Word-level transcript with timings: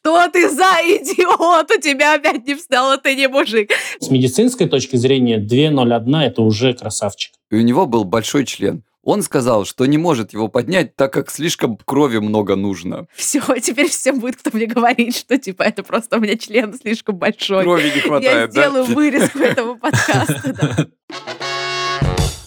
Что 0.00 0.28
ты 0.28 0.48
за 0.48 0.76
идиот? 0.82 1.70
У 1.70 1.80
тебя 1.80 2.14
опять 2.14 2.46
не 2.46 2.54
встало, 2.54 2.96
ты 2.98 3.14
не 3.14 3.28
мужик. 3.28 3.70
С 4.00 4.10
медицинской 4.10 4.68
точки 4.68 4.96
зрения 4.96 5.38
2.01 5.38 6.22
это 6.22 6.42
уже 6.42 6.72
красавчик. 6.74 7.32
И 7.50 7.56
у 7.56 7.60
него 7.60 7.86
был 7.86 8.04
большой 8.04 8.46
член. 8.46 8.84
Он 9.02 9.22
сказал, 9.22 9.64
что 9.64 9.86
не 9.86 9.96
может 9.96 10.32
его 10.32 10.48
поднять, 10.48 10.94
так 10.94 11.12
как 11.12 11.30
слишком 11.30 11.76
крови 11.78 12.18
много 12.18 12.56
нужно. 12.56 13.06
Все, 13.14 13.40
теперь 13.62 13.88
всем 13.88 14.20
будет 14.20 14.36
кто 14.36 14.50
мне 14.52 14.66
говорить, 14.66 15.16
что 15.16 15.38
типа 15.38 15.62
это 15.62 15.82
просто 15.82 16.18
у 16.18 16.20
меня 16.20 16.36
член 16.36 16.74
слишком 16.74 17.16
большой. 17.16 17.64
Крови 17.64 17.92
не 17.94 18.00
хватает, 18.00 18.54
Я 18.54 18.62
сделаю 18.62 18.84
вырезку 18.84 19.38
этого 19.38 19.74
подкаста. 19.74 20.90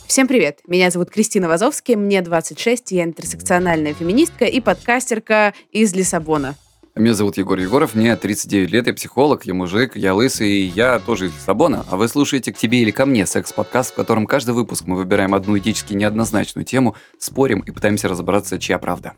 Всем 0.08 0.28
привет! 0.28 0.60
Меня 0.68 0.92
зовут 0.92 1.10
Кристина 1.10 1.48
Вазовский, 1.48 1.96
мне 1.96 2.22
26, 2.22 2.92
я 2.92 3.04
интерсекциональная 3.06 3.94
феминистка 3.94 4.46
и 4.46 4.60
подкастерка 4.60 5.54
из 5.72 5.94
Лиссабона. 5.96 6.56
Меня 6.94 7.14
зовут 7.14 7.38
Егор 7.38 7.58
Егоров, 7.58 7.96
мне 7.96 8.14
39 8.18 8.70
лет, 8.70 8.86
я 8.86 8.94
психолог, 8.94 9.46
я 9.46 9.54
мужик, 9.54 9.96
я 9.96 10.14
лысый, 10.14 10.64
я 10.64 11.00
тоже 11.00 11.28
из 11.28 11.34
Лиссабона. 11.34 11.86
А 11.90 11.96
вы 11.96 12.10
слушаете 12.10 12.52
«К 12.52 12.58
тебе 12.58 12.82
или 12.82 12.92
ко 12.92 13.06
мне» 13.06 13.26
секс-подкаст, 13.26 13.94
в 13.94 13.96
котором 13.96 14.26
каждый 14.26 14.54
выпуск 14.54 14.84
мы 14.88 14.98
выбираем 14.98 15.34
одну 15.34 15.58
этически 15.58 15.94
неоднозначную 15.94 16.66
тему, 16.66 16.98
спорим 17.18 17.62
и 17.62 17.72
пытаемся 17.72 18.10
разобраться, 18.10 18.60
чья 18.60 18.78
правда. 18.78 19.14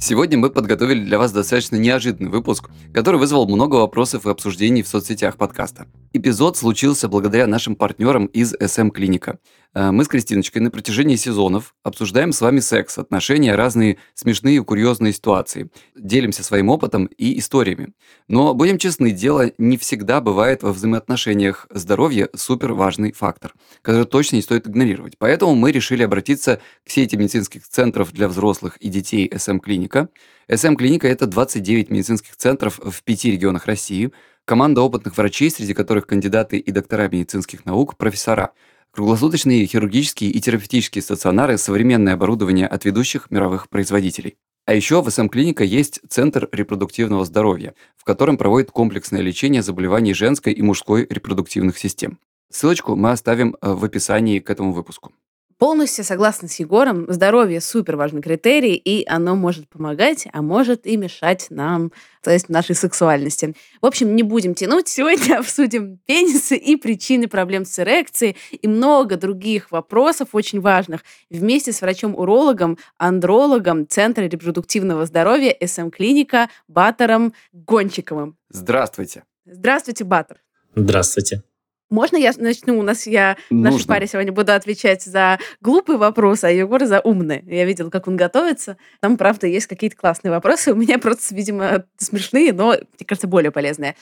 Сегодня 0.00 0.38
мы 0.38 0.48
подготовили 0.48 1.04
для 1.04 1.18
вас 1.18 1.30
достаточно 1.30 1.76
неожиданный 1.76 2.30
выпуск, 2.30 2.70
который 2.92 3.20
вызвал 3.20 3.46
много 3.46 3.76
вопросов 3.76 4.26
и 4.26 4.30
обсуждений 4.30 4.82
в 4.82 4.88
соцсетях 4.88 5.36
подкаста. 5.36 5.86
Эпизод 6.14 6.56
случился 6.56 7.08
благодаря 7.08 7.46
нашим 7.46 7.76
партнерам 7.76 8.26
из 8.26 8.54
SM 8.54 8.90
Клиника. 8.90 9.38
Э, 9.74 9.90
мы 9.90 10.04
с 10.04 10.08
Кристиночкой 10.08 10.62
на 10.62 10.70
протяжении 10.70 11.16
сезонов 11.16 11.74
обсуждаем 11.82 12.32
с 12.32 12.40
вами 12.40 12.60
секс, 12.60 12.98
отношения, 12.98 13.54
разные 13.54 13.98
смешные 14.14 14.56
и 14.56 14.60
курьезные 14.60 15.12
ситуации. 15.12 15.70
Делимся 15.96 16.44
своим 16.44 16.68
опытом 16.68 17.06
и 17.06 17.38
историями. 17.38 17.94
Но, 18.28 18.54
будем 18.54 18.78
честны, 18.78 19.10
дело 19.10 19.52
не 19.58 19.76
всегда 19.76 20.20
бывает 20.20 20.62
во 20.62 20.72
взаимоотношениях. 20.72 21.66
Здоровье– 21.70 22.28
супер 22.34 22.72
важный 22.72 23.12
фактор, 23.12 23.54
который 23.82 24.06
точно 24.06 24.36
не 24.36 24.42
стоит 24.42 24.66
игнорировать. 24.66 25.18
Поэтому 25.18 25.54
мы 25.54 25.72
решили 25.72 26.02
обратиться 26.02 26.60
к 26.84 26.90
сети 26.90 27.16
медицинских 27.16 27.66
центров 27.66 28.12
для 28.12 28.28
взрослых 28.28 28.76
и 28.78 28.88
детей 28.88 29.28
SM 29.28 29.58
Клиника. 29.60 30.08
SM 30.48 30.76
Клиника– 30.76 31.08
это 31.08 31.26
29 31.26 31.90
медицинских 31.90 32.36
центров 32.36 32.78
в 32.78 33.02
пяти 33.02 33.30
регионах 33.30 33.66
России, 33.66 34.12
команда 34.44 34.82
опытных 34.82 35.16
врачей, 35.16 35.50
среди 35.50 35.72
которых 35.72 36.06
кандидаты 36.06 36.58
и 36.58 36.70
доктора 36.70 37.08
медицинских 37.08 37.64
наук, 37.64 37.96
профессора– 37.96 38.50
Круглосуточные 38.94 39.66
хирургические 39.66 40.30
и 40.30 40.40
терапевтические 40.40 41.02
стационары– 41.02 41.58
современное 41.58 42.14
оборудование 42.14 42.68
от 42.68 42.84
ведущих 42.84 43.28
мировых 43.28 43.68
производителей. 43.68 44.36
А 44.66 44.74
еще 44.74 45.02
в 45.02 45.10
СМ-клиника 45.10 45.64
есть 45.64 46.00
Центр 46.08 46.48
репродуктивного 46.52 47.24
здоровья, 47.24 47.74
в 47.96 48.04
котором 48.04 48.36
проводит 48.36 48.70
комплексное 48.70 49.20
лечение 49.20 49.62
заболеваний 49.62 50.14
женской 50.14 50.52
и 50.52 50.62
мужской 50.62 51.08
репродуктивных 51.10 51.76
систем. 51.76 52.20
Ссылочку 52.52 52.94
мы 52.94 53.10
оставим 53.10 53.56
э, 53.60 53.72
в 53.72 53.84
описании 53.84 54.38
к 54.38 54.48
этому 54.48 54.72
выпуску. 54.72 55.12
Полностью 55.58 56.04
согласна 56.04 56.48
с 56.48 56.58
Егором. 56.58 57.06
Здоровье 57.08 57.60
супер 57.60 57.96
важный 57.96 58.22
критерий, 58.22 58.74
и 58.74 59.06
оно 59.08 59.36
может 59.36 59.68
помогать, 59.68 60.26
а 60.32 60.42
может 60.42 60.86
и 60.86 60.96
мешать 60.96 61.46
нам, 61.50 61.92
то 62.22 62.30
есть 62.30 62.48
нашей 62.48 62.74
сексуальности. 62.74 63.54
В 63.80 63.86
общем, 63.86 64.16
не 64.16 64.22
будем 64.22 64.54
тянуть. 64.54 64.88
Сегодня 64.88 65.38
обсудим 65.38 65.98
пенисы 66.06 66.56
и 66.56 66.76
причины 66.76 67.28
проблем 67.28 67.64
с 67.64 67.78
эрекцией 67.78 68.36
и 68.50 68.66
много 68.66 69.16
других 69.16 69.70
вопросов 69.70 70.30
очень 70.32 70.60
важных 70.60 71.02
вместе 71.30 71.72
с 71.72 71.80
врачом-урологом, 71.80 72.78
андрологом 72.98 73.86
Центра 73.88 74.24
репродуктивного 74.24 75.06
здоровья 75.06 75.56
СМ-клиника 75.64 76.48
Батором 76.66 77.32
Гончиковым. 77.52 78.36
Здравствуйте. 78.48 79.24
Здравствуйте, 79.46 80.04
Батор. 80.04 80.38
Здравствуйте. 80.74 81.42
Можно 81.90 82.16
я 82.16 82.32
начну? 82.36 82.78
У 82.78 82.82
нас 82.82 83.06
я 83.06 83.36
Нужно. 83.50 83.70
нашей 83.70 83.86
паре 83.86 84.06
сегодня 84.06 84.32
буду 84.32 84.52
отвечать 84.52 85.02
за 85.02 85.38
глупые 85.60 85.98
вопросы, 85.98 86.46
а 86.46 86.50
Егор 86.50 86.84
за 86.84 87.00
умные. 87.00 87.44
Я 87.46 87.64
видела, 87.64 87.90
как 87.90 88.08
он 88.08 88.16
готовится. 88.16 88.76
Там, 89.00 89.16
правда, 89.16 89.46
есть 89.46 89.66
какие-то 89.66 89.96
классные 89.96 90.30
вопросы. 90.30 90.72
У 90.74 90.76
меня 90.76 90.98
просто, 90.98 91.34
видимо, 91.34 91.84
смешные, 91.96 92.52
но, 92.52 92.68
мне 92.68 93.06
кажется, 93.06 93.28
более 93.28 93.50
полезные. 93.50 93.96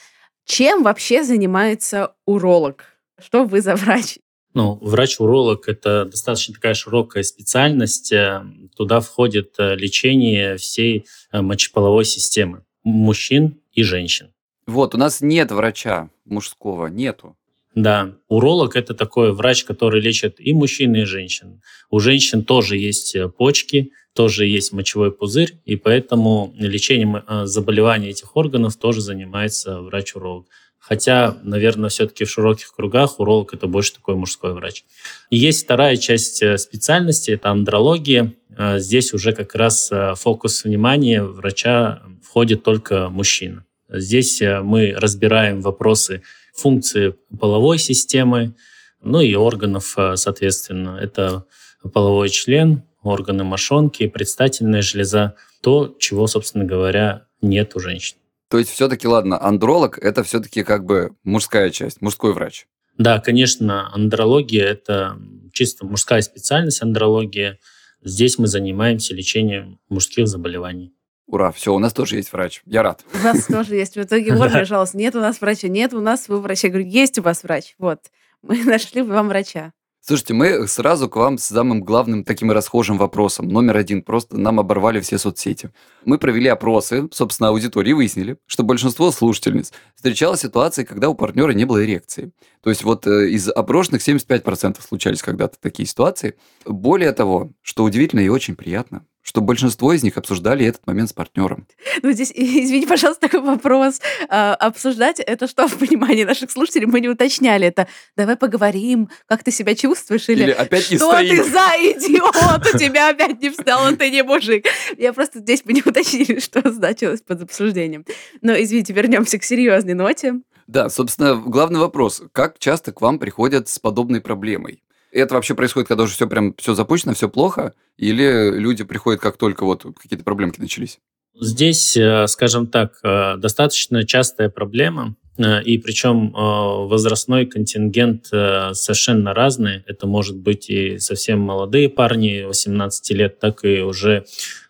Чем 0.44 0.82
вообще 0.82 1.22
занимается 1.22 2.14
уролог? 2.24 2.84
Что 3.18 3.44
вы 3.44 3.60
за 3.60 3.76
врач? 3.76 4.18
Ну, 4.54 4.78
врач-уролог– 4.82 5.64
это 5.68 6.04
достаточно 6.04 6.54
такая 6.54 6.74
широкая 6.74 7.22
специальность. 7.22 8.12
Э, 8.12 8.44
туда 8.76 9.00
входит 9.00 9.54
э, 9.58 9.76
лечение 9.76 10.56
всей 10.56 11.06
э, 11.30 11.40
мочеполовой 11.40 12.04
системы 12.04 12.64
мужчин 12.84 13.60
и 13.72 13.82
женщин. 13.82 14.32
Вот, 14.66 14.94
у 14.94 14.98
нас 14.98 15.20
нет 15.20 15.50
врача 15.50 16.10
мужского, 16.24 16.88
нету. 16.88 17.36
Да, 17.74 18.12
уролог 18.28 18.76
это 18.76 18.92
такой 18.92 19.32
врач, 19.32 19.64
который 19.64 20.00
лечит 20.00 20.36
и 20.38 20.52
мужчин, 20.52 20.94
и 20.94 21.04
женщин. 21.04 21.62
У 21.90 22.00
женщин 22.00 22.44
тоже 22.44 22.76
есть 22.76 23.14
э, 23.14 23.28
почки, 23.28 23.92
тоже 24.14 24.46
есть 24.46 24.72
мочевой 24.72 25.10
пузырь, 25.10 25.54
и 25.64 25.76
поэтому 25.76 26.54
лечением 26.58 27.16
э, 27.16 27.46
заболеваний 27.46 28.08
этих 28.08 28.36
органов 28.36 28.76
тоже 28.76 29.00
занимается 29.00 29.80
врач-уролог. 29.80 30.48
Хотя, 30.78 31.38
наверное, 31.42 31.88
все-таки 31.88 32.24
в 32.24 32.30
широких 32.30 32.74
кругах 32.74 33.20
уролог 33.20 33.54
это 33.54 33.66
больше 33.66 33.94
такой 33.94 34.16
мужской 34.16 34.52
врач. 34.52 34.84
И 35.30 35.38
есть 35.38 35.64
вторая 35.64 35.96
часть 35.96 36.42
э, 36.42 36.58
специальности, 36.58 37.30
это 37.30 37.50
андрология. 37.50 38.34
Здесь 38.76 39.14
уже 39.14 39.32
как 39.32 39.54
раз 39.54 39.90
фокус 40.16 40.64
внимания 40.64 41.22
врача 41.22 42.02
входит 42.22 42.62
только 42.62 43.08
мужчина. 43.08 43.64
Здесь 43.88 44.42
мы 44.42 44.94
разбираем 44.94 45.62
вопросы 45.62 46.20
функции 46.52 47.14
половой 47.38 47.78
системы, 47.78 48.54
ну 49.02 49.20
и 49.20 49.34
органов, 49.34 49.94
э, 49.96 50.16
соответственно. 50.16 50.98
Это 51.00 51.46
половой 51.92 52.28
член, 52.28 52.82
органы 53.02 53.44
мошонки, 53.44 54.06
предстательная 54.06 54.82
железа, 54.82 55.34
то, 55.60 55.96
чего, 55.98 56.26
собственно 56.26 56.64
говоря, 56.64 57.26
нет 57.40 57.74
у 57.74 57.80
женщин. 57.80 58.16
То 58.48 58.58
есть 58.58 58.70
все-таки, 58.70 59.08
ладно, 59.08 59.42
андролог– 59.42 59.98
это 60.02 60.22
все-таки 60.22 60.62
как 60.62 60.84
бы 60.84 61.12
мужская 61.24 61.70
часть, 61.70 62.02
мужской 62.02 62.32
врач. 62.32 62.66
Да, 62.98 63.18
конечно, 63.18 63.92
андрология– 63.92 64.64
это 64.66 65.16
чисто 65.52 65.86
мужская 65.86 66.20
специальность, 66.20 66.82
андрология. 66.82 67.58
Здесь 68.04 68.38
мы 68.38 68.46
занимаемся 68.46 69.14
лечением 69.14 69.78
мужских 69.88 70.28
заболеваний. 70.28 70.92
Ура, 71.26 71.52
все, 71.52 71.74
у 71.74 71.78
нас 71.78 71.92
тоже 71.92 72.16
есть 72.16 72.32
врач. 72.32 72.62
Я 72.66 72.82
рад. 72.82 73.04
У 73.14 73.24
нас 73.24 73.46
тоже 73.46 73.76
есть. 73.76 73.96
В 73.96 74.02
итоге, 74.02 74.34
вот, 74.34 74.52
пожалуйста, 74.52 74.98
нет 74.98 75.14
у 75.14 75.20
нас 75.20 75.40
врача, 75.40 75.68
нет 75.68 75.94
у 75.94 76.00
нас 76.00 76.24
своего 76.24 76.42
врача. 76.42 76.68
Я 76.68 76.74
говорю, 76.74 76.88
есть 76.88 77.18
у 77.18 77.22
вас 77.22 77.42
врач. 77.42 77.74
Вот, 77.78 78.00
мы 78.42 78.62
нашли 78.64 79.02
вам 79.02 79.28
врача. 79.28 79.72
Слушайте, 80.04 80.34
мы 80.34 80.66
сразу 80.66 81.08
к 81.08 81.14
вам 81.14 81.38
с 81.38 81.44
самым 81.44 81.84
главным 81.84 82.24
таким 82.24 82.50
расхожим 82.50 82.98
вопросом. 82.98 83.46
Номер 83.46 83.76
один. 83.76 84.02
Просто 84.02 84.36
нам 84.36 84.58
оборвали 84.58 84.98
все 84.98 85.16
соцсети. 85.16 85.70
Мы 86.04 86.18
провели 86.18 86.48
опросы, 86.48 87.08
собственно, 87.12 87.50
аудитории, 87.50 87.92
выяснили, 87.92 88.36
что 88.46 88.64
большинство 88.64 89.12
слушательниц 89.12 89.72
встречало 89.94 90.36
ситуации, 90.36 90.82
когда 90.82 91.08
у 91.08 91.14
партнера 91.14 91.52
не 91.52 91.66
было 91.66 91.84
эрекции. 91.84 92.32
То 92.64 92.70
есть 92.70 92.82
вот 92.82 93.06
э, 93.06 93.28
из 93.28 93.48
опрошенных 93.48 94.06
75% 94.06 94.78
случались 94.82 95.22
когда-то 95.22 95.56
такие 95.60 95.86
ситуации. 95.86 96.34
Более 96.66 97.12
того, 97.12 97.52
что 97.62 97.84
удивительно 97.84 98.20
и 98.20 98.28
очень 98.28 98.56
приятно, 98.56 99.06
что 99.22 99.40
большинство 99.40 99.92
из 99.92 100.02
них 100.02 100.16
обсуждали 100.16 100.66
этот 100.66 100.86
момент 100.86 101.08
с 101.08 101.12
партнером. 101.12 101.66
Ну, 102.02 102.12
здесь, 102.12 102.32
извини, 102.34 102.86
пожалуйста, 102.86 103.28
такой 103.28 103.40
вопрос. 103.40 104.00
А, 104.28 104.54
обсуждать 104.54 105.20
это 105.20 105.46
что 105.46 105.68
в 105.68 105.76
понимании 105.78 106.24
наших 106.24 106.50
слушателей? 106.50 106.86
Мы 106.86 107.00
не 107.00 107.08
уточняли 107.08 107.68
это. 107.68 107.86
Давай 108.16 108.36
поговорим, 108.36 109.08
как 109.26 109.44
ты 109.44 109.50
себя 109.50 109.74
чувствуешь? 109.74 110.28
Или, 110.28 110.44
Или 110.44 110.50
опять 110.50 110.90
не 110.90 110.96
что 110.96 111.10
стоит. 111.10 111.30
ты 111.30 111.44
за 111.44 111.68
идиот? 111.78 112.74
У 112.74 112.78
тебя 112.78 113.10
опять 113.10 113.40
не 113.40 113.50
встал, 113.50 113.94
ты 113.96 114.10
не 114.10 114.22
мужик. 114.22 114.66
Я 114.98 115.12
просто 115.12 115.38
здесь 115.38 115.62
мы 115.64 115.72
не 115.72 115.82
уточнили, 115.84 116.40
что 116.40 116.70
значилось 116.72 117.22
под 117.22 117.42
обсуждением. 117.42 118.04
Но, 118.40 118.52
извините, 118.52 118.92
вернемся 118.92 119.38
к 119.38 119.44
серьезной 119.44 119.94
ноте. 119.94 120.34
Да, 120.66 120.88
собственно, 120.88 121.36
главный 121.36 121.80
вопрос. 121.80 122.22
Как 122.32 122.58
часто 122.58 122.92
к 122.92 123.00
вам 123.00 123.18
приходят 123.18 123.68
с 123.68 123.78
подобной 123.78 124.20
проблемой? 124.20 124.82
Это 125.12 125.34
вообще 125.34 125.54
происходит, 125.54 125.88
когда 125.88 126.04
уже 126.04 126.14
все 126.14 126.26
прям 126.26 126.54
все 126.56 126.74
запущено, 126.74 127.12
все 127.12 127.28
плохо, 127.28 127.74
или 127.98 128.50
люди 128.58 128.82
приходят, 128.82 129.20
как 129.20 129.36
только 129.36 129.64
вот 129.64 129.84
какие-то 130.00 130.24
проблемки 130.24 130.58
начались? 130.58 130.98
Здесь, 131.38 131.96
э, 131.96 132.26
скажем 132.28 132.66
так, 132.66 132.98
э, 133.02 133.36
достаточно 133.36 134.04
частая 134.06 134.48
проблема, 134.48 135.16
э, 135.38 135.62
и 135.62 135.78
причем 135.78 136.32
возрастной 136.32 137.46
контингент 137.46 138.26
совершенно 138.26 139.32
разный. 139.32 139.82
Это 139.86 140.06
может 140.06 140.36
быть 140.36 140.68
и 140.68 140.98
совсем 140.98 141.40
молодые 141.40 141.88
парни, 141.88 142.42
18 142.42 143.14
лет, 143.14 143.38
так 143.38 143.64
и 143.64 143.80
уже 143.80 144.24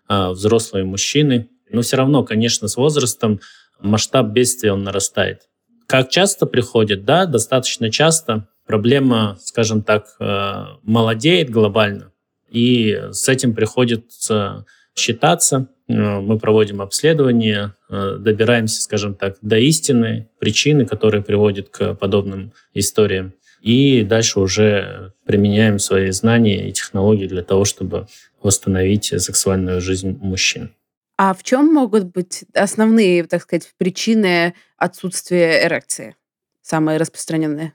взрослые 0.08 0.84
мужчины. 0.84 1.48
Но 1.70 1.80
все 1.82 1.96
равно, 1.96 2.22
конечно, 2.22 2.68
с 2.68 2.76
возрастом 2.76 3.40
масштаб 3.80 4.26
бедствия 4.28 4.72
он 4.72 4.84
нарастает. 4.84 5.48
Как 5.86 6.10
часто 6.10 6.46
приходит? 6.46 7.04
Да, 7.04 7.26
достаточно 7.26 7.90
часто 7.90 8.46
проблема, 8.66 9.38
скажем 9.40 9.82
так, 9.82 10.16
э, 10.18 10.64
молодеет 10.82 11.50
глобально, 11.50 12.12
и 12.50 13.00
с 13.10 13.28
этим 13.28 13.54
приходится 13.54 14.66
считаться. 14.94 15.68
Э, 15.88 16.20
мы 16.20 16.38
проводим 16.38 16.80
обследование, 16.80 17.74
э, 17.88 18.16
добираемся, 18.18 18.82
скажем 18.82 19.14
так, 19.14 19.36
до 19.42 19.56
истины, 19.58 20.28
причины, 20.38 20.86
которые 20.86 21.22
приводят 21.22 21.68
к 21.70 21.94
подобным 21.94 22.52
историям. 22.74 23.32
И 23.62 24.02
дальше 24.02 24.40
уже 24.40 25.12
применяем 25.24 25.78
свои 25.78 26.10
знания 26.10 26.68
и 26.68 26.72
технологии 26.72 27.28
для 27.28 27.42
того, 27.42 27.64
чтобы 27.64 28.08
восстановить 28.42 29.04
сексуальную 29.04 29.80
жизнь 29.80 30.18
мужчин. 30.20 30.74
А 31.16 31.34
в 31.34 31.44
чем 31.44 31.72
могут 31.72 32.04
быть 32.04 32.44
основные, 32.54 33.24
так 33.24 33.42
сказать, 33.42 33.72
причины 33.78 34.54
отсутствия 34.76 35.64
эрекции? 35.64 36.16
Самые 36.62 36.98
распространенные? 36.98 37.74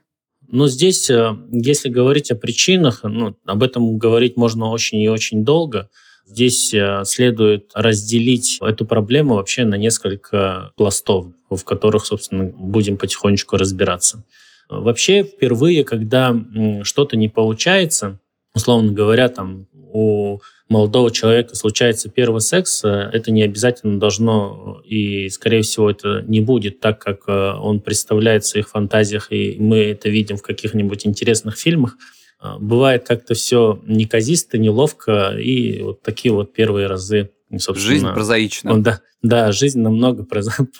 Но 0.50 0.66
здесь, 0.66 1.10
э, 1.10 1.36
если 1.52 1.90
говорить 1.90 2.30
о 2.30 2.36
причинах, 2.36 3.00
ну, 3.02 3.36
об 3.44 3.62
этом 3.62 3.98
говорить 3.98 4.36
можно 4.36 4.70
очень 4.70 4.98
и 4.98 5.08
очень 5.08 5.44
долго. 5.44 5.90
Здесь 6.26 6.72
э, 6.72 7.02
следует 7.04 7.70
разделить 7.74 8.58
эту 8.62 8.86
проблему 8.86 9.34
вообще 9.34 9.64
на 9.64 9.76
несколько 9.76 10.72
пластов, 10.76 11.26
в 11.50 11.62
которых, 11.64 12.06
собственно, 12.06 12.44
будем 12.44 12.96
потихонечку 12.96 13.56
разбираться. 13.56 14.24
Вообще, 14.70 15.22
впервые, 15.22 15.84
когда 15.84 16.36
что-то 16.82 17.16
не 17.16 17.28
получается, 17.28 18.18
условно 18.54 18.92
говоря, 18.92 19.28
там 19.28 19.66
у 19.72 20.40
молодого 20.68 21.10
человека 21.10 21.54
случается 21.54 22.10
первый 22.10 22.40
секс, 22.40 22.84
э, 22.84 22.88
это 22.88 23.30
не 23.32 23.42
обязательно 23.42 23.98
должно, 23.98 24.80
и, 24.84 25.28
скорее 25.30 25.62
всего, 25.62 25.90
это 25.90 26.22
не 26.26 26.40
будет 26.40 26.80
так, 26.80 27.00
как 27.00 27.22
э, 27.26 27.52
он 27.54 27.80
представляет 27.80 28.44
в 28.44 28.48
своих 28.48 28.68
фантазиях, 28.68 29.32
и 29.32 29.56
мы 29.58 29.78
это 29.78 30.08
видим 30.08 30.36
в 30.36 30.42
каких-нибудь 30.42 31.06
интересных 31.06 31.56
фильмах. 31.56 31.96
Э, 32.42 32.56
бывает 32.60 33.06
как-то 33.06 33.34
все 33.34 33.80
неказисто, 33.86 34.58
неловко, 34.58 35.36
и 35.38 35.82
вот 35.82 36.02
такие 36.02 36.32
вот 36.32 36.52
первые 36.52 36.86
разы 36.86 37.30
Собственно, 37.50 37.90
жизнь 37.90 38.06
прозаична. 38.06 38.82
Да, 38.82 39.00
да, 39.22 39.52
жизнь 39.52 39.80
намного 39.80 40.26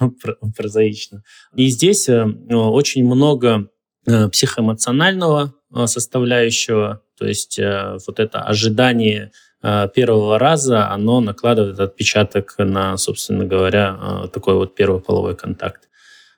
прозаична. 0.56 1.22
И 1.56 1.68
здесь 1.68 2.08
очень 2.10 3.06
много 3.06 3.70
психоэмоционального 4.06 5.54
составляющего, 5.86 7.02
то 7.18 7.26
есть 7.26 7.58
вот 7.58 8.20
это 8.20 8.40
ожидание 8.40 9.32
Э, 9.32 9.32
первого 9.62 10.38
раза 10.38 10.88
оно 10.90 11.20
накладывает 11.20 11.80
отпечаток 11.80 12.54
на, 12.58 12.96
собственно 12.96 13.44
говоря, 13.44 13.98
э, 14.00 14.28
такой 14.28 14.54
вот 14.54 14.76
первый 14.76 15.00
половой 15.00 15.34
контакт. 15.34 15.88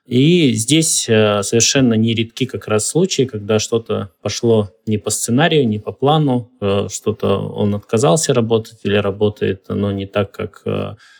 И 0.07 0.53
здесь 0.53 1.07
э, 1.07 1.43
совершенно 1.43 1.93
не 1.93 2.15
редки 2.15 2.47
как 2.47 2.67
раз 2.67 2.87
случаи, 2.87 3.23
когда 3.23 3.59
что-то 3.59 4.11
пошло 4.23 4.71
не 4.87 4.97
по 4.97 5.11
сценарию, 5.11 5.67
не 5.67 5.77
по 5.77 5.91
плану, 5.91 6.51
что-то 6.89 7.37
он 7.37 7.75
отказался 7.75 8.33
работать 8.33 8.79
или 8.83 8.95
работает 8.95 9.65
но 9.69 9.91
не 9.91 10.07
так, 10.07 10.31
как 10.31 10.63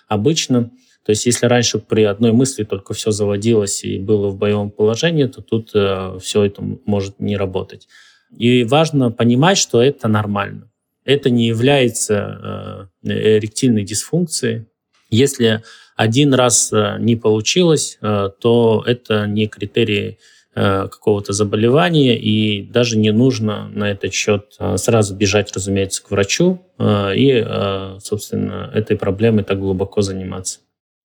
обычно. 0.07 0.71
То 1.05 1.11
есть 1.11 1.25
если 1.27 1.45
раньше 1.45 1.77
при 1.77 2.03
одной 2.03 2.31
мысли 2.31 2.63
только 2.63 2.95
все 2.95 3.11
заводилось 3.11 3.83
и 3.83 3.99
было 3.99 4.29
в 4.29 4.37
боевом 4.37 4.71
положении, 4.71 5.25
то 5.25 5.41
тут 5.41 5.69
все 5.69 6.43
это 6.43 6.63
может 6.85 7.19
не 7.19 7.37
работать. 7.37 7.87
И 8.35 8.63
важно 8.63 9.11
понимать, 9.11 9.57
что 9.57 9.81
это 9.81 10.07
нормально 10.07 10.70
это 11.05 11.29
не 11.29 11.47
является 11.47 12.89
э, 13.03 13.09
эректильной 13.37 13.83
дисфункцией. 13.83 14.65
Если 15.09 15.63
один 15.95 16.33
раз 16.33 16.71
э, 16.71 16.97
не 16.99 17.15
получилось, 17.15 17.97
э, 18.01 18.29
то 18.39 18.83
это 18.85 19.25
не 19.27 19.47
критерий 19.47 20.17
какого-то 20.53 21.31
заболевания, 21.31 22.19
и 22.19 22.61
даже 22.61 22.97
не 22.97 23.11
нужно 23.11 23.69
на 23.69 23.89
этот 23.89 24.13
счет 24.13 24.57
сразу 24.75 25.15
бежать, 25.15 25.49
разумеется, 25.55 26.03
к 26.03 26.11
врачу 26.11 26.61
и, 26.77 27.47
собственно, 28.01 28.69
этой 28.73 28.97
проблемой 28.97 29.45
так 29.45 29.59
глубоко 29.59 30.01
заниматься. 30.01 30.59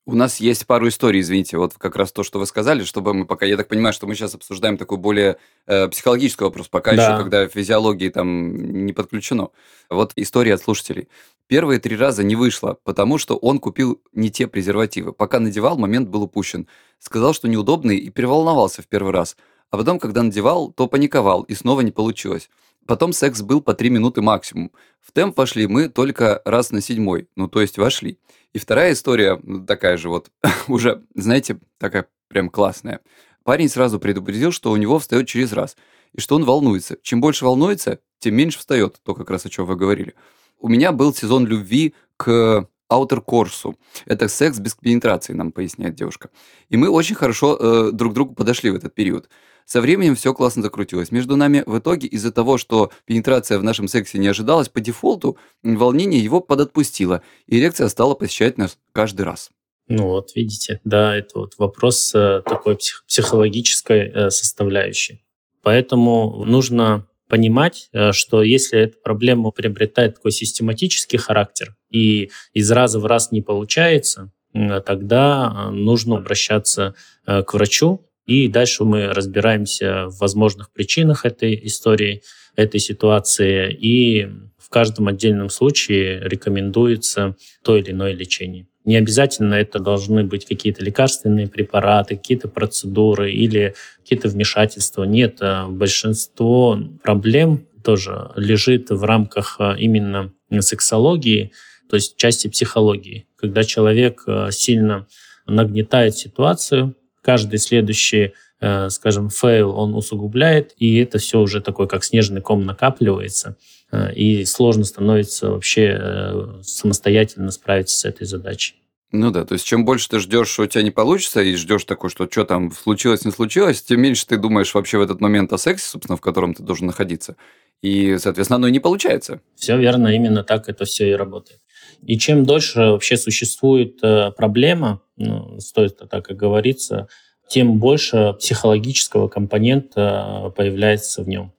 У 0.08 0.14
нас 0.14 0.38
есть 0.38 0.68
пару 0.68 0.86
историй, 0.86 1.20
извините, 1.20 1.58
вот 1.58 1.74
как 1.74 1.96
раз 1.96 2.12
то, 2.12 2.22
что 2.22 2.38
вы 2.38 2.46
сказали, 2.46 2.84
чтобы 2.84 3.12
мы 3.12 3.26
пока, 3.26 3.44
я 3.44 3.56
так 3.56 3.66
понимаю, 3.66 3.92
что 3.92 4.06
мы 4.06 4.14
сейчас 4.14 4.36
обсуждаем 4.36 4.78
такой 4.78 4.98
более 4.98 5.36
э, 5.66 5.88
психологический 5.88 6.44
вопрос, 6.44 6.68
пока 6.68 6.94
да. 6.94 7.02
еще, 7.02 7.22
когда 7.24 7.48
физиологии 7.48 8.08
там 8.10 8.86
не 8.86 8.92
подключено. 8.92 9.48
Вот 9.90 10.12
история 10.14 10.54
от 10.54 10.62
слушателей. 10.62 11.08
Первые 11.48 11.80
три 11.80 11.96
раза 11.96 12.22
не 12.22 12.36
вышло, 12.36 12.78
потому 12.84 13.18
что 13.18 13.36
он 13.36 13.58
купил 13.58 14.00
не 14.12 14.30
те 14.30 14.46
презервативы. 14.46 15.12
Пока 15.12 15.40
надевал, 15.40 15.76
момент 15.76 16.08
был 16.08 16.22
упущен. 16.22 16.68
Сказал, 17.00 17.34
что 17.34 17.48
неудобный 17.48 17.96
и 17.96 18.10
переволновался 18.10 18.82
в 18.82 18.86
первый 18.86 19.12
раз. 19.12 19.36
А 19.70 19.76
потом, 19.76 19.98
когда 19.98 20.22
надевал, 20.22 20.70
то 20.70 20.86
паниковал, 20.86 21.42
и 21.42 21.54
снова 21.54 21.80
не 21.80 21.90
получилось. 21.90 22.48
Потом 22.86 23.12
секс 23.12 23.42
был 23.42 23.60
по 23.60 23.74
три 23.74 23.90
минуты 23.90 24.22
максимум. 24.22 24.72
В 25.00 25.12
темп 25.12 25.36
вошли 25.38 25.66
мы 25.66 25.88
только 25.88 26.42
раз 26.44 26.70
на 26.70 26.80
седьмой, 26.80 27.28
ну 27.36 27.48
то 27.48 27.60
есть 27.60 27.78
вошли. 27.78 28.18
И 28.52 28.58
вторая 28.58 28.92
история, 28.92 29.38
ну, 29.42 29.64
такая 29.64 29.96
же 29.96 30.08
вот, 30.08 30.30
уже, 30.68 31.02
знаете, 31.14 31.58
такая 31.78 32.06
прям 32.28 32.48
классная. 32.48 33.00
Парень 33.44 33.68
сразу 33.68 34.00
предупредил, 34.00 34.50
что 34.50 34.70
у 34.70 34.76
него 34.76 34.98
встает 34.98 35.28
через 35.28 35.52
раз, 35.52 35.76
и 36.12 36.20
что 36.20 36.36
он 36.36 36.44
волнуется. 36.44 36.96
Чем 37.02 37.20
больше 37.20 37.44
волнуется, 37.44 38.00
тем 38.18 38.34
меньше 38.34 38.58
встает, 38.58 39.00
то 39.02 39.14
как 39.14 39.30
раз 39.30 39.46
о 39.46 39.50
чем 39.50 39.66
вы 39.66 39.76
говорили. 39.76 40.14
У 40.58 40.68
меня 40.68 40.92
был 40.92 41.14
сезон 41.14 41.46
любви 41.46 41.94
к 42.16 42.68
аутеркорсу. 42.88 43.76
Это 44.06 44.28
секс 44.28 44.58
без 44.58 44.74
пенетрации, 44.74 45.32
нам 45.32 45.52
поясняет 45.52 45.94
девушка. 45.94 46.30
И 46.68 46.76
мы 46.76 46.88
очень 46.88 47.14
хорошо 47.14 47.56
э, 47.58 47.90
друг 47.92 48.14
другу 48.14 48.34
подошли 48.34 48.70
в 48.70 48.74
этот 48.74 48.94
период. 48.94 49.28
Со 49.66 49.80
временем 49.80 50.14
все 50.14 50.32
классно 50.32 50.62
закрутилось. 50.62 51.10
Между 51.10 51.34
нами 51.34 51.64
в 51.66 51.78
итоге 51.78 52.06
из-за 52.06 52.30
того, 52.32 52.56
что 52.56 52.92
пенетрация 53.04 53.58
в 53.58 53.64
нашем 53.64 53.88
сексе 53.88 54.18
не 54.18 54.28
ожидалась, 54.28 54.68
по 54.68 54.80
дефолту 54.80 55.36
волнение 55.64 56.22
его 56.22 56.40
подотпустило, 56.40 57.20
и 57.46 57.58
эрекция 57.58 57.88
стала 57.88 58.14
посещать 58.14 58.58
нас 58.58 58.78
каждый 58.92 59.22
раз. 59.22 59.50
Ну 59.88 60.04
вот, 60.06 60.36
видите, 60.36 60.80
да, 60.84 61.16
это 61.16 61.40
вот 61.40 61.54
вопрос 61.58 62.12
э, 62.14 62.42
такой 62.44 62.76
псих, 62.76 63.04
психологической 63.08 64.08
э, 64.08 64.30
составляющей. 64.30 65.24
Поэтому 65.62 66.44
нужно 66.44 67.08
понимать, 67.28 67.88
э, 67.92 68.12
что 68.12 68.42
если 68.42 68.80
эта 68.80 68.98
проблема 69.02 69.50
приобретает 69.50 70.16
такой 70.16 70.30
систематический 70.30 71.18
характер 71.18 71.76
и 71.90 72.30
из 72.52 72.70
раза 72.70 73.00
в 73.00 73.06
раз 73.06 73.32
не 73.32 73.42
получается, 73.42 74.32
тогда 74.52 75.70
нужно 75.70 76.16
обращаться 76.16 76.94
к 77.26 77.52
врачу, 77.52 78.06
и 78.26 78.48
дальше 78.48 78.84
мы 78.84 79.06
разбираемся 79.06 80.06
в 80.06 80.18
возможных 80.18 80.72
причинах 80.72 81.24
этой 81.24 81.58
истории, 81.66 82.22
этой 82.56 82.80
ситуации, 82.80 83.72
и 83.72 84.28
в 84.58 84.68
каждом 84.68 85.08
отдельном 85.08 85.48
случае 85.48 86.20
рекомендуется 86.20 87.36
то 87.62 87.76
или 87.76 87.92
иное 87.92 88.12
лечение. 88.12 88.66
Не 88.84 88.96
обязательно 88.96 89.54
это 89.54 89.78
должны 89.78 90.24
быть 90.24 90.44
какие-то 90.44 90.84
лекарственные 90.84 91.48
препараты, 91.48 92.16
какие-то 92.16 92.48
процедуры 92.48 93.32
или 93.32 93.74
какие-то 94.02 94.28
вмешательства. 94.28 95.04
Нет, 95.04 95.38
а 95.40 95.66
большинство 95.68 96.78
проблем 97.02 97.66
тоже 97.84 98.30
лежит 98.36 98.90
в 98.90 99.02
рамках 99.04 99.56
а, 99.58 99.76
именно 99.78 100.32
сексологии, 100.60 101.52
то 101.88 101.94
есть 101.94 102.16
части 102.16 102.48
психологии. 102.48 103.26
Когда 103.36 103.62
человек 103.62 104.24
а, 104.26 104.50
сильно 104.50 105.06
нагнетает 105.46 106.16
ситуацию, 106.16 106.94
каждый 107.26 107.58
следующий, 107.58 108.34
э, 108.60 108.88
скажем, 108.88 109.30
fail 109.30 109.76
он 109.76 109.96
усугубляет, 109.96 110.74
и 110.78 110.98
это 110.98 111.18
все 111.18 111.40
уже 111.40 111.60
такой, 111.60 111.88
как 111.88 112.04
снежный 112.04 112.40
ком 112.40 112.64
накапливается, 112.64 113.56
э, 113.90 114.14
и 114.14 114.44
сложно 114.44 114.84
становится 114.84 115.50
вообще 115.50 115.98
э, 116.00 116.60
самостоятельно 116.62 117.50
справиться 117.50 117.98
с 117.98 118.04
этой 118.04 118.28
задачей. 118.28 118.76
Ну 119.10 119.32
да, 119.32 119.44
то 119.44 119.54
есть 119.54 119.66
чем 119.66 119.84
больше 119.84 120.08
ты 120.08 120.20
ждешь, 120.20 120.48
что 120.48 120.62
у 120.62 120.66
тебя 120.66 120.84
не 120.84 120.92
получится, 120.92 121.42
и 121.42 121.56
ждешь 121.56 121.84
такой, 121.84 122.10
что 122.10 122.28
что 122.30 122.44
там 122.44 122.70
случилось, 122.70 123.24
не 123.24 123.32
случилось, 123.32 123.82
тем 123.82 124.00
меньше 124.00 124.24
ты 124.24 124.36
думаешь 124.36 124.72
вообще 124.72 124.98
в 124.98 125.02
этот 125.02 125.20
момент 125.20 125.52
о 125.52 125.58
сексе, 125.58 125.86
собственно, 125.88 126.16
в 126.16 126.20
котором 126.20 126.54
ты 126.54 126.62
должен 126.62 126.86
находиться. 126.86 127.34
И, 127.82 128.18
соответственно, 128.18 128.56
оно 128.56 128.68
и 128.68 128.72
не 128.72 128.80
получается. 128.80 129.40
Все 129.56 129.76
верно, 129.76 130.08
именно 130.08 130.44
так 130.44 130.68
это 130.68 130.84
все 130.84 131.10
и 131.10 131.12
работает. 131.12 131.60
И 132.02 132.18
чем 132.18 132.44
дольше 132.44 132.80
вообще 132.80 133.16
существует 133.16 133.98
э, 134.02 134.30
проблема, 134.36 135.00
ну, 135.16 135.58
стоит 135.60 135.98
так 136.08 136.30
и 136.30 136.34
говорится, 136.34 137.08
тем 137.48 137.78
больше 137.78 138.34
психологического 138.38 139.28
компонента 139.28 140.52
появляется 140.56 141.22
в 141.22 141.28
нем. 141.28 141.52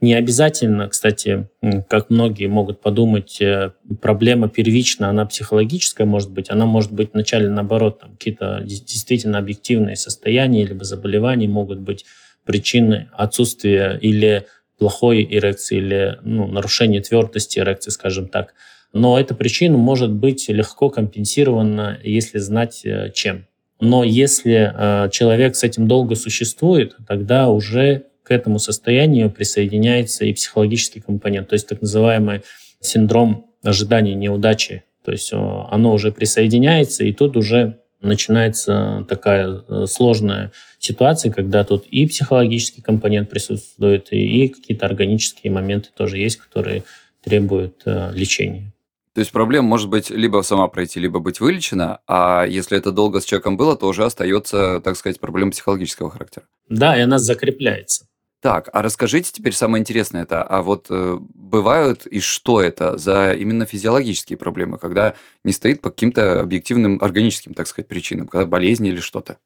Не 0.00 0.14
обязательно, 0.14 0.88
кстати, 0.88 1.48
как 1.88 2.10
многие 2.10 2.46
могут 2.46 2.80
подумать, 2.80 3.40
э, 3.40 3.72
проблема 4.02 4.48
первична, 4.48 5.08
она 5.08 5.24
психологическая 5.24 6.06
может 6.06 6.30
быть, 6.30 6.50
она 6.50 6.66
может 6.66 6.92
быть 6.92 7.10
вначале 7.14 7.48
наоборот, 7.48 8.00
там 8.00 8.12
какие-то 8.12 8.60
действительно 8.64 9.38
объективные 9.38 9.96
состояния 9.96 10.66
либо 10.66 10.84
заболевания 10.84 11.48
могут 11.48 11.78
быть 11.78 12.04
причины 12.44 13.08
отсутствия 13.12 13.98
или 14.00 14.46
плохой 14.78 15.26
эрекции, 15.30 15.78
или 15.78 16.18
ну, 16.22 16.48
нарушения 16.48 17.00
твердости 17.00 17.58
эрекции, 17.58 17.90
скажем 17.90 18.28
так. 18.28 18.54
Но 18.94 19.18
эта 19.18 19.34
причина 19.34 19.76
может 19.76 20.12
быть 20.12 20.48
легко 20.48 20.88
компенсирована, 20.88 21.98
если 22.02 22.38
знать 22.38 22.82
э, 22.84 23.10
чем. 23.12 23.46
Но 23.80 24.04
если 24.04 24.72
э, 24.72 25.10
человек 25.10 25.56
с 25.56 25.64
этим 25.64 25.88
долго 25.88 26.14
существует, 26.14 26.96
тогда 27.06 27.48
уже 27.48 28.04
к 28.22 28.30
этому 28.30 28.60
состоянию 28.60 29.30
присоединяется 29.30 30.24
и 30.24 30.32
психологический 30.32 31.00
компонент, 31.00 31.48
то 31.48 31.54
есть 31.54 31.68
так 31.68 31.82
называемый 31.82 32.42
синдром 32.80 33.50
ожидания 33.64 34.14
неудачи, 34.14 34.84
То 35.04 35.10
есть 35.10 35.32
оно 35.32 35.92
уже 35.92 36.12
присоединяется, 36.12 37.04
и 37.04 37.12
тут 37.12 37.36
уже 37.36 37.80
начинается 38.00 39.04
такая 39.08 39.62
э, 39.68 39.86
сложная 39.88 40.52
ситуация, 40.78 41.32
когда 41.32 41.64
тут 41.64 41.84
и 41.86 42.06
психологический 42.06 42.80
компонент 42.80 43.28
присутствует, 43.28 44.12
и 44.12 44.48
какие-то 44.48 44.86
органические 44.86 45.52
моменты 45.52 45.88
тоже 45.96 46.18
есть, 46.18 46.36
которые 46.36 46.84
требуют 47.24 47.82
э, 47.86 48.12
лечения. 48.14 48.73
То 49.14 49.20
есть 49.20 49.30
проблема 49.30 49.68
может 49.68 49.88
быть 49.88 50.10
либо 50.10 50.42
сама 50.42 50.66
пройти, 50.66 50.98
либо 50.98 51.20
быть 51.20 51.38
вылечена, 51.38 52.00
а 52.08 52.44
если 52.44 52.76
это 52.76 52.90
долго 52.90 53.20
с 53.20 53.24
человеком 53.24 53.56
было, 53.56 53.76
то 53.76 53.86
уже 53.86 54.04
остается, 54.04 54.80
так 54.80 54.96
сказать, 54.96 55.20
проблема 55.20 55.52
психологического 55.52 56.10
характера. 56.10 56.46
Да, 56.68 56.96
и 56.98 57.00
она 57.00 57.18
закрепляется. 57.18 58.06
Так, 58.40 58.68
а 58.72 58.82
расскажите 58.82 59.30
теперь 59.32 59.54
самое 59.54 59.80
интересное 59.80 60.24
это, 60.24 60.42
а 60.42 60.60
вот 60.62 60.88
э, 60.90 61.18
бывают 61.32 62.06
и 62.06 62.20
что 62.20 62.60
это 62.60 62.98
за 62.98 63.32
именно 63.32 63.64
физиологические 63.64 64.36
проблемы, 64.36 64.76
когда 64.76 65.14
не 65.44 65.52
стоит 65.52 65.80
по 65.80 65.90
каким-то 65.90 66.40
объективным 66.40 66.98
органическим, 67.00 67.54
так 67.54 67.68
сказать, 67.68 67.88
причинам, 67.88 68.26
когда 68.26 68.44
болезни 68.44 68.90
или 68.90 69.00
что-то? 69.00 69.38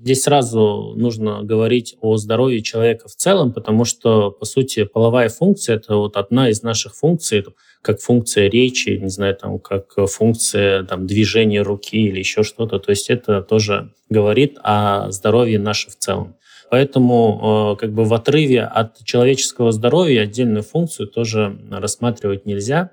Здесь 0.00 0.22
сразу 0.22 0.94
нужно 0.96 1.42
говорить 1.42 1.96
о 2.00 2.16
здоровье 2.16 2.62
человека 2.62 3.08
в 3.08 3.14
целом, 3.14 3.52
потому 3.52 3.84
что, 3.84 4.30
по 4.30 4.44
сути, 4.44 4.84
половая 4.84 5.28
функция– 5.28 5.76
это 5.76 5.96
вот 5.96 6.16
одна 6.16 6.50
из 6.50 6.62
наших 6.62 6.94
функций, 6.94 7.44
как 7.80 8.00
функция 8.00 8.48
речи, 8.48 8.90
не 8.90 9.08
знаю, 9.08 9.36
там, 9.36 9.58
как 9.58 9.94
функция 10.08 10.84
там, 10.84 11.06
движения 11.06 11.62
руки 11.62 12.08
или 12.08 12.18
еще 12.18 12.42
что-то. 12.42 12.78
То 12.78 12.90
есть 12.90 13.10
это 13.10 13.42
тоже 13.42 13.92
говорит 14.10 14.58
о 14.62 15.10
здоровье 15.10 15.58
нашем 15.58 15.92
в 15.92 15.96
целом. 15.96 16.36
Поэтому 16.70 17.74
э, 17.74 17.80
как 17.80 17.92
бы 17.92 18.04
в 18.04 18.12
отрыве 18.14 18.62
от 18.62 19.04
человеческого 19.04 19.70
здоровья 19.70 20.22
отдельную 20.22 20.62
функцию 20.62 21.08
тоже 21.08 21.58
рассматривать 21.70 22.46
нельзя, 22.46 22.90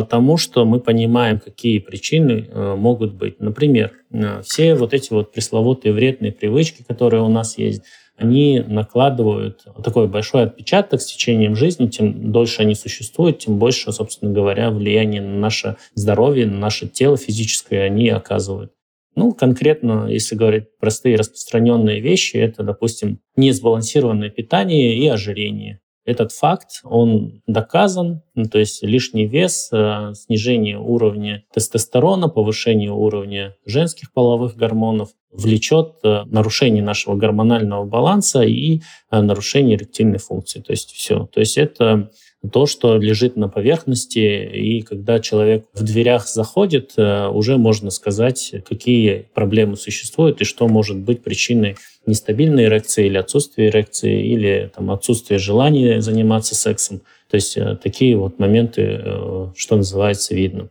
потому 0.00 0.36
что 0.36 0.66
мы 0.66 0.78
понимаем, 0.78 1.40
какие 1.40 1.78
причины 1.78 2.46
э, 2.50 2.74
могут 2.76 3.14
быть. 3.14 3.40
Например, 3.40 3.92
э, 4.10 4.42
все 4.42 4.74
вот 4.74 4.92
эти 4.92 5.10
вот 5.10 5.32
пресловутые 5.32 5.94
вредные 5.94 6.32
привычки, 6.32 6.84
которые 6.86 7.22
у 7.22 7.30
нас 7.30 7.56
есть, 7.56 7.82
они 8.18 8.62
накладывают 8.66 9.64
такой 9.82 10.06
большой 10.06 10.42
отпечаток 10.44 11.00
с 11.00 11.06
течением 11.06 11.56
жизни, 11.56 11.86
тем 11.86 12.30
дольше 12.30 12.60
они 12.60 12.74
существуют, 12.74 13.38
тем 13.38 13.58
больше, 13.58 13.90
собственно 13.90 14.32
говоря, 14.32 14.70
влияние 14.70 15.22
на 15.22 15.38
наше 15.38 15.76
здоровье, 15.94 16.44
на 16.44 16.58
наше 16.58 16.88
тело 16.88 17.16
физическое 17.16 17.82
они 17.82 18.10
оказывают. 18.10 18.72
Ну, 19.14 19.32
конкретно, 19.32 20.08
если 20.10 20.34
говорить 20.34 20.64
простые 20.78 21.16
распространенные 21.16 22.00
вещи, 22.00 22.36
это, 22.36 22.62
допустим, 22.62 23.20
несбалансированное 23.36 24.28
питание 24.28 24.94
и 24.94 25.08
ожирение. 25.08 25.80
Этот 26.06 26.30
факт, 26.30 26.82
он 26.84 27.42
доказан, 27.48 28.22
ну, 28.36 28.44
то 28.44 28.58
есть 28.60 28.82
лишний 28.84 29.26
вес, 29.26 29.68
э, 29.72 30.12
снижение 30.14 30.78
уровня 30.78 31.42
тестостерона, 31.52 32.28
повышение 32.28 32.92
уровня 32.92 33.56
женских 33.66 34.12
половых 34.12 34.56
гормонов 34.56 35.10
влечет 35.32 35.96
э, 36.04 36.22
нарушение 36.26 36.82
нашего 36.82 37.16
гормонального 37.16 37.84
баланса 37.84 38.42
и 38.42 38.82
э, 39.10 39.20
нарушение 39.20 39.76
эректильной 39.76 40.18
функции. 40.18 40.60
То 40.60 40.70
есть 40.70 40.92
все. 40.92 41.26
То 41.26 41.40
есть 41.40 41.58
это 41.58 42.08
то, 42.52 42.66
что 42.66 42.96
лежит 42.96 43.36
на 43.36 43.48
поверхности, 43.48 44.18
и 44.18 44.82
когда 44.82 45.20
человек 45.20 45.66
в 45.74 45.82
дверях 45.82 46.28
заходит, 46.28 46.92
э, 46.96 47.28
уже 47.28 47.56
можно 47.56 47.90
сказать, 47.90 48.54
какие 48.68 49.28
проблемы 49.34 49.76
существуют 49.76 50.40
и 50.40 50.44
что 50.44 50.68
может 50.68 50.98
быть 50.98 51.22
причиной 51.22 51.76
нестабильной 52.06 52.64
эрекции 52.64 53.06
или 53.06 53.16
отсутствия 53.16 53.68
эрекции, 53.68 54.26
или 54.26 54.70
там, 54.74 54.90
отсутствия 54.90 55.38
желания 55.38 56.00
заниматься 56.00 56.54
сексом. 56.54 57.00
То 57.30 57.34
есть 57.36 57.56
э, 57.56 57.76
такие 57.82 58.16
вот 58.16 58.38
моменты, 58.38 59.00
э, 59.02 59.48
что 59.56 59.76
называется, 59.76 60.34
видно. 60.34 60.68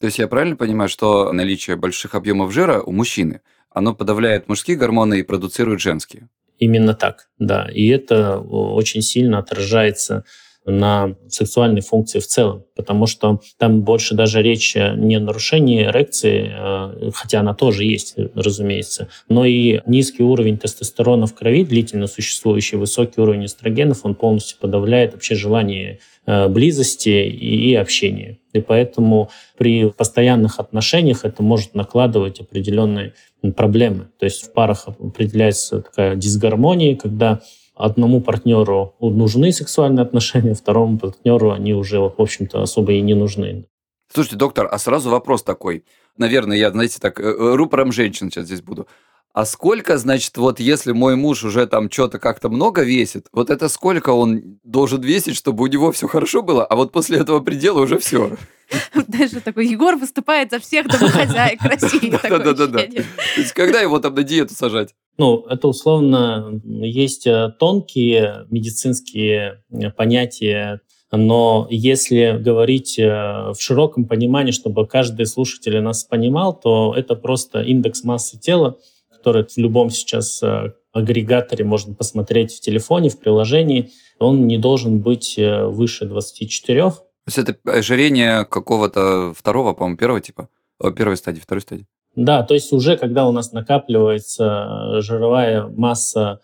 То 0.00 0.06
есть 0.06 0.18
я 0.18 0.28
правильно 0.28 0.56
понимаю, 0.56 0.88
что 0.88 1.32
наличие 1.32 1.76
больших 1.76 2.14
объемов 2.14 2.52
жира 2.52 2.80
у 2.80 2.92
мужчины, 2.92 3.40
оно 3.70 3.94
подавляет 3.94 4.48
мужские 4.48 4.76
гормоны 4.76 5.20
и 5.20 5.22
продуцирует 5.22 5.80
женские? 5.80 6.28
Именно 6.58 6.94
так, 6.94 7.28
да. 7.38 7.68
И 7.72 7.88
это 7.88 8.38
очень 8.38 9.02
сильно 9.02 9.38
отражается 9.38 10.24
на 10.66 11.14
сексуальной 11.28 11.82
функции 11.82 12.18
в 12.18 12.26
целом, 12.26 12.64
потому 12.74 13.06
что 13.06 13.40
там 13.58 13.82
больше 13.82 14.14
даже 14.14 14.42
речь 14.42 14.74
не 14.74 15.16
о 15.16 15.20
нарушении 15.20 15.84
эрекции, 15.84 16.50
а, 16.54 17.10
хотя 17.14 17.40
она 17.40 17.54
тоже 17.54 17.84
есть, 17.84 18.14
разумеется, 18.34 19.08
но 19.28 19.44
и 19.44 19.80
низкий 19.86 20.22
уровень 20.22 20.58
тестостерона 20.58 21.26
в 21.26 21.34
крови, 21.34 21.64
длительно 21.64 22.06
существующий 22.06 22.76
высокий 22.76 23.20
уровень 23.20 23.46
эстрогенов, 23.46 24.04
он 24.04 24.14
полностью 24.14 24.58
подавляет 24.58 25.12
вообще 25.12 25.34
желание 25.34 26.00
а, 26.26 26.48
близости 26.48 27.08
и 27.08 27.74
общения. 27.74 28.38
И 28.52 28.60
поэтому 28.60 29.30
при 29.58 29.90
постоянных 29.90 30.60
отношениях 30.60 31.24
это 31.24 31.42
может 31.42 31.74
накладывать 31.74 32.40
определенные 32.40 33.12
проблемы. 33.56 34.08
То 34.18 34.24
есть 34.24 34.44
в 34.44 34.52
парах 34.52 34.86
определяется 34.86 35.82
такая 35.82 36.14
дисгармония, 36.14 36.96
когда 36.96 37.40
одному 37.74 38.20
партнеру 38.20 38.94
нужны 39.00 39.52
сексуальные 39.52 40.02
отношения, 40.02 40.54
второму 40.62 40.98
партнеру 40.98 41.50
они 41.50 41.74
уже, 41.74 42.00
в 42.00 42.14
общем-то, 42.18 42.62
особо 42.62 42.92
и 42.92 43.00
не 43.00 43.14
нужны. 43.14 43.66
Слушайте, 44.12 44.36
доктор, 44.36 44.68
а 44.70 44.78
сразу 44.78 45.10
вопрос 45.10 45.42
такой. 45.42 45.84
Наверное, 46.16 46.56
я, 46.56 46.70
знаете, 46.70 46.98
так, 47.00 47.18
э, 47.18 47.24
э, 47.24 47.54
рупором 47.56 47.90
женщин 47.90 48.30
сейчас 48.30 48.46
здесь 48.46 48.62
буду. 48.62 48.86
А 49.34 49.46
сколько, 49.46 49.98
значит, 49.98 50.36
вот 50.36 50.60
если 50.60 50.92
мой 50.92 51.16
муж 51.16 51.42
уже 51.42 51.66
там 51.66 51.90
что-то 51.90 52.20
как-то 52.20 52.48
много 52.48 52.84
весит, 52.84 53.26
вот 53.32 53.50
это 53.50 53.68
сколько 53.68 54.10
он 54.10 54.60
должен 54.62 55.00
весить, 55.00 55.36
чтобы 55.36 55.64
у 55.64 55.66
него 55.66 55.90
все 55.90 56.06
хорошо 56.06 56.40
было, 56.40 56.64
а 56.64 56.76
вот 56.76 56.92
после 56.92 57.18
этого 57.18 57.40
предела 57.40 57.80
уже 57.80 57.98
все. 57.98 58.36
Даже 59.08 59.40
такой 59.40 59.66
Егор 59.66 59.96
выступает 59.96 60.52
за 60.52 60.60
всех 60.60 60.86
домохозяек 60.86 61.60
России. 61.64 62.10
Да-да-да. 62.10 62.78
То 62.78 63.40
есть 63.40 63.52
когда 63.54 63.80
его 63.80 63.98
там 63.98 64.14
на 64.14 64.22
диету 64.22 64.54
сажать? 64.54 64.94
Ну, 65.18 65.44
это 65.48 65.66
условно 65.66 66.60
есть 66.64 67.26
э, 67.26 67.52
тонкие 67.58 68.46
медицинские 68.50 69.64
э, 69.68 69.90
понятия, 69.90 70.80
но 71.10 71.66
если 71.70 72.38
говорить 72.40 73.00
э, 73.00 73.04
в 73.52 73.56
широком 73.58 74.06
понимании, 74.06 74.52
чтобы 74.52 74.86
каждый 74.86 75.26
слушатель 75.26 75.80
нас 75.80 76.04
понимал, 76.04 76.58
то 76.58 76.94
это 76.96 77.16
просто 77.16 77.62
индекс 77.62 78.04
массы 78.04 78.38
тела, 78.38 78.78
который 79.24 79.44
в 79.44 79.56
любом 79.56 79.90
сейчас 79.90 80.42
агрегаторе 80.92 81.64
можно 81.64 81.94
посмотреть 81.94 82.54
в 82.54 82.60
телефоне, 82.60 83.08
в 83.08 83.18
приложении, 83.18 83.90
он 84.18 84.46
не 84.46 84.58
должен 84.58 85.00
быть 85.00 85.34
выше 85.38 86.04
24. 86.04 86.90
То 86.90 87.02
есть 87.26 87.38
это 87.38 87.56
ожирение 87.64 88.44
какого-то 88.44 89.32
второго, 89.34 89.72
по-моему, 89.72 89.96
первого 89.96 90.20
типа? 90.20 90.48
Первой 90.96 91.16
стадии, 91.16 91.40
второй 91.40 91.62
стадии? 91.62 91.86
Да, 92.14 92.42
то 92.42 92.54
есть 92.54 92.72
уже 92.72 92.96
когда 92.96 93.26
у 93.26 93.32
нас 93.32 93.52
накапливается 93.52 95.00
жировая 95.00 95.66
масса, 95.66 96.40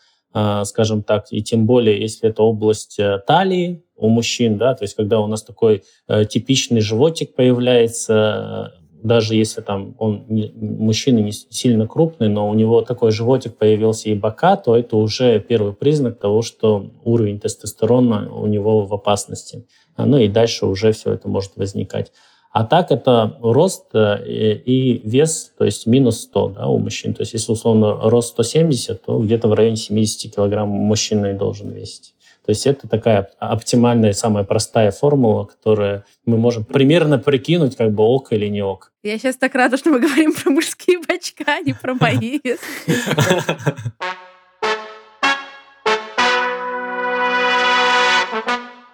скажем 0.65 1.03
так, 1.03 1.27
и 1.31 1.43
тем 1.43 1.67
более, 1.67 2.01
если 2.01 2.29
это 2.29 2.43
область 2.43 2.99
э, 3.01 3.19
талии 3.27 3.83
у 3.97 4.09
мужчин, 4.09 4.59
да, 4.59 4.75
то 4.75 4.85
есть 4.85 4.95
когда 4.95 5.21
у 5.21 5.27
нас 5.27 5.43
такой 5.43 5.83
э, 6.07 6.25
типичный 6.25 6.81
животик 6.81 7.35
появляется, 7.35 8.73
даже 9.03 9.35
если 9.35 9.61
там 9.61 9.95
он 9.99 10.25
мужчина 10.29 11.19
не 11.19 11.33
сильно 11.33 11.87
крупный, 11.87 12.29
но 12.29 12.49
у 12.49 12.55
него 12.55 12.83
такой 12.83 13.11
животик 13.11 13.57
появился 13.57 14.09
и 14.09 14.15
бока, 14.15 14.57
то 14.57 14.77
это 14.77 14.97
уже 14.97 15.41
первый 15.41 15.73
признак 15.73 16.19
того, 16.19 16.43
что 16.43 16.91
уровень 17.05 17.41
тестостерона 17.41 18.33
у 18.33 18.47
него 18.47 18.85
в 18.87 18.95
опасности. 18.95 19.67
Ну 19.97 20.19
и 20.19 20.29
дальше 20.29 20.67
уже 20.67 20.93
все 20.93 21.13
это 21.13 21.29
может 21.29 21.57
возникать. 21.57 22.13
А 22.53 22.65
так 22.65 22.91
это 22.91 23.39
рост 23.41 23.95
э, 23.95 24.25
и 24.27 25.09
вес, 25.09 25.53
то 25.57 25.65
есть 25.65 25.87
минус 25.87 26.23
100 26.23 26.49
да, 26.49 26.67
у 26.67 26.79
мужчин. 26.79 27.15
То 27.15 27.23
есть 27.23 27.33
если 27.33 27.53
условно 27.53 28.11
рост 28.11 28.31
170, 28.31 29.03
то 29.03 29.21
где-то 29.21 29.47
в 29.47 29.55
районе 29.55 29.77
70 29.77 30.35
килограмм 30.35 30.69
мужчина 30.69 31.27
и 31.27 31.35
должен 31.35 31.71
весить. 31.71 32.15
То 32.51 32.53
есть 32.53 32.67
это 32.67 32.89
такая 32.89 33.31
оптимальная, 33.39 34.13
самая 34.13 34.43
простая 34.43 34.91
формула, 34.91 35.45
которую 35.45 36.03
мы 36.27 36.37
можем 36.37 36.65
примерно 36.65 37.17
прикинуть, 37.17 37.77
как 37.77 37.93
бы 37.93 38.03
ок 38.03 38.33
или 38.33 38.49
не 38.49 38.61
ок. 38.61 38.91
Я 39.05 39.17
сейчас 39.19 39.37
так 39.37 39.55
рада, 39.55 39.77
что 39.77 39.91
мы 39.91 40.01
говорим 40.01 40.35
про 40.35 40.51
мужские 40.51 40.99
бачка, 40.99 41.45
а 41.47 41.61
не 41.61 41.75
про 41.75 41.95
мои. 41.95 42.41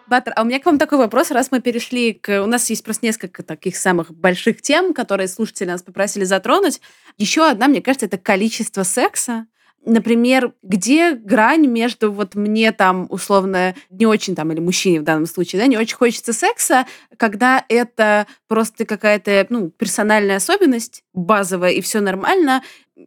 Баттер, 0.06 0.34
а 0.36 0.42
у 0.42 0.44
меня 0.44 0.60
к 0.60 0.66
вам 0.66 0.78
такой 0.78 0.98
вопрос, 0.98 1.30
раз 1.30 1.50
мы 1.50 1.62
перешли 1.62 2.12
к... 2.12 2.42
У 2.42 2.46
нас 2.46 2.68
есть 2.68 2.84
просто 2.84 3.06
несколько 3.06 3.42
таких 3.42 3.78
самых 3.78 4.12
больших 4.12 4.60
тем, 4.60 4.92
которые 4.92 5.28
слушатели 5.28 5.68
нас 5.68 5.82
попросили 5.82 6.24
затронуть. 6.24 6.82
Еще 7.16 7.48
одна, 7.48 7.68
мне 7.68 7.80
кажется, 7.80 8.04
это 8.04 8.18
количество 8.18 8.82
секса. 8.82 9.46
Например, 9.88 10.52
где 10.64 11.12
грань 11.12 11.68
между 11.68 12.10
вот 12.10 12.34
мне 12.34 12.72
там 12.72 13.06
условно 13.08 13.76
не 13.88 14.04
очень 14.04 14.34
там, 14.34 14.50
или 14.50 14.58
мужчине 14.58 15.00
в 15.00 15.04
данном 15.04 15.26
случае, 15.26 15.62
да, 15.62 15.68
не 15.68 15.78
очень 15.78 15.94
хочется 15.94 16.32
секса, 16.32 16.86
когда 17.16 17.64
это 17.68 18.26
просто 18.48 18.84
какая-то, 18.84 19.46
ну, 19.48 19.70
персональная 19.70 20.36
особенность 20.36 21.04
базовая, 21.14 21.70
и 21.70 21.80
все 21.80 22.00
нормально, 22.00 22.62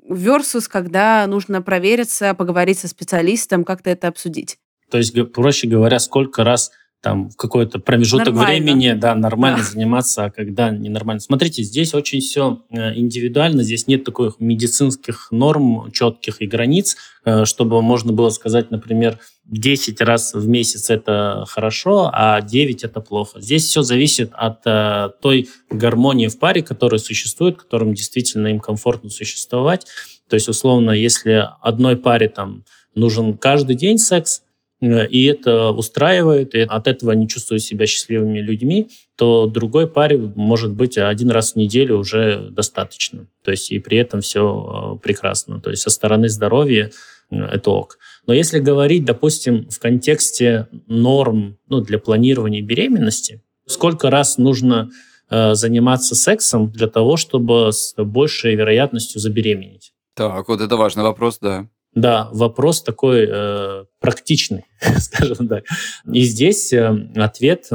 versus 0.10 0.70
когда 0.70 1.28
нужно 1.28 1.62
провериться, 1.62 2.34
поговорить 2.34 2.80
со 2.80 2.88
специалистом, 2.88 3.66
как-то 3.66 3.90
это 3.90 4.08
обсудить. 4.08 4.58
То 4.90 4.98
есть, 4.98 5.14
проще 5.34 5.68
говоря, 5.68 6.00
сколько 6.00 6.46
раз 6.46 6.72
там 7.02 7.30
в 7.30 7.38
какой-то 7.38 7.80
промежуток 7.80 8.28
Нормально. 8.28 8.48
времени, 8.50 8.92
да, 8.94 9.16
нормально 9.16 9.60
Да. 9.60 9.64
заниматься, 9.64 10.26
а 10.26 10.32
когда 10.32 10.70
ненормально. 10.70 11.22
Смотрите, 11.22 11.64
здесь 11.64 11.94
очень 11.94 12.20
все 12.20 12.62
индивидуально, 12.70 13.64
здесь 13.64 13.88
нет 13.88 14.04
таких 14.04 14.36
медицинских 14.40 15.30
норм 15.32 15.92
четких 15.92 16.42
и 16.42 16.48
границ, 16.48 16.98
э, 17.24 17.46
чтобы 17.46 17.82
можно 17.82 18.12
было 18.12 18.30
сказать, 18.30 18.70
например, 18.72 19.18
10 19.46 20.02
раз 20.02 20.34
в 20.34 20.48
месяц 20.48 20.90
это 20.90 21.46
хорошо, 21.48 22.10
а 22.14 22.42
9 22.42 22.84
это 22.84 23.00
плохо. 23.02 23.40
Здесь 23.42 23.64
все 23.66 23.82
зависит 23.82 24.32
от 24.34 24.60
э, 24.66 25.10
той 25.22 25.48
гармонии 25.72 26.28
в 26.28 26.38
паре, 26.38 26.62
которая 26.62 27.00
существует, 27.00 27.58
которым 27.58 27.94
действительно 27.94 28.48
им 28.48 28.60
комфортно 28.60 29.10
существовать. 29.10 29.88
То 30.30 30.36
есть, 30.36 30.50
условно, 30.50 30.92
если 30.92 31.48
одной 31.62 31.96
паре 31.98 32.28
там 32.30 32.64
нужен 32.94 33.38
каждый 33.38 33.76
день 33.76 33.98
секс, 33.98 34.42
э, 34.42 34.49
и 34.82 35.26
это 35.26 35.72
устраивает, 35.72 36.56
и 36.56 36.60
от 36.60 36.88
этого 36.88 37.12
они 37.12 37.28
чувствуют 37.28 37.64
себя 37.64 37.86
счастливыми 37.86 38.40
людьми, 38.40 38.90
то 39.18 39.46
другой 39.46 39.88
паре, 39.88 40.18
может 40.18 40.72
быть, 40.72 40.98
один 40.98 41.30
раз 41.32 41.54
в 41.54 41.56
неделю 41.58 41.98
уже 41.98 42.50
достаточно. 42.52 43.28
То 43.44 43.52
есть 43.52 43.72
и 43.72 43.80
при 43.80 43.98
этом 43.98 44.22
все 44.22 44.98
прекрасно. 45.04 45.60
То 45.60 45.70
есть 45.70 45.82
со 45.82 45.90
стороны 45.90 46.30
здоровья 46.30 46.92
э, 47.30 47.36
это 47.36 47.72
ок. 47.72 47.98
Но 48.26 48.34
если 48.34 48.60
говорить, 48.60 49.04
допустим, 49.04 49.70
в 49.70 49.80
контексте 49.80 50.68
норм 50.88 51.58
ну, 51.68 51.82
для 51.82 52.00
планирования 52.00 52.62
беременности, 52.62 53.42
сколько 53.66 54.10
раз 54.10 54.38
нужно 54.38 54.90
э, 55.30 55.56
заниматься 55.56 56.16
сексом 56.16 56.72
для 56.72 56.88
того, 56.88 57.18
чтобы 57.18 57.74
с 57.74 57.94
большей 57.98 58.56
вероятностью 58.56 59.20
забеременеть? 59.20 59.92
Так, 60.16 60.48
вот 60.48 60.62
это 60.62 60.78
важный 60.78 61.04
вопрос, 61.04 61.40
да. 61.42 61.68
Да, 61.94 62.30
вопрос 62.32 62.84
такой 62.84 63.28
э, 63.30 63.86
практичный, 64.00 64.66
скажем 65.00 65.48
так. 65.48 65.66
И 66.12 66.22
здесь 66.22 66.72
э, 66.72 67.10
ответ 67.16 67.70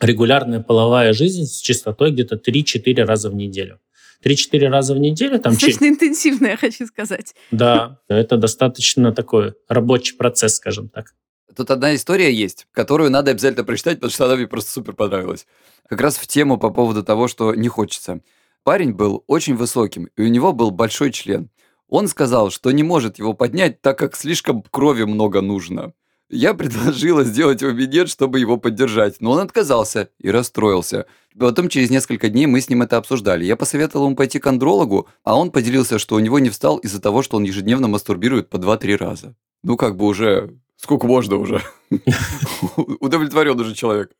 регулярная 0.00 0.60
половая 0.60 1.12
жизнь 1.12 1.44
с 1.44 1.60
частотой 1.60 2.10
где-то 2.10 2.36
3-4 2.36 3.04
раза 3.04 3.30
в 3.30 3.34
неделю. 3.34 3.78
3-4 4.24 4.68
раза 4.68 4.94
в 4.94 4.98
неделю 4.98 5.38
там... 5.38 5.52
Достаточно 5.52 5.88
интенсивно, 5.88 6.48
я 6.48 6.56
хочу 6.56 6.86
сказать. 6.86 7.34
Да, 7.50 8.00
это 8.08 8.36
достаточно 8.36 9.12
такой 9.12 9.54
рабочий 9.68 10.16
процесс, 10.16 10.56
скажем 10.56 10.88
так. 10.88 11.14
Тут 11.54 11.70
одна 11.70 11.94
история 11.94 12.32
есть, 12.32 12.66
которую 12.72 13.10
надо 13.10 13.30
обязательно 13.30 13.64
прочитать, 13.64 13.96
потому 13.96 14.10
что 14.10 14.24
она 14.24 14.36
мне 14.36 14.46
просто 14.46 14.70
супер 14.70 14.94
понравилась. 14.94 15.46
Как 15.88 16.00
раз 16.00 16.16
в 16.16 16.26
тему 16.26 16.58
по 16.58 16.70
поводу 16.70 17.02
того, 17.02 17.28
что 17.28 17.54
не 17.54 17.68
хочется. 17.68 18.20
Парень 18.64 18.92
был 18.92 19.24
очень 19.26 19.56
высоким, 19.56 20.08
и 20.16 20.22
у 20.22 20.28
него 20.28 20.52
был 20.52 20.70
большой 20.70 21.10
член. 21.10 21.50
Он 21.92 22.08
сказал, 22.08 22.50
что 22.50 22.70
не 22.70 22.82
может 22.82 23.18
его 23.18 23.34
поднять, 23.34 23.82
так 23.82 23.98
как 23.98 24.16
слишком 24.16 24.62
крови 24.62 25.04
много 25.04 25.42
нужно. 25.42 25.92
Я 26.30 26.54
предложила 26.54 27.22
сделать 27.22 27.60
его 27.60 27.72
минет, 27.72 28.08
чтобы 28.08 28.40
его 28.40 28.56
поддержать, 28.56 29.16
но 29.20 29.32
он 29.32 29.40
отказался 29.40 30.08
и 30.18 30.30
расстроился. 30.30 31.04
Потом 31.38 31.68
через 31.68 31.90
несколько 31.90 32.30
дней 32.30 32.46
мы 32.46 32.62
с 32.62 32.70
ним 32.70 32.80
это 32.80 32.96
обсуждали. 32.96 33.44
Я 33.44 33.56
посоветовал 33.56 34.06
ему 34.06 34.16
пойти 34.16 34.38
к 34.38 34.46
андрологу, 34.46 35.06
а 35.22 35.36
он 35.36 35.50
поделился, 35.50 35.98
что 35.98 36.14
у 36.14 36.18
него 36.20 36.38
не 36.38 36.48
встал 36.48 36.78
из-за 36.78 36.98
того, 36.98 37.20
что 37.20 37.36
он 37.36 37.42
ежедневно 37.42 37.88
мастурбирует 37.88 38.48
по 38.48 38.56
2-3 38.56 38.96
раза. 38.96 39.34
Ну, 39.62 39.76
как 39.76 39.98
бы 39.98 40.06
уже... 40.06 40.56
Сколько 40.76 41.06
можно 41.06 41.36
уже? 41.36 41.60
Удовлетворен 43.00 43.60
уже 43.60 43.74
человек. 43.74 44.12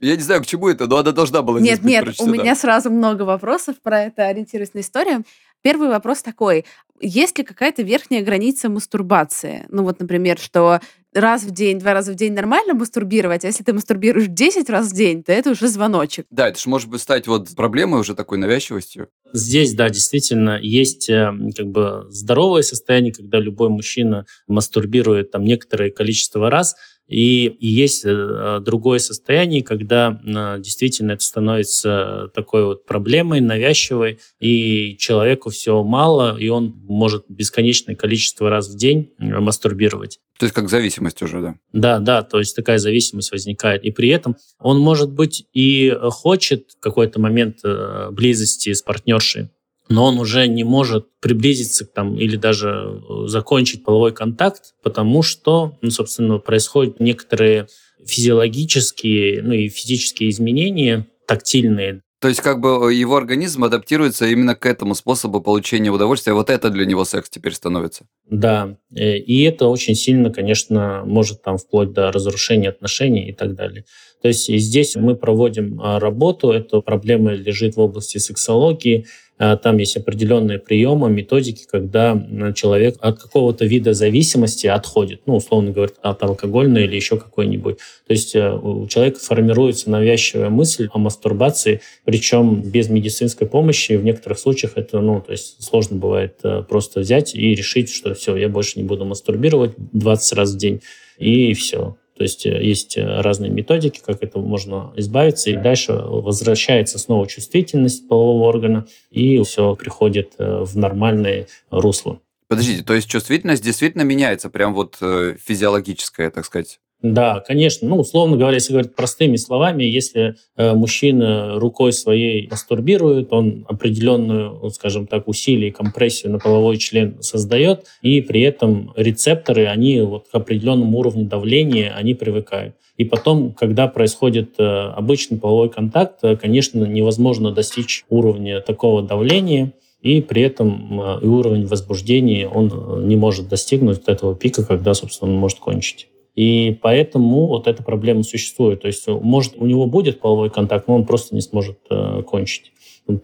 Я 0.00 0.14
не 0.14 0.22
знаю, 0.22 0.42
к 0.42 0.46
чему 0.46 0.68
это, 0.68 0.86
но 0.86 0.98
она 0.98 1.10
должна 1.10 1.42
была 1.42 1.60
Нет, 1.60 1.82
нет, 1.82 2.08
у 2.20 2.26
меня 2.26 2.54
сразу 2.54 2.90
много 2.90 3.22
вопросов 3.22 3.76
про 3.82 4.04
это, 4.04 4.26
ориентируясь 4.26 4.74
на 4.74 4.80
историю. 4.80 5.24
Первый 5.62 5.88
вопрос 5.88 6.22
такой. 6.22 6.64
Есть 7.00 7.38
ли 7.38 7.44
какая-то 7.44 7.82
верхняя 7.82 8.24
граница 8.24 8.68
мастурбации? 8.68 9.66
Ну 9.68 9.84
вот, 9.84 10.00
например, 10.00 10.38
что 10.38 10.80
раз 11.14 11.42
в 11.42 11.50
день, 11.50 11.78
два 11.78 11.94
раза 11.94 12.12
в 12.12 12.14
день 12.14 12.32
нормально 12.32 12.74
мастурбировать, 12.74 13.44
а 13.44 13.48
если 13.48 13.64
ты 13.64 13.72
мастурбируешь 13.72 14.26
10 14.28 14.68
раз 14.70 14.90
в 14.90 14.94
день, 14.94 15.22
то 15.22 15.32
это 15.32 15.50
уже 15.50 15.68
звоночек. 15.68 16.26
Да, 16.30 16.48
это 16.48 16.58
же 16.60 16.68
может 16.68 16.88
быть 16.88 17.00
стать 17.00 17.26
вот 17.26 17.54
проблемой 17.54 18.00
уже 18.00 18.14
такой 18.14 18.38
навязчивостью. 18.38 19.08
Здесь, 19.32 19.74
да, 19.74 19.88
действительно, 19.90 20.58
есть 20.60 21.08
э, 21.08 21.32
как 21.56 21.66
бы 21.66 22.06
здоровое 22.10 22.62
состояние, 22.62 23.12
когда 23.12 23.38
любой 23.38 23.68
мужчина 23.68 24.26
мастурбирует 24.46 25.30
там 25.30 25.44
некоторое 25.44 25.90
количество 25.90 26.50
раз, 26.50 26.76
и, 27.08 27.46
и 27.46 27.66
есть 27.66 28.04
э, 28.04 28.60
другое 28.60 28.98
состояние, 28.98 29.62
когда 29.62 30.20
э, 30.22 30.60
действительно 30.60 31.12
это 31.12 31.24
становится 31.24 32.30
такой 32.34 32.64
вот 32.66 32.84
проблемой, 32.84 33.40
навязчивой, 33.40 34.20
и 34.40 34.96
человеку 34.98 35.48
все 35.48 35.82
мало, 35.82 36.38
и 36.38 36.48
он 36.48 36.74
может 36.84 37.24
бесконечное 37.28 37.94
количество 37.94 38.50
раз 38.50 38.68
в 38.68 38.76
день 38.76 39.10
э, 39.18 39.40
мастурбировать. 39.40 40.20
То 40.38 40.44
есть 40.44 40.54
как 40.54 40.68
зависимость 40.68 41.22
уже, 41.22 41.40
да. 41.40 41.54
Да, 41.72 41.98
да, 41.98 42.22
то 42.22 42.38
есть 42.38 42.54
такая 42.54 42.78
зависимость 42.78 43.32
возникает. 43.32 43.82
И 43.84 43.90
при 43.90 44.10
этом 44.10 44.36
он, 44.60 44.78
может 44.78 45.10
быть, 45.10 45.46
и 45.52 45.92
хочет 46.10 46.72
в 46.78 46.80
какой-то 46.80 47.20
момент 47.20 47.58
э, 47.64 48.10
близости 48.12 48.72
с 48.72 48.82
партнершей, 48.82 49.48
но 49.88 50.04
он 50.04 50.18
уже 50.18 50.46
не 50.46 50.64
может 50.64 51.06
приблизиться 51.20 51.86
к 51.86 51.92
там 51.92 52.18
или 52.18 52.36
даже 52.36 52.68
э, 52.68 53.26
закончить 53.26 53.84
половой 53.84 54.12
контакт, 54.12 54.74
потому 54.82 55.22
что, 55.22 55.76
ну, 55.80 55.90
собственно, 55.90 56.38
происходят 56.38 57.00
некоторые 57.00 57.68
физиологические, 58.04 59.42
ну 59.42 59.52
и 59.52 59.68
физические 59.68 60.30
изменения 60.30 61.06
тактильные, 61.26 62.00
То 62.20 62.28
есть 62.28 62.40
как 62.40 62.60
бы 62.60 62.92
его 62.92 63.16
организм 63.16 63.64
адаптируется 63.64 64.26
именно 64.26 64.54
к 64.54 64.64
этому 64.64 64.94
способу 64.94 65.40
получения 65.42 65.90
удовольствия. 65.90 66.32
Вот 66.32 66.48
это 66.48 66.70
для 66.70 66.86
него 66.86 67.04
секс 67.04 67.28
теперь 67.28 67.52
становится. 67.52 68.06
Да, 68.30 68.76
э, 68.94 69.18
и 69.18 69.42
это 69.42 69.66
очень 69.66 69.94
сильно, 69.94 70.30
конечно, 70.30 71.02
может 71.04 71.42
там 71.42 71.58
вплоть 71.58 71.92
до 71.92 72.10
разрушения 72.10 72.70
отношений 72.70 73.28
и 73.28 73.32
так 73.32 73.54
далее. 73.54 73.84
То 74.22 74.28
есть 74.28 74.52
здесь 74.52 74.96
мы 74.96 75.14
проводим 75.14 75.80
а, 75.80 76.00
работу, 76.00 76.50
эта 76.50 76.80
проблема 76.80 77.32
лежит 77.32 77.76
в 77.76 77.80
области 77.80 78.18
сексологии, 78.18 79.06
там 79.38 79.78
есть 79.78 79.96
определенные 79.96 80.58
приемы, 80.58 81.10
методики, 81.10 81.66
когда 81.70 82.20
человек 82.54 82.96
от 83.00 83.20
какого-то 83.20 83.64
вида 83.64 83.94
зависимости 83.94 84.66
отходит, 84.66 85.22
ну, 85.26 85.36
условно 85.36 85.70
говоря, 85.70 85.92
от 86.02 86.22
алкогольной 86.22 86.84
или 86.84 86.96
еще 86.96 87.18
какой-нибудь. 87.18 87.76
То 87.76 88.12
есть 88.12 88.34
э, 88.34 88.52
у 88.52 88.86
человека 88.88 89.20
формируется 89.20 89.90
навязчивая 89.90 90.50
мысль 90.50 90.88
о 90.92 90.98
мастурбации, 90.98 91.80
причем 92.04 92.62
без 92.62 92.88
медицинской 92.88 93.46
помощи. 93.46 93.92
В 93.92 94.04
некоторых 94.04 94.38
случаях 94.38 94.72
это, 94.76 95.00
ну, 95.00 95.20
то 95.20 95.32
есть 95.32 95.62
сложно 95.62 95.96
бывает 95.96 96.38
э, 96.42 96.62
просто 96.68 97.00
взять 97.00 97.34
и 97.34 97.54
решить, 97.54 97.90
что 97.92 98.14
все, 98.14 98.36
я 98.36 98.48
больше 98.48 98.78
не 98.78 98.84
буду 98.84 99.04
мастурбировать 99.04 99.72
20 99.76 100.32
раз 100.32 100.54
в 100.54 100.56
день, 100.58 100.80
и 101.18 101.52
все. 101.54 101.96
То 102.18 102.24
есть 102.24 102.44
э, 102.46 102.62
есть 102.62 102.98
э, 102.98 103.20
разные 103.20 103.50
методики, 103.50 104.02
как 104.04 104.24
это 104.24 104.40
можно 104.40 104.92
избавиться, 104.96 105.50
и 105.50 105.56
дальше 105.56 105.92
возвращается 105.92 106.98
снова 106.98 107.28
чувствительность 107.28 108.08
полового 108.08 108.48
органа, 108.48 108.86
и 109.12 109.40
все 109.44 109.76
приходит 109.76 110.32
э, 110.38 110.64
в 110.64 110.76
нормальное 110.76 111.46
русло. 111.70 112.20
Подождите, 112.48 112.82
то 112.82 112.94
есть 112.94 113.08
чувствительность 113.08 113.62
действительно 113.62 114.02
меняется, 114.02 114.50
прям 114.50 114.74
вот 114.74 114.96
физиологическая, 114.96 116.30
так 116.30 116.46
сказать. 116.46 116.80
Да, 117.00 117.40
конечно. 117.46 117.88
Ну, 117.88 117.98
условно 117.98 118.36
говоря, 118.36 118.54
если 118.54 118.72
говорить 118.72 118.96
простыми 118.96 119.36
словами, 119.36 119.84
если 119.84 120.34
э, 120.56 120.74
мужчина 120.74 121.58
рукой 121.60 121.92
своей 121.92 122.48
мастурбирует, 122.50 123.32
он 123.32 123.64
определенную, 123.68 124.58
вот, 124.58 124.74
скажем 124.74 125.06
так, 125.06 125.28
усилие 125.28 125.68
и 125.68 125.72
компрессию 125.72 126.32
на 126.32 126.40
половой 126.40 126.76
член 126.76 127.22
создает, 127.22 127.84
и 128.02 128.20
при 128.20 128.40
этом 128.40 128.92
рецепторы, 128.96 129.66
они 129.66 130.00
вот 130.00 130.26
к 130.28 130.34
определенному 130.34 130.98
уровню 130.98 131.24
давления, 131.26 131.94
они 131.94 132.14
привыкают. 132.14 132.74
И 132.96 133.04
потом, 133.04 133.52
когда 133.52 133.86
происходит 133.86 134.54
э, 134.58 134.64
обычный 134.64 135.38
половой 135.38 135.70
контакт, 135.70 136.18
э, 136.22 136.36
конечно, 136.36 136.84
невозможно 136.84 137.52
достичь 137.52 138.04
уровня 138.08 138.60
такого 138.60 139.02
давления, 139.02 139.72
и 140.00 140.20
при 140.20 140.42
этом 140.42 141.00
э, 141.00 141.20
и 141.22 141.26
уровень 141.26 141.66
возбуждения 141.66 142.48
он 142.48 142.72
э, 142.72 143.04
не 143.04 143.14
может 143.14 143.48
достигнуть 143.48 144.02
этого 144.06 144.34
пика, 144.34 144.64
когда, 144.64 144.94
собственно, 144.94 145.30
он 145.30 145.38
может 145.38 145.60
кончить. 145.60 146.08
И 146.38 146.78
поэтому 146.82 147.48
вот 147.48 147.66
эта 147.66 147.82
проблема 147.82 148.22
существует. 148.22 148.82
То 148.82 148.86
есть, 148.86 149.08
может, 149.08 149.56
у 149.56 149.66
него 149.66 149.86
будет 149.86 150.20
половой 150.20 150.50
контакт, 150.50 150.86
но 150.86 150.94
он 150.94 151.04
просто 151.04 151.34
не 151.34 151.40
сможет 151.40 151.80
э, 151.90 152.22
кончить 152.22 152.70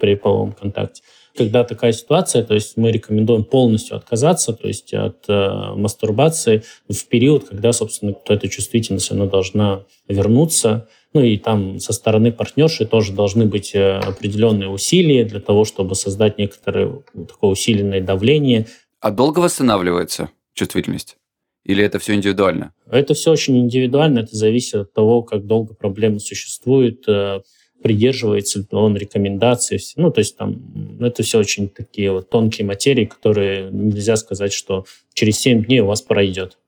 при 0.00 0.16
половом 0.16 0.50
контакте. 0.50 1.04
Когда 1.36 1.62
такая 1.62 1.92
ситуация, 1.92 2.42
то 2.42 2.54
есть 2.54 2.76
мы 2.76 2.90
рекомендуем 2.90 3.44
полностью 3.44 3.96
отказаться, 3.96 4.52
то 4.52 4.66
есть 4.66 4.92
от 4.94 5.26
э, 5.28 5.74
мастурбации 5.76 6.64
в 6.88 7.06
период, 7.06 7.44
когда, 7.48 7.72
собственно, 7.72 8.16
эта 8.26 8.48
чувствительность 8.48 9.12
она 9.12 9.26
должна 9.26 9.84
вернуться. 10.08 10.88
Ну 11.12 11.20
и 11.20 11.38
там 11.38 11.78
со 11.78 11.92
стороны 11.92 12.32
партнерши 12.32 12.84
тоже 12.84 13.12
должны 13.12 13.46
быть 13.46 13.76
э, 13.76 13.98
определенные 13.98 14.70
усилия 14.70 15.24
для 15.24 15.38
того, 15.38 15.64
чтобы 15.64 15.94
создать 15.94 16.36
некоторое 16.38 17.00
такое 17.28 17.52
усиленное 17.52 18.00
давление. 18.00 18.66
А 18.98 19.12
долго 19.12 19.38
восстанавливается 19.38 20.30
чувствительность? 20.54 21.16
Или 21.64 21.82
это 21.82 21.98
все 21.98 22.14
индивидуально? 22.14 22.72
Это 22.90 23.14
все 23.14 23.30
очень 23.30 23.58
индивидуально, 23.58 24.20
это 24.20 24.36
зависит 24.36 24.74
от 24.74 24.92
того, 24.92 25.22
как 25.22 25.46
долго 25.46 25.74
проблема 25.74 26.18
существует, 26.18 27.04
э, 27.08 27.40
придерживается 27.82 28.58
ли 28.58 28.66
он 28.70 28.96
рекомендаций. 28.96 29.80
Ну, 29.96 30.10
то 30.10 30.20
есть 30.20 30.36
там 30.36 30.52
м, 30.52 31.02
это 31.02 31.22
все 31.22 31.38
очень 31.38 31.70
такие 31.70 32.12
вот 32.12 32.28
тонкие 32.28 32.66
материи, 32.66 33.06
которые 33.06 33.70
нельзя 33.70 34.16
сказать, 34.16 34.52
что 34.52 34.84
через 35.14 35.38
7 35.38 35.64
дней 35.64 35.80
у 35.80 35.86
вас 35.86 36.02
пройдет. 36.02 36.58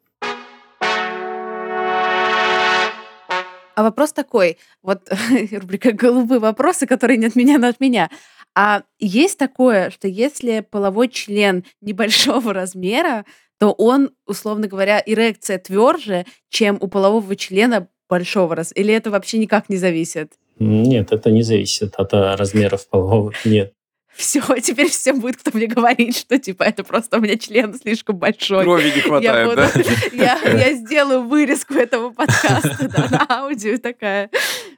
А 3.74 3.82
вопрос 3.82 4.14
такой, 4.14 4.56
вот 4.82 5.02
рубрика 5.52 5.92
«Голубые 5.92 6.38
вопросы», 6.38 6.86
которые 6.86 7.18
не 7.18 7.26
от 7.26 7.36
меня, 7.36 7.58
но 7.58 7.68
от 7.68 7.80
меня. 7.80 8.10
А 8.54 8.84
есть 8.98 9.38
такое, 9.38 9.90
что 9.90 10.08
если 10.08 10.60
половой 10.60 11.10
член 11.10 11.64
небольшого 11.82 12.54
размера, 12.54 13.26
то 13.58 13.72
он, 13.72 14.10
условно 14.26 14.68
говоря, 14.68 15.02
эрекция 15.04 15.58
тверже, 15.58 16.26
чем 16.50 16.78
у 16.80 16.88
полового 16.88 17.36
члена 17.36 17.88
большого 18.08 18.54
размера? 18.54 18.82
Или 18.82 18.94
это 18.94 19.10
вообще 19.10 19.38
никак 19.38 19.68
не 19.68 19.76
зависит? 19.76 20.32
Нет, 20.58 21.12
это 21.12 21.30
не 21.30 21.42
зависит 21.42 21.94
от 21.96 22.14
э, 22.14 22.34
размеров 22.34 22.88
полового. 22.88 23.32
Нет 23.44 23.72
все, 24.16 24.40
теперь 24.62 24.88
всем 24.88 25.20
будет 25.20 25.36
кто 25.36 25.50
мне 25.52 25.66
говорить, 25.66 26.16
что 26.16 26.38
типа 26.38 26.64
это 26.64 26.82
просто 26.82 27.18
у 27.18 27.20
меня 27.20 27.36
член 27.36 27.74
слишком 27.74 28.16
большой. 28.16 28.64
Крови 28.64 28.92
не 28.94 29.00
хватает, 29.02 29.24
я 29.24 29.44
буду, 29.44 29.56
да? 29.56 30.16
Я, 30.24 30.58
я 30.58 30.74
сделаю 30.74 31.22
вырезку 31.22 31.74
этого 31.74 32.10
подкаста 32.10 32.88
да, 32.88 33.08
на 33.10 33.26
аудио 33.28 33.76
такая. 33.78 34.30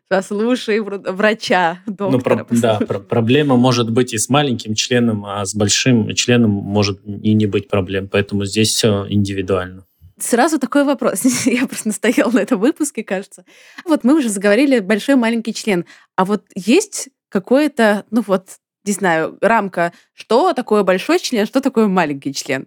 Послушай 0.08 0.80
врача, 0.80 1.82
доктора. 1.86 2.36
Ну, 2.38 2.44
про, 2.44 2.56
да, 2.56 2.78
про, 2.78 2.98
проблема 2.98 3.56
может 3.56 3.90
быть 3.90 4.14
и 4.14 4.18
с 4.18 4.30
маленьким 4.30 4.74
членом, 4.74 5.26
а 5.26 5.44
с 5.44 5.54
большим 5.54 6.14
членом 6.14 6.50
может 6.50 7.00
и 7.04 7.34
не 7.34 7.44
быть 7.44 7.68
проблем. 7.68 8.08
Поэтому 8.08 8.46
здесь 8.46 8.70
все 8.70 9.06
индивидуально. 9.08 9.84
Сразу 10.18 10.58
такой 10.58 10.84
вопрос. 10.84 11.24
Я 11.44 11.66
просто 11.66 11.88
настояла 11.88 12.30
на 12.30 12.38
этом 12.38 12.58
выпуске, 12.58 13.04
кажется. 13.04 13.44
Вот 13.84 14.02
мы 14.02 14.16
уже 14.16 14.30
заговорили 14.30 14.80
большой 14.80 15.16
маленький 15.16 15.52
член. 15.52 15.84
А 16.16 16.24
вот 16.24 16.44
есть 16.54 17.10
какое-то, 17.28 18.04
ну 18.10 18.24
вот, 18.26 18.48
не 18.84 18.92
знаю, 18.92 19.36
рамка, 19.42 19.92
что 20.14 20.54
такое 20.54 20.84
большой 20.84 21.18
член, 21.18 21.46
что 21.46 21.60
такое 21.60 21.86
маленький 21.86 22.32
член? 22.32 22.66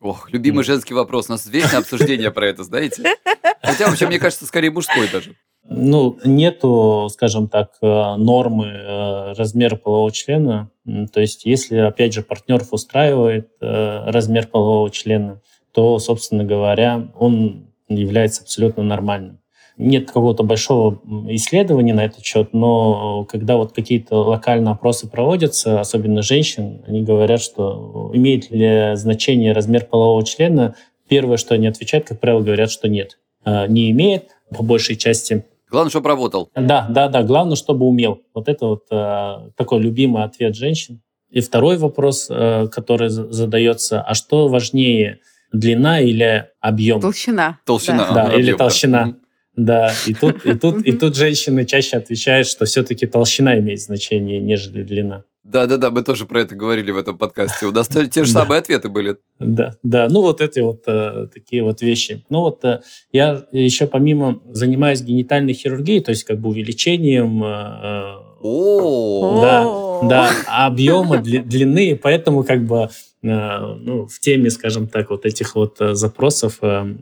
Ох, 0.00 0.30
любимый 0.30 0.64
женский 0.64 0.94
вопрос. 0.94 1.28
У 1.28 1.32
нас 1.32 1.46
вечное 1.46 1.78
обсуждение 1.78 2.30
про 2.30 2.48
это, 2.48 2.64
знаете? 2.64 3.14
Хотя 3.62 3.88
вообще, 3.88 4.06
мне 4.06 4.18
кажется, 4.18 4.46
скорее 4.46 4.70
мужской 4.70 5.08
даже. 5.08 5.36
Ну, 5.68 6.18
нету, 6.24 7.08
скажем 7.10 7.48
так, 7.48 7.72
э, 7.80 8.16
нормы 8.16 8.66
э, 8.66 9.32
размера 9.34 9.76
полового 9.76 10.10
члена. 10.10 10.70
То 11.12 11.20
есть, 11.20 11.44
если, 11.44 11.78
опять 11.78 12.12
же, 12.12 12.22
партнер 12.22 12.62
устраивает 12.70 13.50
э, 13.60 14.10
размер 14.10 14.48
полового 14.48 14.90
члена, 14.90 15.40
то, 15.72 15.98
собственно 15.98 16.44
говоря, 16.44 17.08
он 17.18 17.68
является 17.88 18.42
абсолютно 18.42 18.82
нормальным 18.82 19.38
нет 19.78 20.06
какого-то 20.06 20.42
большого 20.42 21.00
исследования 21.30 21.94
на 21.94 22.04
этот 22.04 22.24
счет, 22.24 22.52
но 22.52 23.24
когда 23.24 23.56
вот 23.56 23.72
какие-то 23.72 24.16
локальные 24.16 24.72
опросы 24.72 25.08
проводятся, 25.08 25.80
особенно 25.80 26.22
женщин, 26.22 26.82
они 26.86 27.02
говорят, 27.02 27.40
что 27.40 28.10
имеет 28.12 28.50
ли 28.50 28.92
значение 28.94 29.52
размер 29.52 29.86
полового 29.86 30.24
члена. 30.24 30.74
Первое, 31.08 31.36
что 31.36 31.54
они 31.54 31.66
отвечают, 31.66 32.06
как 32.06 32.20
правило, 32.20 32.40
говорят, 32.40 32.70
что 32.70 32.88
нет. 32.88 33.18
Не 33.44 33.90
имеет, 33.90 34.30
по 34.54 34.62
большей 34.62 34.96
части. 34.96 35.44
Главное, 35.72 35.90
чтобы 35.90 36.10
работал. 36.10 36.50
Да, 36.54 36.86
да, 36.90 37.08
да. 37.08 37.22
Главное, 37.22 37.56
чтобы 37.56 37.86
умел. 37.86 38.20
Вот 38.34 38.48
это 38.48 38.66
вот 38.66 38.84
э, 38.90 39.50
такой 39.56 39.80
любимый 39.80 40.22
ответ 40.22 40.54
женщин. 40.54 41.00
И 41.30 41.40
второй 41.40 41.78
вопрос, 41.78 42.26
э, 42.28 42.68
который 42.70 43.08
задается, 43.08 44.02
а 44.02 44.12
что 44.12 44.48
важнее, 44.48 45.20
длина 45.50 46.00
или 46.00 46.48
объем? 46.60 47.00
Толщина. 47.00 47.58
Толщина. 47.64 48.12
Да, 48.12 48.26
да 48.26 48.34
или 48.34 48.52
толщина. 48.52 49.04
Да, 49.06 49.14
и 49.56 50.14
тут, 50.14 50.46
и, 50.46 50.54
тут, 50.54 50.86
и 50.86 50.92
тут 50.92 51.16
женщины 51.16 51.64
чаще 51.64 51.98
отвечают, 51.98 52.46
что 52.46 52.64
все-таки 52.64 53.06
толщина 53.06 53.58
имеет 53.58 53.80
значение, 53.80 54.40
нежели 54.40 54.82
длина. 54.82 55.24
Да-да-да, 55.44 55.90
мы 55.90 56.02
тоже 56.04 56.24
про 56.24 56.42
это 56.42 56.54
говорили 56.54 56.92
в 56.92 56.96
этом 56.96 57.18
подкасте. 57.18 57.66
У 57.66 57.72
нас 57.72 57.88
те 57.88 58.24
же 58.24 58.30
самые 58.30 58.60
ответы 58.60 58.88
были. 58.88 59.16
Да, 59.40 59.74
да, 59.82 60.08
ну 60.08 60.22
вот 60.22 60.40
эти 60.40 60.60
вот 60.60 60.84
э, 60.86 61.26
такие 61.34 61.64
вот 61.64 61.82
вещи. 61.82 62.24
Ну 62.30 62.40
вот 62.40 62.64
э, 62.64 62.80
я 63.10 63.44
еще 63.50 63.88
помимо 63.88 64.40
занимаюсь 64.52 65.02
генитальной 65.02 65.52
хирургией, 65.52 66.00
то 66.00 66.10
есть 66.10 66.24
как 66.24 66.38
бы 66.38 66.50
увеличением... 66.50 67.42
Э, 67.42 68.18
О, 68.40 69.40
да, 69.42 70.08
да, 70.08 70.66
объема 70.66 71.18
длины, 71.18 71.98
поэтому 72.00 72.44
как 72.44 72.64
бы 72.64 72.88
ну, 73.24 74.08
в 74.08 74.18
теме, 74.18 74.50
скажем 74.50 74.88
так, 74.88 75.10
вот 75.10 75.26
этих 75.26 75.54
вот 75.54 75.76
запросов 75.78 76.58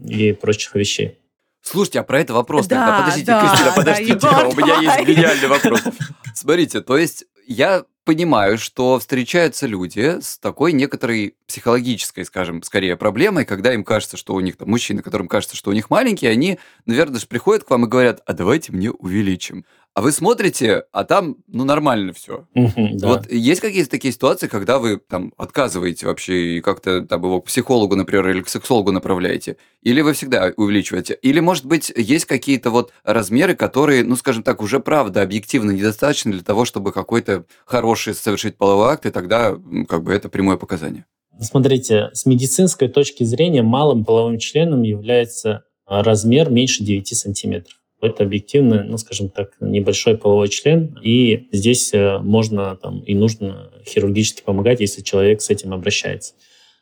и 0.06 0.32
прочих 0.32 0.74
вещей. 0.74 1.19
Слушайте, 1.62 2.00
а 2.00 2.02
про 2.02 2.20
это 2.20 2.34
вопрос 2.34 2.66
да, 2.66 2.86
тогда. 2.86 2.98
Подождите, 3.00 3.26
да, 3.26 3.48
Кристина, 3.48 3.72
подождите, 3.76 4.14
да, 4.14 4.48
у 4.48 4.56
меня 4.56 4.80
есть 4.80 5.08
гениальный 5.08 5.48
вопрос. 5.48 5.82
Смотрите, 6.34 6.80
то 6.80 6.96
есть 6.96 7.24
я 7.46 7.84
понимаю, 8.04 8.58
что 8.58 8.98
встречаются 8.98 9.66
люди 9.66 10.20
с 10.20 10.38
такой 10.38 10.72
некоторой 10.72 11.36
психологической, 11.46 12.24
скажем, 12.24 12.62
скорее 12.62 12.96
проблемой, 12.96 13.44
когда 13.44 13.74
им 13.74 13.84
кажется, 13.84 14.16
что 14.16 14.34
у 14.34 14.40
них 14.40 14.56
там 14.56 14.68
мужчины, 14.70 15.02
которым 15.02 15.28
кажется, 15.28 15.56
что 15.56 15.70
у 15.70 15.74
них 15.74 15.90
маленькие, 15.90 16.30
они, 16.30 16.58
наверное, 16.86 17.14
даже 17.14 17.26
приходят 17.26 17.64
к 17.64 17.70
вам 17.70 17.84
и 17.84 17.88
говорят, 17.88 18.20
а 18.26 18.32
давайте 18.32 18.72
мне 18.72 18.90
увеличим. 18.90 19.64
А 19.92 20.02
вы 20.02 20.12
смотрите, 20.12 20.84
а 20.92 21.04
там, 21.04 21.38
ну, 21.48 21.64
нормально 21.64 22.12
все. 22.12 22.46
да. 22.54 23.08
Вот 23.08 23.30
есть 23.30 23.60
какие-то 23.60 23.90
такие 23.90 24.12
ситуации, 24.12 24.46
когда 24.46 24.78
вы 24.78 24.98
там 24.98 25.32
отказываете 25.36 26.06
вообще 26.06 26.56
и 26.56 26.60
как-то 26.60 27.02
там 27.02 27.22
его 27.24 27.40
к 27.40 27.46
психологу, 27.46 27.96
например, 27.96 28.28
или 28.28 28.40
к 28.40 28.48
сексологу 28.48 28.92
направляете? 28.92 29.56
Или 29.82 30.00
вы 30.00 30.12
всегда 30.12 30.52
увеличиваете? 30.56 31.18
Или, 31.22 31.40
может 31.40 31.66
быть, 31.66 31.92
есть 31.96 32.26
какие-то 32.26 32.70
вот 32.70 32.92
размеры, 33.02 33.56
которые, 33.56 34.04
ну, 34.04 34.14
скажем 34.14 34.44
так, 34.44 34.62
уже 34.62 34.78
правда 34.78 35.22
объективно 35.22 35.72
недостаточны 35.72 36.32
для 36.32 36.42
того, 36.42 36.64
чтобы 36.64 36.92
какой-то 36.92 37.44
хороший 37.64 38.14
совершить 38.14 38.56
половой 38.56 38.92
акт, 38.92 39.06
и 39.06 39.10
тогда 39.10 39.56
как 39.88 40.04
бы 40.04 40.12
это 40.12 40.28
прямое 40.28 40.56
показание? 40.56 41.04
Смотрите, 41.40 42.10
с 42.12 42.26
медицинской 42.26 42.88
точки 42.88 43.24
зрения 43.24 43.62
малым 43.62 44.04
половым 44.04 44.38
членом 44.38 44.82
является 44.82 45.64
размер 45.86 46.50
меньше 46.50 46.84
9 46.84 47.08
сантиметров. 47.08 47.79
Это 48.00 48.24
объективно, 48.24 48.84
ну, 48.84 48.96
скажем 48.98 49.28
так, 49.28 49.52
небольшой 49.60 50.16
половой 50.16 50.48
член, 50.48 50.98
и 51.02 51.48
здесь 51.52 51.92
э, 51.92 52.18
можно 52.18 52.76
там, 52.76 53.00
и 53.00 53.14
нужно 53.14 53.70
хирургически 53.86 54.42
помогать, 54.42 54.80
если 54.80 55.02
человек 55.02 55.42
с 55.42 55.50
этим 55.50 55.74
обращается. 55.74 56.34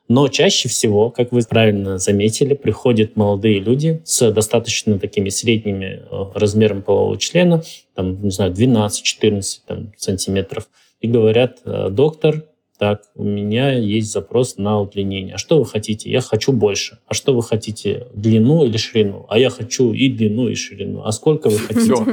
Но 0.09 0.29
чаще 0.29 0.69
всего, 0.69 1.11
как 1.11 1.33
вы 1.33 1.43
правильно 1.43 1.99
заметили, 1.99 2.55
приходят 2.55 3.15
молодые 3.17 3.59
люди 3.59 4.01
с 4.05 4.31
достаточно 4.31 4.99
такими 4.99 5.29
средними 5.29 6.03
э, 6.11 6.25
размерами 6.35 6.81
полового 6.81 7.19
члена, 7.19 7.63
там, 7.95 8.23
не 8.23 8.31
знаю, 8.31 8.53
12-14 8.53 9.93
сантиметров, 9.97 10.69
и 11.01 11.09
говорят, 11.09 11.59
«Э, 11.65 11.89
доктор, 11.91 12.45
так, 12.79 13.03
у 13.17 13.25
меня 13.25 13.73
есть 13.73 14.13
запрос 14.13 14.57
на 14.57 14.81
удлинение. 14.81 15.35
А 15.35 15.39
что 15.39 15.59
вы 15.59 15.67
хотите? 15.67 16.11
Я 16.11 16.21
хочу 16.21 16.53
больше. 16.53 16.99
А 17.09 17.15
что 17.15 17.35
вы 17.35 17.43
хотите? 17.43 18.07
Длину 18.15 18.65
или 18.65 18.77
ширину? 18.77 19.27
А 19.29 19.39
я 19.39 19.51
хочу 19.51 19.93
и 19.93 20.09
длину, 20.09 20.49
и 20.49 20.55
ширину. 20.55 21.03
А 21.03 21.11
сколько 21.11 21.51
вы 21.51 21.59
хотите? 21.59 21.93
Все. 21.93 22.05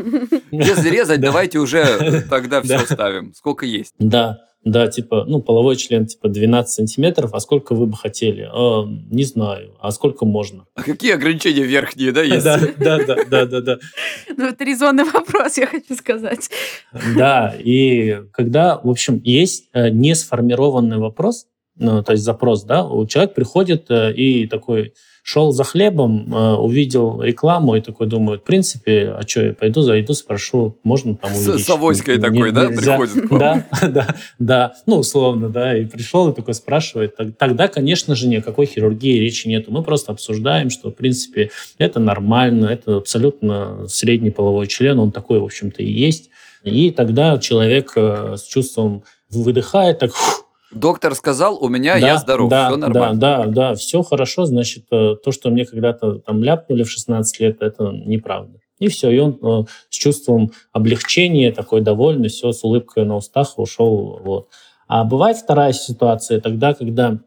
Без 0.51 0.83
резать 0.83 1.21
давайте 1.21 1.59
уже 1.59 2.23
тогда 2.29 2.61
все 2.63 2.79
ставим. 2.79 3.33
Сколько 3.35 3.65
есть. 3.65 3.93
Да. 3.99 4.39
Да, 4.65 4.87
типа, 4.87 5.25
ну, 5.27 5.43
половой 5.43 5.75
член, 5.75 6.07
типа, 6.07 6.27
12 6.27 6.73
сантиметров, 6.73 7.29
а 7.33 7.39
сколько 7.39 7.75
вы 7.75 7.85
бы 7.85 7.95
хотели? 7.95 8.49
А, 8.51 8.83
не 9.11 9.23
знаю. 9.23 9.75
А 9.79 9.91
сколько 9.91 10.25
можно? 10.25 10.65
А 10.73 10.81
какие 10.81 11.13
ограничения 11.13 11.61
верхние, 11.61 12.11
да, 12.11 12.23
есть? 12.23 12.43
Да, 12.43 12.59
да, 12.79 13.05
да, 13.05 13.15
да, 13.29 13.45
да, 13.45 13.61
да. 13.61 13.77
Ну, 14.35 14.47
это 14.47 14.63
резонный 14.63 15.03
вопрос, 15.03 15.57
я 15.59 15.67
хочу 15.67 15.95
сказать. 15.95 16.49
Да, 17.15 17.53
и 17.59 18.21
когда, 18.33 18.79
в 18.83 18.89
общем, 18.89 19.21
есть 19.23 19.69
э, 19.73 19.89
не 19.89 20.15
сформированный 20.15 20.97
вопрос, 20.97 21.45
ну, 21.75 22.01
то 22.01 22.13
есть 22.13 22.23
запрос, 22.23 22.63
да, 22.63 22.87
у 22.87 23.05
человека 23.05 23.35
приходит 23.35 23.91
э, 23.91 24.13
и 24.13 24.47
такой 24.47 24.93
шел 25.27 25.51
за 25.51 25.63
хлебом, 25.63 26.31
э, 26.31 26.53
увидел 26.53 27.19
рекламу 27.19 27.75
и 27.75 27.81
такой 27.81 28.05
думаю, 28.05 28.37
в 28.37 28.43
принципе, 28.43 29.09
а 29.09 29.27
что, 29.27 29.41
я 29.41 29.53
пойду, 29.53 29.81
зайду, 29.81 30.13
спрошу, 30.13 30.77
можно 30.83 31.15
там 31.15 31.33
увеличить? 31.33 31.65
С 31.65 31.69
авоськой 31.71 32.19
такой, 32.19 32.51
да, 32.51 32.67
приходит 32.67 33.27
Да, 33.31 33.65
да, 33.81 34.15
да, 34.37 34.73
ну, 34.85 34.97
условно, 34.97 35.49
да, 35.49 35.75
и 35.75 35.85
пришел 35.85 36.29
и 36.29 36.35
такой 36.35 36.53
спрашивает. 36.53 37.15
Тогда, 37.39 37.67
конечно 37.67 38.13
же, 38.13 38.27
ни 38.27 38.35
о 38.35 38.43
какой 38.43 38.67
хирургии 38.67 39.17
речи 39.17 39.47
нету. 39.47 39.71
Мы 39.71 39.81
просто 39.81 40.11
обсуждаем, 40.11 40.69
что, 40.69 40.91
в 40.91 40.95
принципе, 40.95 41.49
это 41.79 41.99
нормально, 41.99 42.67
это 42.67 42.97
абсолютно 42.97 43.87
средний 43.87 44.29
половой 44.29 44.67
член, 44.67 44.99
он 44.99 45.11
такой, 45.11 45.39
в 45.39 45.45
общем-то, 45.45 45.81
и 45.81 45.91
есть. 45.91 46.29
И 46.63 46.91
тогда 46.91 47.39
человек 47.39 47.93
э, 47.95 48.35
с 48.37 48.43
чувством 48.43 49.03
выдыхает, 49.31 49.97
так, 49.97 50.11
Доктор 50.75 51.15
сказал, 51.15 51.57
у 51.63 51.69
меня 51.69 51.93
да, 51.93 52.07
я 52.07 52.17
здоров, 52.17 52.49
да, 52.49 52.67
все 52.67 52.77
нормально. 52.77 53.19
Да, 53.19 53.45
да, 53.45 53.47
да, 53.47 53.75
все 53.75 54.03
хорошо, 54.03 54.45
значит, 54.45 54.85
э, 54.91 55.15
то, 55.23 55.31
что 55.31 55.49
мне 55.49 55.65
когда-то 55.65 56.19
там 56.19 56.43
ляпнули 56.43 56.83
в 56.83 56.91
16 56.91 57.39
лет, 57.39 57.61
это 57.61 57.91
неправда. 57.91 58.59
И 58.79 58.89
все, 58.89 59.09
и 59.09 59.17
он 59.17 59.39
э, 59.41 59.63
с 59.89 59.95
чувством 59.95 60.51
облегчения, 60.73 61.53
такой 61.53 61.79
довольный, 61.79 62.27
все, 62.27 62.51
с 62.51 62.63
улыбкой 62.63 63.05
на 63.05 63.15
устах 63.15 63.57
ушел. 63.57 64.19
Вот. 64.21 64.49
А 64.87 65.05
бывает 65.05 65.37
вторая 65.37 65.71
ситуация, 65.71 66.41
тогда, 66.41 66.73
когда 66.73 67.19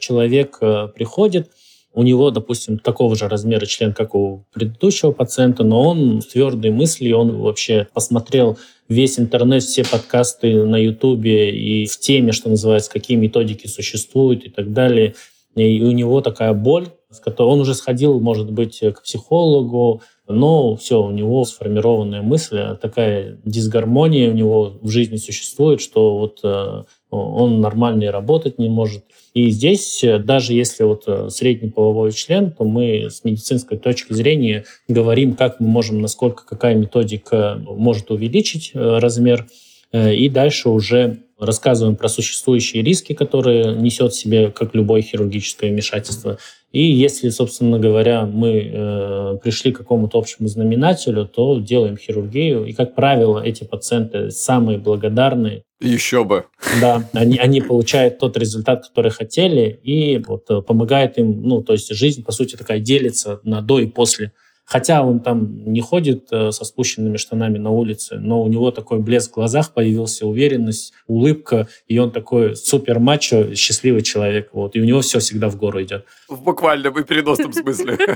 человек 0.00 0.56
э, 0.62 0.88
приходит, 0.88 1.50
у 1.94 2.02
него, 2.02 2.30
допустим, 2.30 2.78
такого 2.78 3.14
же 3.14 3.28
размера 3.28 3.66
член, 3.66 3.92
как 3.92 4.14
у 4.14 4.44
предыдущего 4.52 5.12
пациента, 5.12 5.62
но 5.62 5.82
он 5.82 6.20
с 6.20 6.26
твердой 6.26 6.72
мыслью, 6.72 7.18
он 7.18 7.38
вообще 7.38 7.86
посмотрел 7.94 8.58
весь 8.88 9.18
интернет, 9.18 9.62
все 9.62 9.84
подкасты 9.84 10.64
на 10.64 10.76
Ютубе 10.76 11.50
и 11.56 11.86
в 11.86 11.98
теме, 11.98 12.32
что 12.32 12.50
называется, 12.50 12.90
какие 12.90 13.16
методики 13.16 13.66
существуют 13.66 14.44
и 14.44 14.50
так 14.50 14.72
далее. 14.72 15.14
И 15.54 15.80
у 15.82 15.92
него 15.92 16.20
такая 16.20 16.52
боль, 16.52 16.88
с 17.10 17.20
которой 17.20 17.50
он 17.50 17.60
уже 17.60 17.74
сходил, 17.74 18.18
может 18.18 18.50
быть, 18.50 18.80
к 18.80 19.02
психологу, 19.02 20.02
но 20.26 20.74
все, 20.76 21.00
у 21.02 21.10
него 21.10 21.44
сформированная 21.44 22.22
мысль, 22.22 22.76
такая 22.80 23.38
дисгармония 23.44 24.30
у 24.30 24.34
него 24.34 24.78
в 24.80 24.88
жизни 24.88 25.16
существует, 25.16 25.80
что 25.80 26.18
вот 26.18 26.40
э, 26.42 26.82
он 27.14 27.60
нормально 27.60 28.10
работать 28.10 28.58
не 28.58 28.68
может. 28.68 29.04
И 29.34 29.50
здесь, 29.50 30.02
э, 30.04 30.18
даже 30.18 30.52
если 30.52 30.84
вот 30.84 31.04
э, 31.06 31.28
средний 31.30 31.70
половой 31.70 32.12
член, 32.12 32.52
то 32.52 32.64
мы 32.64 33.08
с 33.10 33.24
медицинской 33.24 33.78
точки 33.78 34.12
зрения 34.12 34.64
говорим, 34.88 35.34
как 35.34 35.60
мы 35.60 35.68
можем, 35.68 36.00
насколько 36.00 36.44
какая 36.44 36.74
методика 36.74 37.60
может 37.66 38.10
увеличить 38.10 38.72
размер, 38.74 39.46
и 39.92 40.28
дальше 40.28 40.70
уже 40.70 41.18
рассказываем 41.38 41.96
про 41.96 42.08
существующие 42.08 42.82
риски, 42.82 43.12
которые 43.12 43.74
несет 43.76 44.12
в 44.12 44.16
себе, 44.16 44.50
как 44.50 44.74
любое 44.74 45.02
хирургическое 45.02 45.70
вмешательство, 45.70 46.38
и 46.74 46.82
если, 46.82 47.28
собственно 47.28 47.78
говоря, 47.78 48.26
мы 48.26 48.50
э, 48.50 49.38
пришли 49.40 49.70
к 49.70 49.78
какому-то 49.78 50.18
общему 50.18 50.48
знаменателю, 50.48 51.24
то 51.24 51.60
делаем 51.60 51.96
хирургию. 51.96 52.64
И, 52.64 52.72
как 52.72 52.96
правило, 52.96 53.38
эти 53.38 53.62
пациенты 53.62 54.32
самые 54.32 54.78
благодарные. 54.78 55.62
Еще 55.80 56.24
бы. 56.24 56.46
Да, 56.80 57.08
они, 57.12 57.38
они 57.38 57.60
получают 57.60 58.18
тот 58.18 58.36
результат, 58.36 58.88
который 58.88 59.12
хотели, 59.12 59.78
и 59.84 60.18
вот 60.18 60.50
э, 60.50 60.62
помогает 60.62 61.16
им, 61.16 61.42
ну, 61.42 61.62
то 61.62 61.74
есть 61.74 61.94
жизнь, 61.94 62.24
по 62.24 62.32
сути, 62.32 62.56
такая 62.56 62.80
делится 62.80 63.38
на 63.44 63.62
до 63.62 63.78
и 63.78 63.86
после 63.86 64.32
Хотя 64.64 65.02
он 65.02 65.20
там 65.20 65.64
не 65.72 65.80
ходит 65.80 66.28
э, 66.30 66.50
со 66.50 66.64
спущенными 66.64 67.16
штанами 67.16 67.58
на 67.58 67.70
улице, 67.70 68.16
но 68.16 68.42
у 68.42 68.48
него 68.48 68.70
такой 68.70 68.98
блеск 68.98 69.32
в 69.32 69.34
глазах 69.34 69.72
появился, 69.72 70.26
уверенность, 70.26 70.92
улыбка, 71.06 71.68
и 71.86 71.98
он 71.98 72.10
такой 72.10 72.56
супер 72.56 72.98
мачо, 72.98 73.54
счастливый 73.54 74.02
человек. 74.02 74.50
Вот, 74.52 74.74
и 74.74 74.80
у 74.80 74.84
него 74.84 75.00
все 75.00 75.18
всегда 75.18 75.48
в 75.48 75.56
гору 75.56 75.82
идет. 75.82 76.06
В 76.28 76.42
буквальном 76.42 76.98
и 76.98 77.04
переносном 77.04 77.52
смысле. 77.52 77.98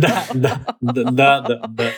Да, 0.00 0.24
да, 0.34 0.76
да, 0.80 1.40
да, 1.40 1.62
да. 1.68 1.90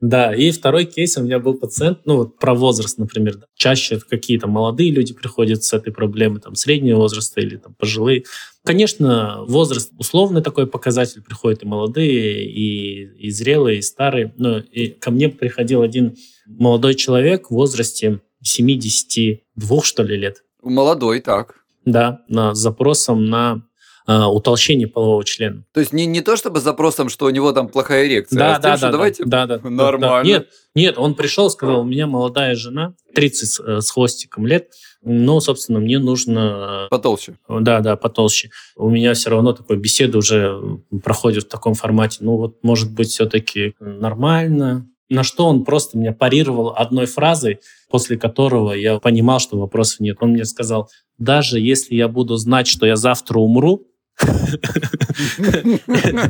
Да, 0.00 0.34
и 0.34 0.50
второй 0.50 0.86
кейс 0.86 1.16
у 1.16 1.22
меня 1.22 1.38
был 1.38 1.54
пациент, 1.54 2.00
ну 2.04 2.16
вот 2.16 2.38
про 2.38 2.54
возраст, 2.54 2.98
например. 2.98 3.38
Чаще 3.54 4.00
какие-то 4.00 4.48
молодые 4.48 4.90
люди 4.90 5.14
приходят 5.14 5.62
с 5.62 5.72
этой 5.72 5.92
проблемой, 5.92 6.40
там 6.40 6.54
среднего 6.54 6.98
возраста 6.98 7.40
или 7.40 7.56
там 7.56 7.74
пожилые. 7.74 8.24
Конечно, 8.64 9.44
возраст 9.46 9.92
условный 9.98 10.42
такой 10.42 10.66
показатель, 10.66 11.22
приходят 11.22 11.62
и 11.62 11.66
молодые, 11.66 12.44
и, 12.44 13.26
и 13.26 13.30
зрелые, 13.30 13.78
и 13.78 13.82
старые. 13.82 14.34
Но 14.36 14.58
и 14.58 14.88
ко 14.88 15.10
мне 15.10 15.28
приходил 15.28 15.82
один 15.82 16.16
молодой 16.46 16.94
человек 16.94 17.48
в 17.48 17.54
возрасте 17.54 18.20
72, 18.42 19.82
что 19.82 20.02
ли, 20.02 20.16
лет. 20.16 20.42
Молодой, 20.62 21.20
так. 21.20 21.56
Да, 21.84 22.22
на, 22.28 22.54
с 22.54 22.58
запросом 22.58 23.26
на 23.26 23.62
э, 24.06 24.24
утолщение 24.24 24.88
полового 24.88 25.24
члена. 25.24 25.64
То 25.72 25.80
есть 25.80 25.92
не, 25.92 26.06
не 26.06 26.20
то 26.20 26.36
чтобы 26.36 26.60
с 26.60 26.62
запросом, 26.62 27.08
что 27.08 27.26
у 27.26 27.30
него 27.30 27.52
там 27.52 27.68
плохая 27.68 28.06
эрекция, 28.06 28.38
да, 28.38 28.56
а 28.56 28.58
да, 28.58 28.68
тем, 28.70 28.76
что 28.76 28.86
да, 28.86 28.92
давайте 28.92 29.24
да, 29.24 29.46
да, 29.46 29.58
нормально. 29.62 30.22
Да, 30.22 30.22
нет, 30.22 30.48
нет, 30.74 30.98
он 30.98 31.14
пришел, 31.14 31.50
сказал, 31.50 31.80
у 31.80 31.84
меня 31.84 32.06
молодая 32.06 32.54
жена, 32.54 32.94
30 33.14 33.48
с, 33.48 33.60
э, 33.60 33.80
с 33.80 33.90
хвостиком 33.90 34.46
лет, 34.46 34.70
но, 35.02 35.40
собственно, 35.40 35.80
мне 35.80 35.98
нужно... 35.98 36.86
Э, 36.86 36.88
потолще. 36.88 37.36
Да, 37.48 37.80
да, 37.80 37.96
потолще. 37.96 38.50
У 38.76 38.88
меня 38.88 39.14
все 39.14 39.30
равно 39.30 39.52
такой 39.52 39.76
беседа 39.76 40.18
уже 40.18 40.80
проходит 41.02 41.44
в 41.44 41.48
таком 41.48 41.74
формате. 41.74 42.18
Ну 42.20 42.36
вот, 42.36 42.62
может 42.62 42.92
быть, 42.92 43.08
все-таки 43.08 43.74
нормально, 43.80 44.86
на 45.12 45.24
что 45.24 45.46
он 45.46 45.64
просто 45.64 45.98
меня 45.98 46.12
парировал 46.12 46.74
одной 46.74 47.06
фразой, 47.06 47.60
после 47.90 48.16
которого 48.16 48.72
я 48.72 48.98
понимал, 48.98 49.40
что 49.40 49.58
вопросов 49.58 50.00
нет. 50.00 50.16
Он 50.20 50.30
мне 50.30 50.44
сказал, 50.44 50.88
даже 51.18 51.60
если 51.60 51.94
я 51.94 52.08
буду 52.08 52.36
знать, 52.36 52.66
что 52.66 52.86
я 52.86 52.96
завтра 52.96 53.38
умру, 53.38 53.86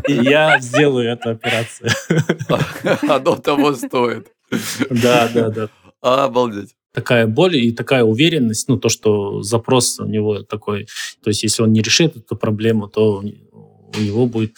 я 0.09 0.61
сделаю 0.61 1.11
эту 1.11 1.31
операцию. 1.31 1.91
Оно 3.03 3.37
того 3.37 3.75
стоит. 3.75 4.29
Да, 4.91 5.29
да, 5.33 5.51
да. 5.51 5.69
Обалдеть. 6.01 6.75
Такая 6.93 7.27
боль 7.27 7.57
и 7.57 7.73
такая 7.73 8.05
уверенность, 8.05 8.69
ну, 8.69 8.77
то, 8.79 8.91
что 8.91 9.43
запрос 9.43 9.99
у 9.99 10.05
него 10.05 10.43
такой, 10.43 10.87
то 11.23 11.29
есть 11.31 11.43
если 11.43 11.63
он 11.63 11.73
не 11.73 11.81
решит 11.81 12.17
эту 12.17 12.37
проблему, 12.37 12.87
то 12.87 13.23
у 13.23 14.01
него 14.01 14.27
будет 14.27 14.55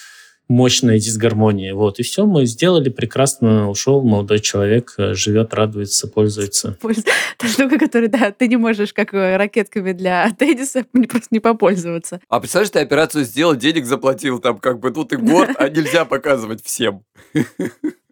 мощная 0.48 0.98
дисгармония. 0.98 1.74
Вот, 1.74 1.98
и 1.98 2.02
все, 2.02 2.26
мы 2.26 2.46
сделали 2.46 2.88
прекрасно, 2.88 3.70
ушел 3.70 4.02
молодой 4.02 4.40
человек, 4.40 4.94
э, 4.98 5.14
живет, 5.14 5.54
радуется, 5.54 6.06
пользуется. 6.08 6.76
Та 7.38 7.48
штука, 7.48 7.78
которой, 7.78 8.08
да, 8.08 8.30
ты 8.30 8.48
не 8.48 8.56
можешь, 8.56 8.92
как 8.92 9.14
э, 9.14 9.36
ракетками 9.36 9.92
для 9.92 10.30
тенниса, 10.38 10.84
просто 10.92 11.28
не 11.30 11.40
попользоваться. 11.40 12.20
А 12.28 12.40
представляешь, 12.40 12.70
ты 12.70 12.80
операцию 12.80 13.24
сделал, 13.24 13.56
денег 13.56 13.86
заплатил, 13.86 14.38
там 14.38 14.58
как 14.58 14.80
бы 14.80 14.90
тут 14.90 15.12
и 15.12 15.16
горд, 15.16 15.50
а 15.58 15.68
нельзя 15.68 16.04
показывать 16.04 16.62
всем. 16.64 17.04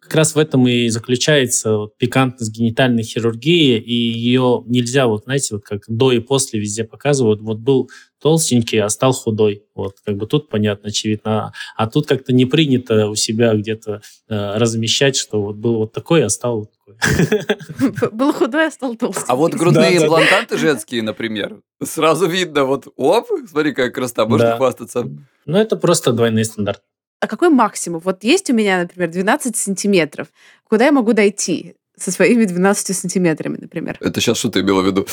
Как 0.02 0.16
раз 0.16 0.34
в 0.34 0.38
этом 0.38 0.66
и 0.66 0.88
заключается 0.88 1.76
вот, 1.76 1.96
пикантность 1.96 2.52
генитальной 2.52 3.04
хирургии, 3.04 3.78
и 3.78 3.94
ее 3.94 4.64
нельзя, 4.66 5.06
вот 5.06 5.24
знаете, 5.24 5.54
вот 5.54 5.64
как 5.64 5.82
до 5.86 6.10
и 6.10 6.18
после 6.18 6.58
везде 6.58 6.82
показывают. 6.82 7.40
Вот 7.40 7.58
был 7.58 7.88
толстенький, 8.20 8.80
а 8.80 8.88
стал 8.88 9.12
худой. 9.12 9.64
Вот, 9.74 9.96
как 10.04 10.16
бы 10.16 10.26
тут 10.26 10.48
понятно, 10.48 10.88
очевидно. 10.88 11.46
А, 11.46 11.52
а 11.76 11.86
тут 11.86 12.06
как-то 12.06 12.32
не 12.32 12.46
принято 12.46 13.08
у 13.08 13.14
себя 13.14 13.54
где-то 13.54 14.02
э, 14.28 14.58
размещать, 14.58 15.16
что 15.16 15.40
вот 15.40 15.56
был 15.56 15.76
вот 15.76 15.92
такой, 15.92 16.24
а 16.24 16.28
стал 16.28 16.60
вот 16.60 16.70
такой. 16.72 18.10
Был 18.12 18.32
худой, 18.32 18.66
а 18.66 18.70
стал 18.70 18.96
толстый. 18.96 19.24
А 19.28 19.36
вот 19.36 19.54
грудные 19.54 19.98
да, 19.98 20.04
имплантанты 20.04 20.56
да. 20.56 20.58
женские, 20.58 21.02
например, 21.02 21.60
сразу 21.82 22.26
видно, 22.26 22.64
вот, 22.64 22.86
оп, 22.96 23.28
смотри, 23.48 23.70
какая 23.70 23.90
красота, 23.90 24.26
можно 24.26 24.48
да. 24.48 24.56
хвастаться. 24.56 25.08
Ну, 25.46 25.58
это 25.58 25.76
просто 25.76 26.12
двойной 26.12 26.44
стандарт 26.44 26.82
а 27.22 27.28
какой 27.28 27.50
максимум? 27.50 28.02
Вот 28.04 28.24
есть 28.24 28.50
у 28.50 28.52
меня, 28.52 28.80
например, 28.80 29.08
12 29.08 29.54
сантиметров. 29.56 30.26
Куда 30.68 30.86
я 30.86 30.92
могу 30.92 31.12
дойти 31.12 31.76
со 31.96 32.10
своими 32.10 32.44
12 32.44 32.96
сантиметрами, 32.96 33.58
например? 33.60 33.96
Это 34.00 34.20
сейчас 34.20 34.38
что 34.38 34.48
ты 34.48 34.60
имела 34.60 34.82
в 34.82 34.86
виду? 34.86 35.06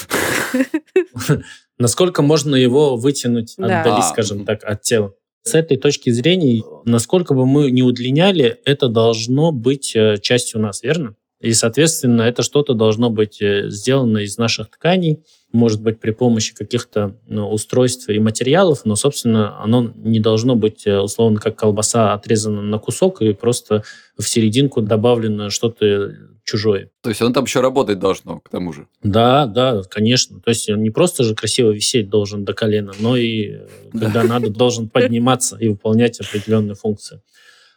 Насколько 1.77 2.23
можно 2.23 2.55
его 2.55 2.97
вытянуть, 2.97 3.53
отдалить, 3.59 4.05
а. 4.05 4.09
скажем 4.09 4.43
так, 4.43 4.63
от 4.63 4.81
тела? 4.81 5.13
С 5.43 5.53
этой 5.53 5.77
точки 5.77 6.09
зрения, 6.09 6.63
насколько 6.83 7.35
бы 7.35 7.45
мы 7.45 7.69
не 7.69 7.83
удлиняли, 7.83 8.59
это 8.65 8.87
должно 8.87 9.51
быть 9.51 9.95
э, 9.95 10.17
частью 10.19 10.61
нас, 10.61 10.81
верно? 10.81 11.15
И, 11.39 11.53
соответственно, 11.53 12.23
это 12.23 12.43
что-то 12.43 12.73
должно 12.73 13.09
быть 13.09 13.41
э, 13.41 13.69
сделано 13.69 14.19
из 14.19 14.37
наших 14.37 14.69
тканей, 14.69 15.23
может 15.51 15.81
быть, 15.81 15.99
при 15.99 16.11
помощи 16.11 16.53
каких-то 16.53 17.15
ну, 17.27 17.49
устройств 17.49 18.09
и 18.09 18.19
материалов, 18.19 18.81
но, 18.83 18.95
собственно, 18.95 19.59
оно 19.61 19.91
не 19.95 20.19
должно 20.19 20.55
быть, 20.55 20.85
э, 20.85 20.99
условно, 20.99 21.39
как 21.39 21.55
колбаса 21.55 22.13
отрезана 22.13 22.61
на 22.61 22.77
кусок 22.77 23.21
и 23.21 23.33
просто 23.33 23.83
в 24.17 24.27
серединку 24.27 24.81
добавлено 24.81 25.49
что-то 25.49 26.13
чужое. 26.43 26.89
То 27.01 27.09
есть 27.09 27.21
он 27.21 27.31
там 27.31 27.45
еще 27.45 27.61
работать 27.61 27.99
должно, 27.99 28.39
к 28.39 28.49
тому 28.49 28.73
же? 28.73 28.87
Да, 29.03 29.45
да, 29.45 29.81
конечно. 29.83 30.39
То 30.41 30.49
есть 30.49 30.69
он 30.69 30.81
не 30.81 30.89
просто 30.89 31.23
же 31.23 31.35
красиво 31.35 31.71
висеть 31.71 32.09
должен 32.09 32.43
до 32.43 32.53
колена, 32.53 32.91
но 32.99 33.15
и, 33.15 33.51
э, 33.51 33.67
когда 33.97 34.23
надо, 34.23 34.49
должен 34.49 34.89
подниматься 34.89 35.57
и 35.57 35.69
выполнять 35.69 36.19
определенные 36.19 36.75
функции. 36.75 37.21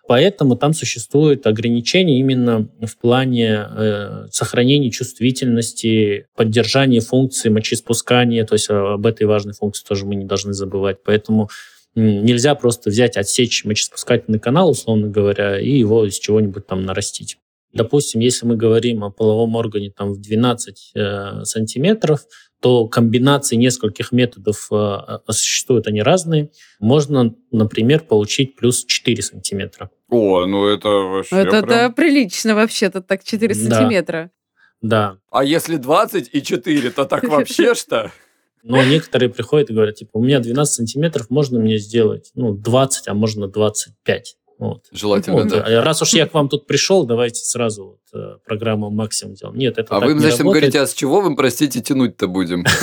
Поэтому 0.08 0.56
там 0.56 0.72
существуют 0.72 1.46
ограничения 1.46 2.18
именно 2.18 2.68
в 2.80 2.96
плане 2.98 3.66
э, 3.68 4.26
сохранения 4.30 4.90
чувствительности, 4.90 6.26
поддержания 6.34 7.00
функции 7.00 7.48
мочеиспускания, 7.50 8.44
то 8.44 8.54
есть 8.54 8.68
об 8.68 9.06
этой 9.06 9.26
важной 9.26 9.54
функции 9.54 9.84
тоже 9.86 10.04
мы 10.04 10.16
не 10.16 10.24
должны 10.24 10.52
забывать. 10.54 10.98
Поэтому 11.04 11.48
нельзя 11.94 12.54
просто 12.54 12.90
взять, 12.90 13.16
отсечь 13.16 13.64
мочеиспускательный 13.64 14.40
канал, 14.40 14.70
условно 14.70 15.08
говоря, 15.08 15.60
и 15.60 15.70
его 15.70 16.04
из 16.04 16.18
чего-нибудь 16.18 16.66
там 16.66 16.84
нарастить. 16.84 17.38
Допустим, 17.72 18.20
если 18.20 18.44
мы 18.44 18.56
говорим 18.56 19.02
о 19.04 19.10
половом 19.10 19.54
органе 19.56 19.90
там, 19.90 20.12
в 20.12 20.20
12 20.20 20.92
э, 20.94 21.44
сантиметров, 21.44 22.26
то 22.62 22.86
комбинации 22.86 23.56
нескольких 23.56 24.12
методов 24.12 24.68
э, 24.70 24.74
а, 24.74 25.20
существуют, 25.30 25.88
они 25.88 26.00
разные. 26.00 26.50
Можно, 26.78 27.34
например, 27.50 28.04
получить 28.04 28.54
плюс 28.54 28.84
4 28.84 29.20
сантиметра. 29.20 29.90
О, 30.08 30.46
ну 30.46 30.66
это 30.68 30.88
вообще 30.88 31.36
Это, 31.36 31.62
прям... 31.62 31.64
это 31.64 31.90
прилично 31.90 32.54
вообще-то, 32.54 33.02
так 33.02 33.24
4 33.24 33.52
да. 33.52 33.60
сантиметра. 33.60 34.30
Да. 34.80 35.18
А 35.32 35.42
если 35.42 35.76
20 35.76 36.30
и 36.32 36.40
4, 36.40 36.90
то 36.90 37.04
так 37.04 37.24
вообще 37.24 37.74
что? 37.74 38.12
Но 38.62 38.80
некоторые 38.84 39.28
приходят 39.28 39.70
и 39.70 39.74
говорят, 39.74 39.96
типа, 39.96 40.10
у 40.18 40.22
меня 40.22 40.38
12 40.38 40.72
сантиметров, 40.72 41.30
можно 41.30 41.58
мне 41.58 41.78
сделать, 41.78 42.30
ну, 42.36 42.54
20, 42.54 43.08
а 43.08 43.14
можно 43.14 43.48
25. 43.48 44.36
Вот. 44.58 44.84
Желательно, 44.92 45.42
вот. 45.42 45.48
да. 45.48 45.64
А 45.64 45.82
раз 45.82 46.02
уж 46.02 46.12
я 46.14 46.26
к 46.26 46.34
вам 46.34 46.48
тут 46.48 46.66
пришел, 46.66 47.04
давайте 47.04 47.44
сразу 47.44 47.98
вот, 48.12 48.20
э, 48.20 48.36
программу 48.44 48.90
максимум 48.90 49.34
делаем. 49.34 49.58
Нет, 49.58 49.78
это 49.78 49.96
А 49.96 50.00
вы, 50.00 50.12
значит, 50.12 50.38
работает. 50.38 50.44
говорите, 50.44 50.80
а 50.80 50.86
с 50.86 50.94
чего 50.94 51.20
вы, 51.20 51.34
простите, 51.34 51.80
тянуть-то 51.80 52.28
будем? 52.28 52.64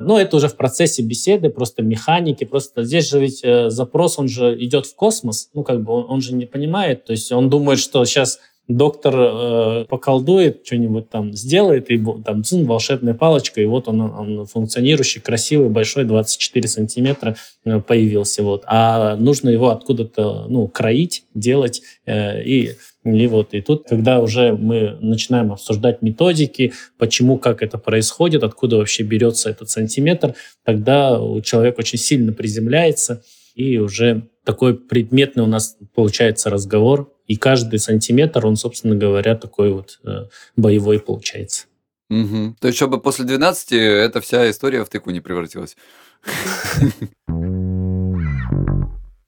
Ну, 0.00 0.16
это 0.16 0.36
уже 0.36 0.48
в 0.48 0.56
процессе 0.56 1.02
беседы, 1.02 1.50
просто 1.50 1.82
механики. 1.82 2.44
Просто 2.44 2.84
здесь 2.84 3.10
же 3.10 3.20
ведь 3.20 3.40
э, 3.42 3.68
запрос, 3.68 4.18
он 4.18 4.28
же 4.28 4.56
идет 4.62 4.86
в 4.86 4.94
космос. 4.94 5.50
Ну, 5.54 5.64
как 5.64 5.82
бы 5.82 5.92
он 6.06 6.20
же 6.20 6.34
не 6.34 6.46
понимает. 6.46 7.04
То 7.04 7.12
есть 7.12 7.32
он 7.32 7.50
думает, 7.50 7.80
что 7.80 8.04
сейчас 8.04 8.38
доктор 8.68 9.14
э, 9.16 9.84
поколдует, 9.88 10.60
что-нибудь 10.64 11.08
там 11.08 11.32
сделает, 11.32 11.90
и 11.90 12.00
там 12.24 12.44
цин, 12.44 12.66
волшебная 12.66 13.14
палочка, 13.14 13.60
и 13.62 13.66
вот 13.66 13.88
он, 13.88 14.00
он 14.00 14.46
функционирующий, 14.46 15.22
красивый, 15.22 15.70
большой, 15.70 16.04
24 16.04 16.68
сантиметра 16.68 17.36
э, 17.64 17.80
появился. 17.80 18.42
Вот. 18.42 18.64
А 18.66 19.16
нужно 19.16 19.48
его 19.48 19.70
откуда-то 19.70 20.46
ну, 20.48 20.68
кроить, 20.68 21.24
делать, 21.34 21.82
э, 22.06 22.42
и 22.44 22.72
и 23.04 23.26
вот 23.26 23.54
и 23.54 23.62
тут, 23.62 23.86
когда 23.88 24.20
уже 24.20 24.52
мы 24.52 24.98
начинаем 25.00 25.52
обсуждать 25.52 26.02
методики, 26.02 26.74
почему, 26.98 27.38
как 27.38 27.62
это 27.62 27.78
происходит, 27.78 28.42
откуда 28.42 28.76
вообще 28.76 29.02
берется 29.02 29.48
этот 29.48 29.70
сантиметр, 29.70 30.34
тогда 30.62 31.18
человек 31.42 31.78
очень 31.78 31.98
сильно 31.98 32.32
приземляется, 32.34 33.22
и 33.54 33.78
уже 33.78 34.28
такой 34.44 34.74
предметный 34.76 35.42
у 35.42 35.46
нас 35.46 35.76
получается 35.94 36.50
разговор, 36.50 37.10
и 37.28 37.36
каждый 37.36 37.78
сантиметр, 37.78 38.44
он, 38.46 38.56
собственно 38.56 38.96
говоря, 38.96 39.36
такой 39.36 39.72
вот 39.72 40.00
э, 40.04 40.24
боевой 40.56 40.98
получается. 40.98 41.66
Угу. 42.10 42.56
То 42.58 42.68
есть, 42.68 42.76
чтобы 42.76 43.00
после 43.00 43.26
12 43.26 43.72
эта 43.72 44.20
вся 44.20 44.50
история 44.50 44.84
в 44.84 44.88
тыку 44.88 45.10
не 45.10 45.20
превратилась. 45.20 45.76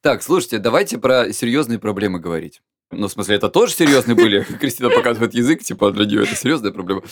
Так, 0.02 0.22
слушайте, 0.22 0.58
давайте 0.58 0.96
про 0.96 1.30
серьезные 1.30 1.78
проблемы 1.78 2.20
говорить. 2.20 2.62
Ну, 2.90 3.06
в 3.06 3.12
смысле, 3.12 3.36
это 3.36 3.50
тоже 3.50 3.74
серьезные 3.74 4.16
были. 4.16 4.42
Кристина 4.60 4.88
показывает 4.88 5.34
язык, 5.34 5.62
типа 5.62 5.92
для 5.92 6.06
нее 6.06 6.22
это 6.22 6.34
серьезная 6.34 6.72
проблема. 6.72 7.02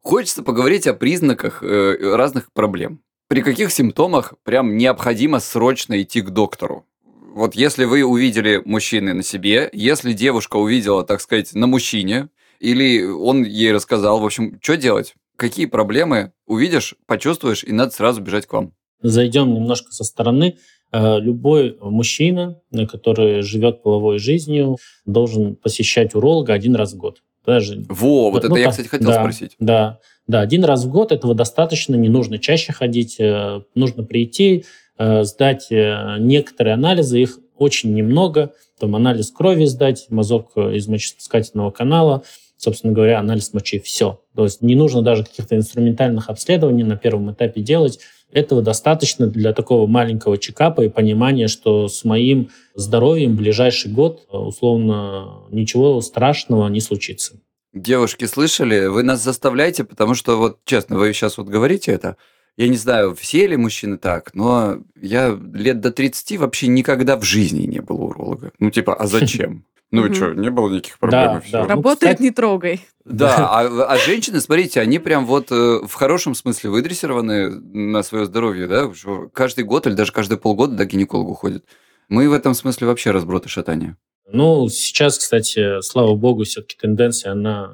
Хочется 0.00 0.42
поговорить 0.42 0.86
о 0.86 0.94
признаках 0.94 1.62
э, 1.62 1.96
разных 2.16 2.50
проблем. 2.52 3.00
При 3.28 3.42
каких 3.42 3.70
симптомах 3.70 4.34
прям 4.44 4.76
необходимо 4.76 5.40
срочно 5.40 6.00
идти 6.00 6.22
к 6.22 6.30
доктору? 6.30 6.86
Вот 7.34 7.54
если 7.54 7.84
вы 7.84 8.04
увидели 8.04 8.60
мужчины 8.64 9.14
на 9.14 9.22
себе, 9.22 9.70
если 9.72 10.12
девушка 10.12 10.56
увидела, 10.56 11.02
так 11.02 11.20
сказать, 11.20 11.54
на 11.54 11.66
мужчине, 11.66 12.28
или 12.60 13.02
он 13.04 13.44
ей 13.44 13.72
рассказал, 13.72 14.20
в 14.20 14.24
общем, 14.24 14.58
что 14.62 14.76
делать? 14.76 15.14
Какие 15.36 15.66
проблемы 15.66 16.32
увидишь, 16.46 16.94
почувствуешь, 17.06 17.64
и 17.64 17.72
надо 17.72 17.90
сразу 17.92 18.20
бежать 18.20 18.46
к 18.46 18.52
вам? 18.52 18.74
Зайдем 19.00 19.52
немножко 19.54 19.92
со 19.92 20.04
стороны. 20.04 20.58
Э, 20.92 21.18
любой 21.18 21.76
мужчина, 21.80 22.60
который 22.90 23.40
живет 23.42 23.82
половой 23.82 24.18
жизнью, 24.18 24.76
должен 25.06 25.56
посещать 25.56 26.14
уролога 26.14 26.52
один 26.52 26.76
раз 26.76 26.92
в 26.92 26.98
год. 26.98 27.22
Даже, 27.46 27.84
Во, 27.88 28.30
вот 28.30 28.42
ну, 28.42 28.48
это 28.48 28.54
так, 28.54 28.58
я, 28.58 28.70
кстати, 28.70 28.88
хотел 28.88 29.08
да, 29.08 29.20
спросить. 29.20 29.56
Да, 29.58 29.98
да, 30.28 30.40
один 30.42 30.64
раз 30.64 30.84
в 30.84 30.90
год 30.90 31.10
этого 31.10 31.34
достаточно, 31.34 31.96
не 31.96 32.08
нужно 32.08 32.38
чаще 32.38 32.72
ходить, 32.72 33.18
э, 33.18 33.62
нужно 33.74 34.04
прийти, 34.04 34.60
Э, 34.60 34.66
сдать 34.98 35.66
э, 35.70 36.16
некоторые 36.18 36.74
анализы, 36.74 37.20
их 37.20 37.38
очень 37.56 37.94
немного. 37.94 38.52
Там 38.78 38.96
анализ 38.96 39.30
крови 39.30 39.64
сдать, 39.64 40.06
мазок 40.10 40.50
э, 40.56 40.76
из 40.76 40.88
мочеиспускательного 40.88 41.70
канала, 41.70 42.24
собственно 42.56 42.92
говоря, 42.92 43.18
анализ 43.18 43.52
мочи. 43.52 43.78
Все. 43.80 44.20
То 44.34 44.44
есть 44.44 44.62
не 44.62 44.74
нужно 44.74 45.02
даже 45.02 45.24
каких-то 45.24 45.56
инструментальных 45.56 46.28
обследований 46.28 46.84
на 46.84 46.96
первом 46.96 47.32
этапе 47.32 47.60
делать. 47.60 48.00
Этого 48.32 48.62
достаточно 48.62 49.26
для 49.26 49.52
такого 49.52 49.86
маленького 49.86 50.38
чекапа 50.38 50.80
и 50.80 50.88
понимания, 50.88 51.48
что 51.48 51.88
с 51.88 52.02
моим 52.04 52.50
здоровьем 52.74 53.32
в 53.32 53.36
ближайший 53.36 53.92
год 53.92 54.26
условно 54.30 55.42
ничего 55.50 56.00
страшного 56.00 56.68
не 56.68 56.80
случится. 56.80 57.34
Девушки, 57.74 58.26
слышали? 58.26 58.86
Вы 58.86 59.02
нас 59.02 59.22
заставляете, 59.22 59.84
потому 59.84 60.14
что 60.14 60.36
вот 60.36 60.58
честно, 60.64 60.98
вы 60.98 61.12
сейчас 61.12 61.38
вот 61.38 61.48
говорите 61.48 61.92
это, 61.92 62.16
я 62.56 62.68
не 62.68 62.76
знаю, 62.76 63.14
все 63.14 63.46
ли 63.46 63.56
мужчины 63.56 63.96
так, 63.96 64.34
но 64.34 64.78
я 65.00 65.38
лет 65.54 65.80
до 65.80 65.90
30 65.90 66.38
вообще 66.38 66.66
никогда 66.66 67.16
в 67.16 67.24
жизни 67.24 67.62
не 67.66 67.80
был 67.80 68.02
уролога. 68.02 68.52
Ну, 68.58 68.70
типа, 68.70 68.94
а 68.94 69.06
зачем? 69.06 69.64
Ну 69.92 70.06
и 70.06 70.14
что, 70.14 70.32
не 70.32 70.48
было 70.48 70.70
никаких 70.70 70.98
проблем? 70.98 71.42
Да, 71.52 71.64
да. 71.64 71.68
Работает, 71.68 72.18
ну, 72.18 72.24
не 72.24 72.30
трогай. 72.30 72.80
Да, 73.04 73.46
а, 73.60 73.92
а 73.92 73.98
женщины, 73.98 74.40
смотрите, 74.40 74.80
они 74.80 74.98
прям 74.98 75.26
вот 75.26 75.52
э, 75.52 75.80
в 75.86 75.92
хорошем 75.92 76.34
смысле 76.34 76.70
выдрессированы 76.70 77.50
на 77.50 78.02
свое 78.02 78.24
здоровье, 78.24 78.68
да? 78.68 78.90
Каждый 79.34 79.64
год 79.64 79.86
или 79.86 79.92
даже 79.92 80.10
каждые 80.10 80.38
полгода 80.38 80.76
до 80.76 80.86
гинекологу 80.86 81.34
ходят. 81.34 81.66
Мы 82.08 82.26
в 82.30 82.32
этом 82.32 82.54
смысле 82.54 82.86
вообще 82.86 83.10
разброты 83.10 83.50
шатания. 83.50 83.98
Ну, 84.26 84.66
сейчас, 84.70 85.18
кстати, 85.18 85.82
слава 85.82 86.14
богу, 86.14 86.44
все-таки 86.44 86.78
тенденция, 86.80 87.32
она 87.32 87.70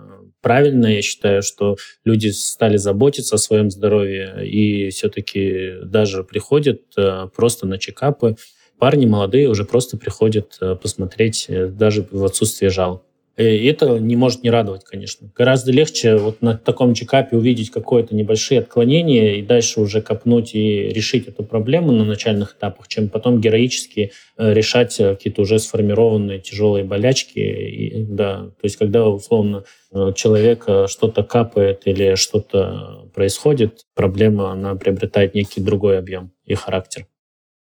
правильно. 0.49 0.87
Я 0.87 1.03
считаю, 1.03 1.43
что 1.43 1.77
люди 2.05 2.29
стали 2.29 2.77
заботиться 2.79 3.35
о 3.35 3.39
своем 3.39 3.71
здоровье 3.71 4.49
и 4.49 4.89
все-таки 4.91 5.75
даже 5.85 6.25
приходят 6.25 6.81
э, 6.97 7.29
просто 7.37 7.67
на 7.67 7.79
чекапы. 7.79 8.37
Парни 8.79 9.07
молодые 9.07 9.49
уже 9.49 9.65
просто 9.65 9.97
приходят 9.97 10.57
э, 10.61 10.75
посмотреть 10.75 11.47
э, 11.49 11.67
даже 11.67 12.07
в 12.11 12.25
отсутствие 12.25 12.71
жалоб. 12.71 13.03
И 13.39 13.67
это 13.67 13.99
не 13.99 14.17
может 14.17 14.43
не 14.43 14.51
радовать, 14.51 14.85
конечно. 14.85 15.31
Гораздо 15.35 15.73
легче 15.73 16.17
вот 16.17 16.43
на 16.43 16.59
таком 16.59 16.95
чекапе 16.95 17.37
увидеть 17.37 17.71
какое-то 17.71 18.15
небольшие 18.15 18.61
отклонения 18.61 19.37
и 19.37 19.43
дальше 19.43 19.81
уже 19.81 20.03
копнуть 20.03 20.55
и 20.55 20.89
решить 20.89 21.29
эту 21.29 21.45
проблему 21.45 21.93
на 21.93 22.05
начальных 22.05 22.57
этапах, 22.57 22.89
чем 22.89 23.09
потом 23.09 23.41
героически 23.41 24.13
решать 24.37 24.97
какие-то 24.97 25.43
уже 25.43 25.59
сформированные 25.59 26.41
тяжелые 26.41 26.85
болячки. 26.85 27.39
И, 27.39 28.05
да, 28.05 28.51
то 28.61 28.65
есть 28.65 28.77
когда 28.77 29.09
условно 29.09 29.65
Э, 29.91 30.13
человека 30.15 30.87
что-то 30.87 31.23
капает 31.23 31.83
или 31.87 32.15
что-то 32.15 33.09
происходит, 33.15 33.87
проблема, 33.95 34.51
она 34.51 34.75
приобретает 34.75 35.35
некий 35.35 35.63
другой 35.63 35.99
объем 35.99 36.33
и 36.45 36.55
характер. 36.55 37.07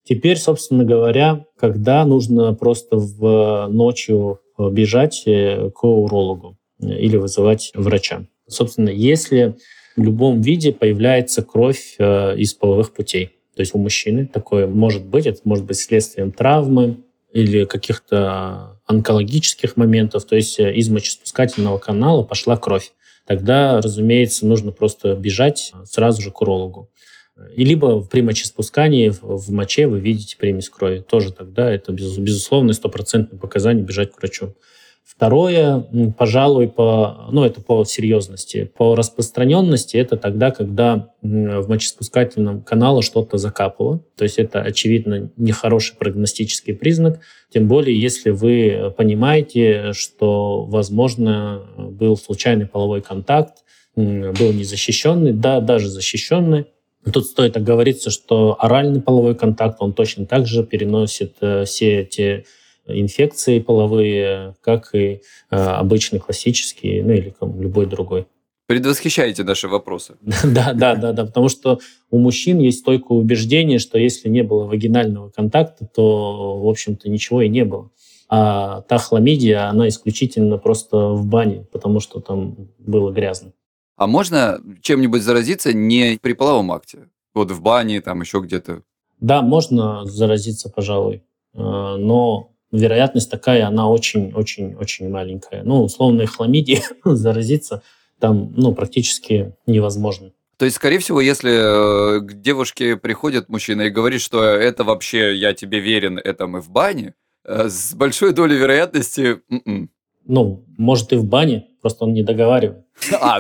Теперь, 0.05 0.37
собственно 0.37 0.85
говоря, 0.85 1.47
когда 1.59 2.05
нужно 2.05 2.55
просто 2.55 2.97
в 2.97 3.69
ночью 3.69 4.41
бежать 4.59 5.23
э, 5.27 5.71
к 5.71 5.85
урологу 5.85 6.59
или 6.81 7.17
вызывать 7.17 7.73
врача. 7.75 8.27
Собственно, 8.47 8.89
если 8.89 9.57
в 9.97 10.03
любом 10.03 10.41
виде 10.41 10.73
появляется 10.73 11.43
кровь 11.43 11.97
э, 11.99 12.37
из 12.37 12.55
половых 12.55 12.93
путей, 12.93 13.31
то 13.55 13.61
есть 13.61 13.75
у 13.75 13.79
мужчины 13.79 14.27
такое 14.27 14.67
может 14.67 15.05
быть, 15.05 15.27
это 15.27 15.41
может 15.45 15.65
быть 15.65 15.77
следствием 15.77 16.33
травмы 16.33 16.99
или 17.33 17.65
каких-то 17.65 18.81
онкологических 18.87 19.77
моментов, 19.77 20.25
то 20.25 20.37
есть 20.37 20.59
э, 20.59 20.75
из 20.75 20.89
мочеспускательного 20.89 21.79
канала 21.79 22.23
пошла 22.23 22.57
кровь. 22.57 22.93
Тогда, 23.27 23.81
разумеется, 23.81 24.47
нужно 24.47 24.73
просто 24.73 25.15
бежать 25.15 25.73
сразу 25.85 26.21
же 26.23 26.31
к 26.31 26.41
урологу. 26.43 26.91
И 27.55 27.65
либо 27.65 28.03
при 28.03 28.23
мочеспускании 28.23 29.11
в 29.21 29.53
моче 29.53 29.87
вы 29.87 30.01
видите 30.01 30.37
примесь 30.37 30.69
крови. 30.69 31.01
Тоже 31.01 31.33
тогда 31.33 31.71
это 31.71 31.93
безусловно 31.93 32.73
стопроцентное 32.73 33.39
показание 33.39 33.85
бежать 33.85 34.13
к 34.13 34.19
врачу. 34.19 34.55
Второе, 35.05 35.85
пожалуй, 36.17 36.69
по, 36.69 37.27
ну, 37.33 37.45
это 37.45 37.61
по 37.61 37.85
серьезности. 37.85 38.71
По 38.77 38.95
распространенности 38.95 39.97
это 39.97 40.17
тогда, 40.17 40.53
когда 40.53 41.11
в 41.21 41.69
мочеспускательном 41.69 42.63
канале 42.63 43.03
что-то 43.03 43.37
закапало. 43.37 44.05
То 44.17 44.23
есть 44.23 44.39
это, 44.39 44.63
очевидно, 44.63 45.31
нехороший 45.37 45.97
прогностический 45.97 46.75
признак. 46.75 47.21
Тем 47.53 47.67
более, 47.67 48.01
если 48.01 48.31
вы 48.31 48.95
понимаете, 48.97 49.93
что, 49.93 50.65
возможно, 50.65 51.63
был 51.77 52.17
случайный 52.17 52.67
половой 52.67 53.03
контакт, 53.03 53.65
был 53.97 54.53
незащищенный, 54.53 55.33
да, 55.33 55.61
даже 55.61 55.89
защищенный. 55.89 56.67
Тут 57.11 57.27
стоит 57.27 57.57
оговориться, 57.57 58.11
что 58.11 58.57
оральный 58.61 59.01
половой 59.01 59.35
контакт, 59.35 59.77
он 59.81 59.93
точно 59.93 60.27
так 60.27 60.47
же 60.47 60.65
переносит 60.65 61.35
э, 61.41 61.65
все 61.65 62.01
эти 62.01 62.45
инфекции 62.87 63.59
половые, 63.59 64.55
как 64.61 64.95
и 64.95 65.21
э, 65.51 65.57
обычный 65.57 66.21
классический, 66.21 67.03
ну 67.03 67.13
или 67.13 67.35
любой 67.41 67.87
другой. 67.87 68.27
Предвосхищаете 68.67 69.45
наши 69.45 69.69
вопросы. 69.69 70.17
Да, 70.45 70.73
да, 70.73 70.95
да, 70.95 71.13
да, 71.13 71.27
потому 71.27 71.49
что 71.49 71.81
у 72.11 72.19
мужчин 72.19 72.59
есть 72.59 72.81
стойкое 72.81 73.19
убеждение, 73.19 73.79
что 73.79 73.99
если 73.99 74.29
не 74.29 74.43
было 74.43 74.65
вагинального 74.65 75.31
контакта, 75.31 75.87
то, 75.87 76.61
в 76.61 76.69
общем-то, 76.69 77.11
ничего 77.11 77.43
и 77.43 77.49
не 77.49 77.65
было. 77.65 77.91
А 78.29 78.83
та 78.83 78.99
хламидия, 78.99 79.69
она 79.69 79.89
исключительно 79.89 80.57
просто 80.57 81.11
в 81.11 81.27
бане, 81.27 81.67
потому 81.71 82.01
что 82.01 82.21
там 82.21 82.71
было 82.79 83.11
грязно. 83.11 83.53
А 83.97 84.07
можно 84.07 84.61
чем-нибудь 84.81 85.23
заразиться 85.23 85.73
не 85.73 86.19
при 86.21 86.33
половом 86.33 86.73
акте? 86.73 87.09
Вот 87.35 87.51
в 87.51 87.61
бане, 87.63 88.01
там 88.01 88.21
еще 88.21 88.41
где-то? 88.41 88.83
Да, 89.21 89.43
можно 89.43 90.05
заразиться, 90.05 90.69
пожалуй. 90.69 91.23
Э, 91.55 91.97
но 91.99 92.53
вероятность 92.73 93.31
такая, 93.31 93.67
она 93.67 93.89
очень-очень-очень 93.89 95.09
маленькая. 95.09 95.63
Ну, 95.63 95.85
условной 95.85 96.27
хламидии 96.27 96.83
заразиться 97.05 97.83
там 98.19 98.53
ну, 98.57 98.75
практически 98.75 99.55
невозможно. 99.67 100.33
То 100.57 100.65
есть, 100.65 100.77
скорее 100.77 100.99
всего, 100.99 101.21
если 101.21 101.51
э, 101.51 102.21
к 102.21 102.35
девушке 102.41 102.97
приходит 102.97 103.49
мужчина 103.49 103.83
и 103.83 103.91
говорит, 103.91 104.21
что 104.21 104.45
это 104.45 104.85
вообще 104.85 105.37
я 105.37 105.55
тебе 105.55 105.81
верен, 105.81 106.19
это 106.19 106.47
мы 106.47 106.61
в 106.61 106.71
бане, 106.71 107.15
э, 107.45 107.69
с 107.69 107.95
большой 107.95 108.33
долей 108.33 108.57
вероятности... 108.57 109.41
М-м. 109.51 109.91
Ну, 110.25 110.65
может 110.79 111.13
и 111.13 111.17
в 111.17 111.25
бане, 111.25 111.67
просто 111.83 112.05
он 112.05 112.15
не 112.15 112.23
договаривает. 112.23 112.87
А. 113.21 113.39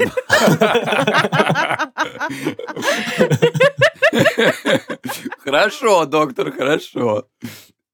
Хорошо, 5.38 6.04
доктор, 6.06 6.52
хорошо. 6.52 7.28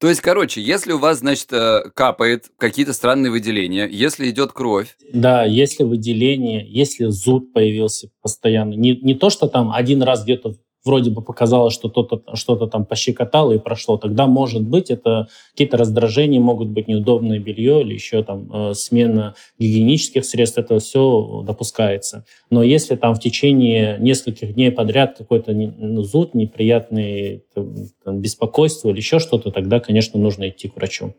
То 0.01 0.09
есть, 0.09 0.20
короче, 0.20 0.62
если 0.62 0.92
у 0.92 0.99
вас, 0.99 1.18
значит, 1.18 1.53
э, 1.53 1.90
капает 1.92 2.51
какие-то 2.57 2.92
странные 2.92 3.32
выделения, 3.32 3.88
если 3.90 4.30
идет 4.30 4.53
кровь. 4.53 4.96
Да, 5.12 5.44
если 5.44 5.82
выделение, 5.82 6.64
если 6.68 7.07
зуд 7.07 7.53
появился 7.53 8.09
постоянно. 8.22 8.74
Не, 8.74 8.96
не 8.96 9.14
то, 9.14 9.28
что 9.28 9.49
там 9.49 9.72
один 9.72 10.03
раз 10.03 10.22
где-то 10.22 10.55
вроде 10.89 11.11
бы 11.11 11.20
показалось, 11.20 11.74
что 11.74 11.91
кто-то 11.91 12.22
что-то 12.34 12.66
там 12.66 12.86
пощекотало 12.86 13.53
и 13.53 13.59
прошло, 13.59 13.99
тогда, 13.99 14.26
может 14.26 14.62
быть, 14.62 14.91
это 14.91 15.28
какие-то 15.53 15.76
раздражения, 15.76 16.41
могут 16.41 16.68
быть 16.68 16.89
неудобное 16.89 17.39
белье 17.39 17.82
или 17.82 17.93
еще 17.93 18.22
там 18.22 18.51
э, 18.53 18.74
смена 18.74 19.34
гигиенических 19.59 20.24
средств, 20.24 20.59
это 20.59 20.78
все 20.78 21.45
допускается. 21.47 22.24
Но 22.51 22.62
если 22.62 22.97
там 22.97 23.14
в 23.14 23.20
течение 23.20 23.99
нескольких 24.01 24.55
дней 24.55 24.72
подряд 24.72 25.18
какой-то 25.18 25.53
ну, 25.53 26.03
зуд, 26.03 26.34
неприятный 26.34 27.45
там, 27.55 28.20
беспокойство 28.20 28.89
или 28.89 28.97
еще 28.97 29.18
что-то, 29.18 29.51
тогда, 29.51 29.80
конечно, 29.80 30.18
нужно 30.18 30.49
идти 30.49 30.68
к 30.68 30.76
врачу. 30.76 31.14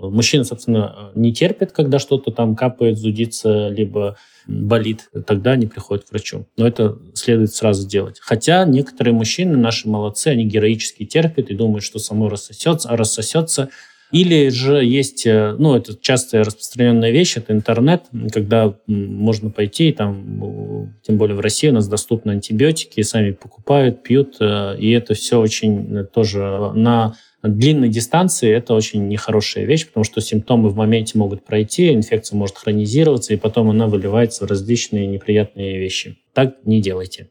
Мужчина, 0.00 0.44
собственно, 0.44 1.10
не 1.14 1.32
терпит, 1.32 1.72
когда 1.72 1.98
что-то 1.98 2.30
там 2.30 2.56
капает, 2.56 2.98
зудится, 2.98 3.68
либо 3.68 4.16
болит, 4.46 5.08
тогда 5.26 5.52
они 5.52 5.66
приходят 5.66 6.04
к 6.04 6.10
врачу. 6.10 6.46
Но 6.56 6.66
это 6.66 6.98
следует 7.14 7.52
сразу 7.52 7.88
делать. 7.88 8.18
Хотя 8.20 8.64
некоторые 8.64 9.14
мужчины, 9.14 9.56
наши 9.56 9.88
молодцы, 9.88 10.28
они 10.28 10.44
героически 10.44 11.04
терпят 11.04 11.50
и 11.50 11.54
думают, 11.54 11.84
что 11.84 11.98
само 11.98 12.28
рассосется, 12.28 12.88
а 12.88 12.96
рассосется. 12.96 13.70
Или 14.12 14.48
же 14.50 14.84
есть, 14.84 15.26
э, 15.26 15.56
ну, 15.58 15.74
это 15.74 15.96
частая 16.00 16.44
распространенная 16.44 17.10
вещь, 17.10 17.36
это 17.36 17.52
интернет, 17.52 18.04
когда 18.32 18.74
можно 18.86 19.50
пойти, 19.50 19.90
там, 19.92 20.94
тем 21.02 21.18
более 21.18 21.34
в 21.34 21.40
России 21.40 21.68
у 21.68 21.72
нас 21.72 21.88
доступны 21.88 22.32
антибиотики, 22.32 23.00
сами 23.02 23.32
покупают, 23.32 24.04
пьют, 24.04 24.36
э, 24.38 24.76
и 24.78 24.90
это 24.92 25.14
все 25.14 25.40
очень 25.40 25.96
э, 25.96 26.04
тоже 26.04 26.70
на 26.74 27.16
длинной 27.48 27.88
дистанции 27.88 28.50
это 28.50 28.74
очень 28.74 29.06
нехорошая 29.08 29.64
вещь, 29.64 29.86
потому 29.86 30.04
что 30.04 30.20
симптомы 30.20 30.70
в 30.70 30.76
моменте 30.76 31.18
могут 31.18 31.44
пройти, 31.44 31.92
инфекция 31.92 32.36
может 32.36 32.56
хронизироваться, 32.56 33.34
и 33.34 33.36
потом 33.36 33.70
она 33.70 33.86
выливается 33.86 34.46
в 34.46 34.50
различные 34.50 35.06
неприятные 35.06 35.78
вещи. 35.78 36.18
Так 36.32 36.56
не 36.64 36.80
делайте. 36.80 37.28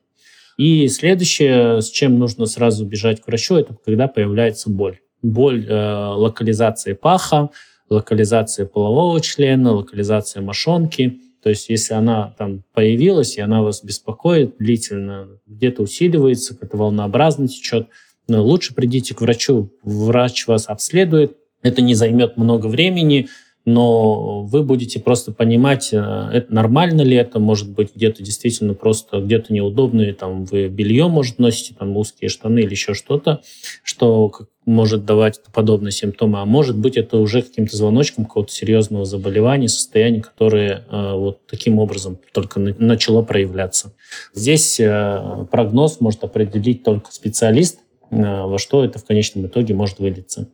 И 0.58 0.88
следующее, 0.88 1.82
с 1.82 1.90
чем 1.90 2.20
нужно 2.20 2.46
сразу 2.46 2.86
бежать 2.86 3.22
к 3.22 3.28
врачу, 3.28 3.56
это 3.56 3.76
когда 3.84 4.08
появляется 4.08 4.70
боль. 4.70 5.00
Боль 5.24 5.66
э, 5.68 5.74
локализации 5.74 6.94
паха, 6.94 7.50
локализация 7.90 8.66
полового 8.66 9.20
члена, 9.20 9.72
локализация 9.72 10.42
мошонки. 10.42 11.22
То 11.42 11.50
есть 11.50 11.70
если 11.70 11.94
она 11.94 12.36
там 12.38 12.64
появилась, 12.74 13.38
и 13.38 13.42
она 13.42 13.62
вас 13.62 13.84
беспокоит 13.84 14.58
длительно, 14.60 15.28
где-то 15.48 15.82
усиливается, 15.82 16.56
как-то 16.56 16.78
волнообразно 16.78 17.48
течет, 17.48 17.88
лучше 18.28 18.74
придите 18.74 19.14
к 19.14 19.22
врачу, 19.22 19.72
врач 19.84 20.48
вас 20.48 20.68
обследует, 20.68 21.38
это 21.62 21.82
не 21.82 21.96
займет 21.96 22.38
много 22.38 22.68
времени, 22.68 23.28
но 23.66 24.44
вы 24.44 24.62
будете 24.64 25.00
просто 25.00 25.32
понимать, 25.32 25.90
э, 25.94 25.98
это 25.98 26.54
нормально 26.54 27.02
ли 27.02 27.16
это, 27.16 27.40
может 27.40 27.70
быть, 27.70 27.96
где-то 27.96 28.22
действительно 28.22 28.74
просто 28.74 29.22
где-то 29.22 29.54
неудобные, 29.54 30.14
там 30.14 30.44
вы 30.44 30.68
белье, 30.68 31.08
может, 31.08 31.40
носите, 31.40 31.74
там 31.78 31.96
узкие 31.96 32.30
штаны 32.30 32.60
или 32.60 32.72
еще 32.72 32.94
что-то, 32.94 33.42
что 33.84 34.32
может 34.66 35.06
давать 35.06 35.40
подобные 35.54 35.92
симптомы, 35.92 36.42
а 36.42 36.46
может 36.46 36.78
быть, 36.78 36.98
это 36.98 37.18
уже 37.18 37.42
каким-то 37.42 37.76
звоночком 37.76 38.26
какого-то 38.26 38.52
серьезного 38.52 39.06
заболевания, 39.06 39.70
состояния, 39.70 40.22
которое 40.22 40.84
э, 40.90 41.14
вот 41.14 41.46
таким 41.48 41.80
образом 41.80 42.18
только 42.34 42.60
начало 42.60 43.22
проявляться. 43.22 43.94
Здесь 44.34 44.80
э, 44.80 45.46
прогноз 45.52 46.02
может 46.02 46.24
определить 46.24 46.84
только 46.84 47.12
специалист, 47.14 47.80
во 48.22 48.58
что 48.60 48.84
это 48.84 49.00
в 49.00 49.06
конечном 49.06 49.48
итоге 49.48 49.74
может 49.74 50.00
вылиться. 50.00 50.50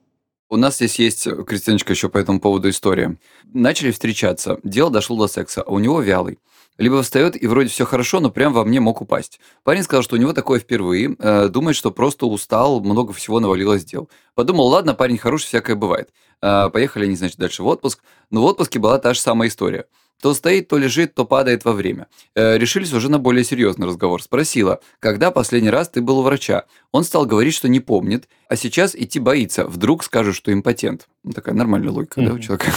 У 0.51 0.57
нас 0.57 0.77
здесь 0.77 0.97
есть, 0.97 1.27
Кристиночка, 1.45 1.93
еще 1.93 2.09
по 2.09 2.17
этому 2.17 2.39
поводу 2.39 2.69
история. 2.69 3.17
Начали 3.53 3.91
встречаться, 3.91 4.59
дело 4.63 4.89
дошло 4.89 5.15
до 5.15 5.27
секса, 5.27 5.61
а 5.61 5.71
у 5.71 5.77
него 5.77 6.01
вялый. 6.01 6.39
Либо 6.79 7.03
встает 7.03 7.39
и 7.41 7.45
вроде 7.45 7.67
все 7.67 7.85
хорошо, 7.85 8.21
но 8.21 8.31
прям 8.31 8.53
во 8.53 8.63
мне 8.63 8.79
мог 8.79 9.01
упасть. 9.01 9.41
Парень 9.63 9.83
сказал, 9.83 10.01
что 10.01 10.15
у 10.15 10.19
него 10.19 10.31
такое 10.31 10.59
впервые, 10.59 11.13
э, 11.19 11.49
думает, 11.49 11.75
что 11.75 11.91
просто 11.91 12.25
устал, 12.25 12.79
много 12.79 13.11
всего 13.11 13.41
навалилось 13.41 13.83
дел. 13.83 14.09
Подумал, 14.33 14.67
ладно, 14.67 14.93
парень 14.93 15.17
хороший, 15.17 15.47
всякое 15.47 15.75
бывает. 15.75 16.09
Э, 16.41 16.69
поехали 16.71 17.03
они, 17.03 17.17
значит, 17.17 17.37
дальше 17.37 17.63
в 17.63 17.67
отпуск. 17.67 18.01
Но 18.31 18.41
в 18.41 18.45
отпуске 18.45 18.79
была 18.79 18.97
та 18.97 19.13
же 19.13 19.19
самая 19.19 19.49
история. 19.49 19.87
То 20.21 20.33
стоит, 20.33 20.67
то 20.67 20.77
лежит, 20.77 21.15
то 21.15 21.25
падает 21.25 21.63
во 21.63 21.71
время. 21.71 22.07
Э, 22.35 22.57
решились 22.57 22.91
уже 22.91 23.09
на 23.09 23.19
более 23.19 23.45
серьезный 23.45 23.87
разговор. 23.87 24.21
Спросила, 24.21 24.81
когда 24.99 25.31
последний 25.31 25.69
раз 25.69 25.87
ты 25.89 26.01
был 26.01 26.19
у 26.19 26.23
врача? 26.23 26.65
Он 26.91 27.05
стал 27.05 27.25
говорить, 27.25 27.53
что 27.53 27.69
не 27.69 27.79
помнит, 27.79 28.27
а 28.49 28.57
сейчас 28.57 28.95
идти 28.95 29.19
боится. 29.19 29.65
Вдруг 29.65 30.03
скажут, 30.03 30.35
что 30.35 30.51
импотент. 30.51 31.07
Ну, 31.23 31.31
такая 31.31 31.55
нормальная 31.55 31.91
логика, 31.91 32.21
да, 32.21 32.33
у 32.33 32.39
человека. 32.39 32.71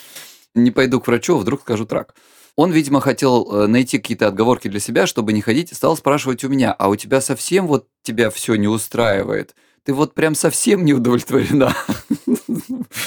Не 0.54 0.72
пойду 0.72 1.00
к 1.00 1.06
врачу, 1.06 1.36
а 1.36 1.38
вдруг 1.38 1.60
скажут 1.60 1.92
рак. 1.92 2.14
Он, 2.56 2.72
видимо, 2.72 3.00
хотел 3.00 3.48
э, 3.52 3.66
найти 3.68 3.98
какие-то 3.98 4.26
отговорки 4.26 4.66
для 4.66 4.80
себя, 4.80 5.06
чтобы 5.06 5.32
не 5.32 5.40
ходить, 5.40 5.70
и 5.70 5.76
стал 5.76 5.96
спрашивать 5.96 6.42
у 6.42 6.48
меня, 6.48 6.72
а 6.72 6.88
у 6.88 6.96
тебя 6.96 7.20
совсем 7.20 7.68
вот 7.68 7.86
тебя 8.02 8.30
все 8.30 8.56
не 8.56 8.66
устраивает? 8.66 9.54
Ты 9.84 9.94
вот 9.94 10.14
прям 10.14 10.34
совсем 10.34 10.84
не 10.84 10.92
удовлетворена? 10.92 11.76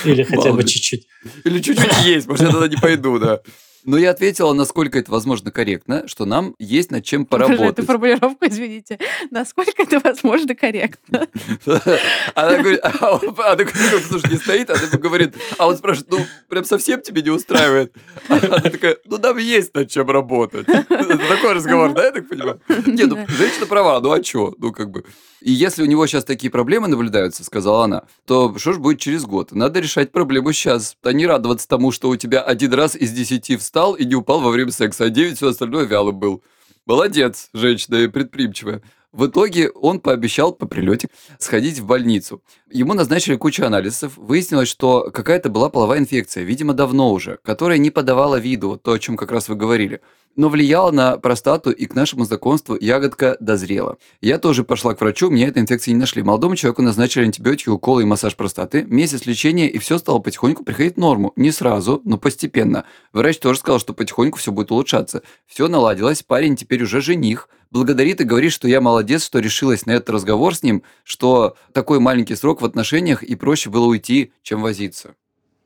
Или 0.05 0.23
хотя 0.23 0.53
бы 0.53 0.63
чуть-чуть. 0.63 1.05
Или 1.43 1.59
чуть-чуть 1.59 2.05
есть, 2.05 2.27
может, 2.27 2.45
я 2.45 2.51
тогда 2.51 2.69
не 2.69 2.77
пойду, 2.77 3.19
да. 3.19 3.41
Но 3.83 3.97
я 3.97 4.11
ответила, 4.11 4.53
насколько 4.53 4.99
это 4.99 5.11
возможно 5.11 5.51
корректно, 5.51 6.07
что 6.07 6.25
нам 6.25 6.55
есть 6.59 6.91
над 6.91 7.03
чем 7.03 7.25
поработать. 7.25 7.79
Эту 7.79 7.87
формулировку, 7.87 8.45
извините. 8.45 8.99
Насколько 9.31 9.83
это 9.83 9.99
возможно 9.99 10.55
корректно. 10.55 11.27
Она 12.35 12.57
говорит, 12.57 12.79
а 12.83 13.17
говорит, 13.17 14.05
слушай, 14.07 14.31
не 14.31 14.37
стоит, 14.37 14.69
она 14.69 14.79
говорит, 14.97 15.35
а 15.57 15.67
он 15.67 15.77
спрашивает, 15.77 16.11
ну, 16.11 16.19
прям 16.47 16.63
совсем 16.63 17.01
тебе 17.01 17.21
не 17.21 17.29
устраивает? 17.29 17.95
Она 18.27 18.59
такая, 18.59 18.97
ну, 19.05 19.17
нам 19.17 19.37
есть 19.37 19.73
над 19.73 19.89
чем 19.89 20.09
работать. 20.09 20.65
Такой 20.87 21.53
разговор, 21.53 21.93
да, 21.93 22.05
я 22.05 22.11
так 22.11 22.27
понимаю? 22.27 22.61
Нет, 22.85 23.07
ну, 23.07 23.25
женщина 23.27 23.65
права, 23.65 23.99
ну, 23.99 24.11
а 24.11 24.23
что? 24.23 24.53
Ну, 24.57 24.71
как 24.71 24.91
бы... 24.91 25.03
И 25.41 25.51
если 25.51 25.81
у 25.81 25.87
него 25.87 26.05
сейчас 26.05 26.23
такие 26.23 26.51
проблемы 26.51 26.87
наблюдаются, 26.87 27.43
сказала 27.43 27.85
она, 27.85 28.03
то 28.25 28.55
что 28.57 28.73
ж 28.73 28.77
будет 28.77 28.99
через 28.99 29.25
год? 29.25 29.51
Надо 29.51 29.79
решать 29.79 30.11
проблему 30.11 30.53
сейчас, 30.53 30.95
а 31.01 31.13
не 31.13 31.25
радоваться 31.25 31.67
тому, 31.67 31.91
что 31.91 32.09
у 32.09 32.15
тебя 32.15 32.41
один 32.41 32.73
раз 32.73 32.95
из 32.95 33.11
десяти 33.11 33.57
встал 33.57 33.95
и 33.95 34.05
не 34.05 34.13
упал 34.13 34.39
во 34.39 34.51
время 34.51 34.71
секса, 34.71 35.05
а 35.05 35.09
девять 35.09 35.37
все 35.37 35.49
остальное 35.49 35.85
вялым 35.85 36.19
был. 36.19 36.43
Молодец, 36.85 37.49
женщина 37.53 37.95
и 37.95 38.07
предприимчивая. 38.07 38.83
В 39.11 39.25
итоге 39.25 39.69
он 39.71 39.99
пообещал 39.99 40.53
по 40.53 40.67
прилете 40.67 41.09
сходить 41.37 41.79
в 41.79 41.85
больницу. 41.85 42.41
Ему 42.71 42.93
назначили 42.93 43.35
кучу 43.35 43.65
анализов. 43.65 44.15
Выяснилось, 44.15 44.69
что 44.69 45.11
какая-то 45.11 45.49
была 45.49 45.69
половая 45.69 45.99
инфекция, 45.99 46.43
видимо, 46.43 46.73
давно 46.73 47.11
уже, 47.11 47.39
которая 47.43 47.77
не 47.77 47.89
подавала 47.89 48.39
виду, 48.39 48.79
то, 48.81 48.93
о 48.93 48.99
чем 48.99 49.17
как 49.17 49.31
раз 49.31 49.49
вы 49.49 49.55
говорили 49.55 50.01
но 50.35 50.49
влияла 50.49 50.91
на 50.91 51.17
простату, 51.17 51.71
и 51.71 51.85
к 51.85 51.95
нашему 51.95 52.25
знакомству 52.25 52.77
ягодка 52.79 53.37
дозрела. 53.39 53.97
Я 54.21 54.37
тоже 54.37 54.63
пошла 54.63 54.93
к 54.93 55.01
врачу, 55.01 55.29
мне 55.29 55.47
этой 55.47 55.61
инфекции 55.61 55.91
не 55.91 55.97
нашли. 55.97 56.23
Молодому 56.23 56.55
человеку 56.55 56.81
назначили 56.81 57.25
антибиотики, 57.25 57.69
уколы 57.69 58.03
и 58.03 58.05
массаж 58.05 58.35
простаты. 58.35 58.83
Месяц 58.87 59.25
лечения, 59.25 59.69
и 59.69 59.77
все 59.77 59.97
стало 59.97 60.19
потихоньку 60.19 60.63
приходить 60.63 60.95
в 60.95 60.99
норму. 60.99 61.33
Не 61.35 61.51
сразу, 61.51 62.01
но 62.05 62.17
постепенно. 62.17 62.85
Врач 63.13 63.39
тоже 63.39 63.59
сказал, 63.59 63.79
что 63.79 63.93
потихоньку 63.93 64.37
все 64.37 64.51
будет 64.51 64.71
улучшаться. 64.71 65.23
Все 65.45 65.67
наладилось, 65.67 66.23
парень 66.23 66.55
теперь 66.55 66.83
уже 66.83 67.01
жених. 67.01 67.49
Благодарит 67.71 68.19
и 68.19 68.25
говорит, 68.25 68.51
что 68.51 68.67
я 68.67 68.81
молодец, 68.81 69.25
что 69.25 69.39
решилась 69.39 69.85
на 69.85 69.91
этот 69.91 70.09
разговор 70.09 70.53
с 70.53 70.61
ним, 70.61 70.83
что 71.03 71.55
такой 71.71 71.99
маленький 71.99 72.35
срок 72.35 72.61
в 72.61 72.65
отношениях 72.65 73.23
и 73.23 73.35
проще 73.35 73.69
было 73.69 73.85
уйти, 73.85 74.33
чем 74.43 74.61
возиться. 74.61 75.15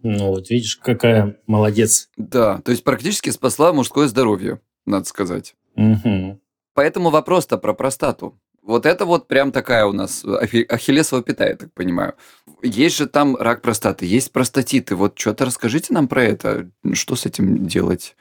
Ну, 0.08 0.28
вот 0.28 0.52
видишь, 0.52 0.78
какая 0.78 1.38
молодец. 1.48 2.10
Да, 2.16 2.62
то 2.64 2.70
есть 2.70 2.84
практически 2.84 3.32
спасла 3.32 3.74
мужское 3.74 4.08
здоровье, 4.08 4.62
надо 4.86 5.06
сказать. 5.06 5.56
Угу. 5.76 6.40
Поэтому 6.76 7.10
вопрос-то 7.10 7.58
про 7.58 7.74
простату. 7.74 8.40
Вот 8.62 8.86
это 8.86 9.06
вот 9.06 9.28
прям 9.28 9.52
такая 9.52 9.88
у 9.88 9.94
нас 9.94 10.24
ахиллесова 10.24 11.24
пята, 11.24 11.48
я 11.48 11.56
так 11.56 11.74
понимаю. 11.74 12.14
Есть 12.62 12.98
же 12.98 13.08
там 13.08 13.36
рак 13.36 13.64
простаты, 13.64 14.06
есть 14.06 14.32
простатиты. 14.32 14.96
Вот 14.96 15.18
что-то 15.18 15.46
расскажите 15.46 15.92
нам 15.92 16.08
про 16.08 16.24
это. 16.24 16.70
Что 16.94 17.16
с 17.16 17.26
этим 17.26 17.66
делать? 17.66 18.16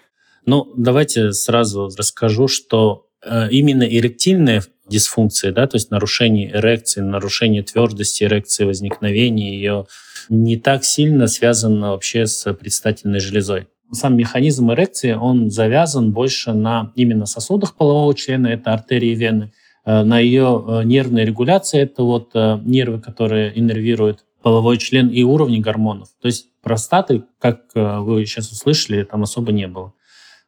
Ну, 0.47 0.73
давайте 0.79 1.33
сразу 1.33 1.91
расскажу, 1.95 2.49
что 2.49 3.09
именно 3.51 3.85
эректильная 3.85 4.63
дисфункция, 4.89 5.53
да, 5.53 5.67
то 5.67 5.77
есть 5.77 5.91
нарушение 5.91 6.51
эрекции, 6.55 7.01
нарушение 7.01 7.63
твердости 7.63 8.25
эрекции, 8.25 8.65
возникновение 8.65 9.55
ее 9.55 9.87
не 10.29 10.57
так 10.57 10.85
сильно 10.85 11.27
связано 11.27 11.91
вообще 11.91 12.27
с 12.27 12.53
предстательной 12.55 13.21
железой. 13.21 13.69
Сам 13.93 14.17
механизм 14.17 14.73
эрекции, 14.73 15.13
он 15.13 15.51
завязан 15.51 16.13
больше 16.13 16.53
на 16.53 16.93
именно 16.97 17.27
сосудах 17.27 17.77
полового 17.77 18.15
члена, 18.15 18.49
это 18.49 18.73
артерии 18.73 19.13
и 19.13 19.15
вены, 19.15 19.53
э, 19.85 20.03
на 20.03 20.19
ее 20.19 20.65
э, 20.67 20.85
нервной 20.85 21.25
регуляции, 21.25 21.81
это 21.81 22.03
вот 22.03 22.31
э, 22.35 22.59
нервы, 22.65 23.01
которые 23.01 23.57
иннервируют 23.59 24.25
половой 24.43 24.79
член 24.79 25.09
и 25.09 25.23
уровни 25.23 25.59
гормонов. 25.59 26.09
То 26.21 26.27
есть 26.27 26.49
простаты, 26.63 27.23
как 27.39 27.63
вы 27.75 28.27
сейчас 28.27 28.51
услышали, 28.51 29.03
там 29.03 29.23
особо 29.23 29.53
не 29.53 29.67
было. 29.67 29.95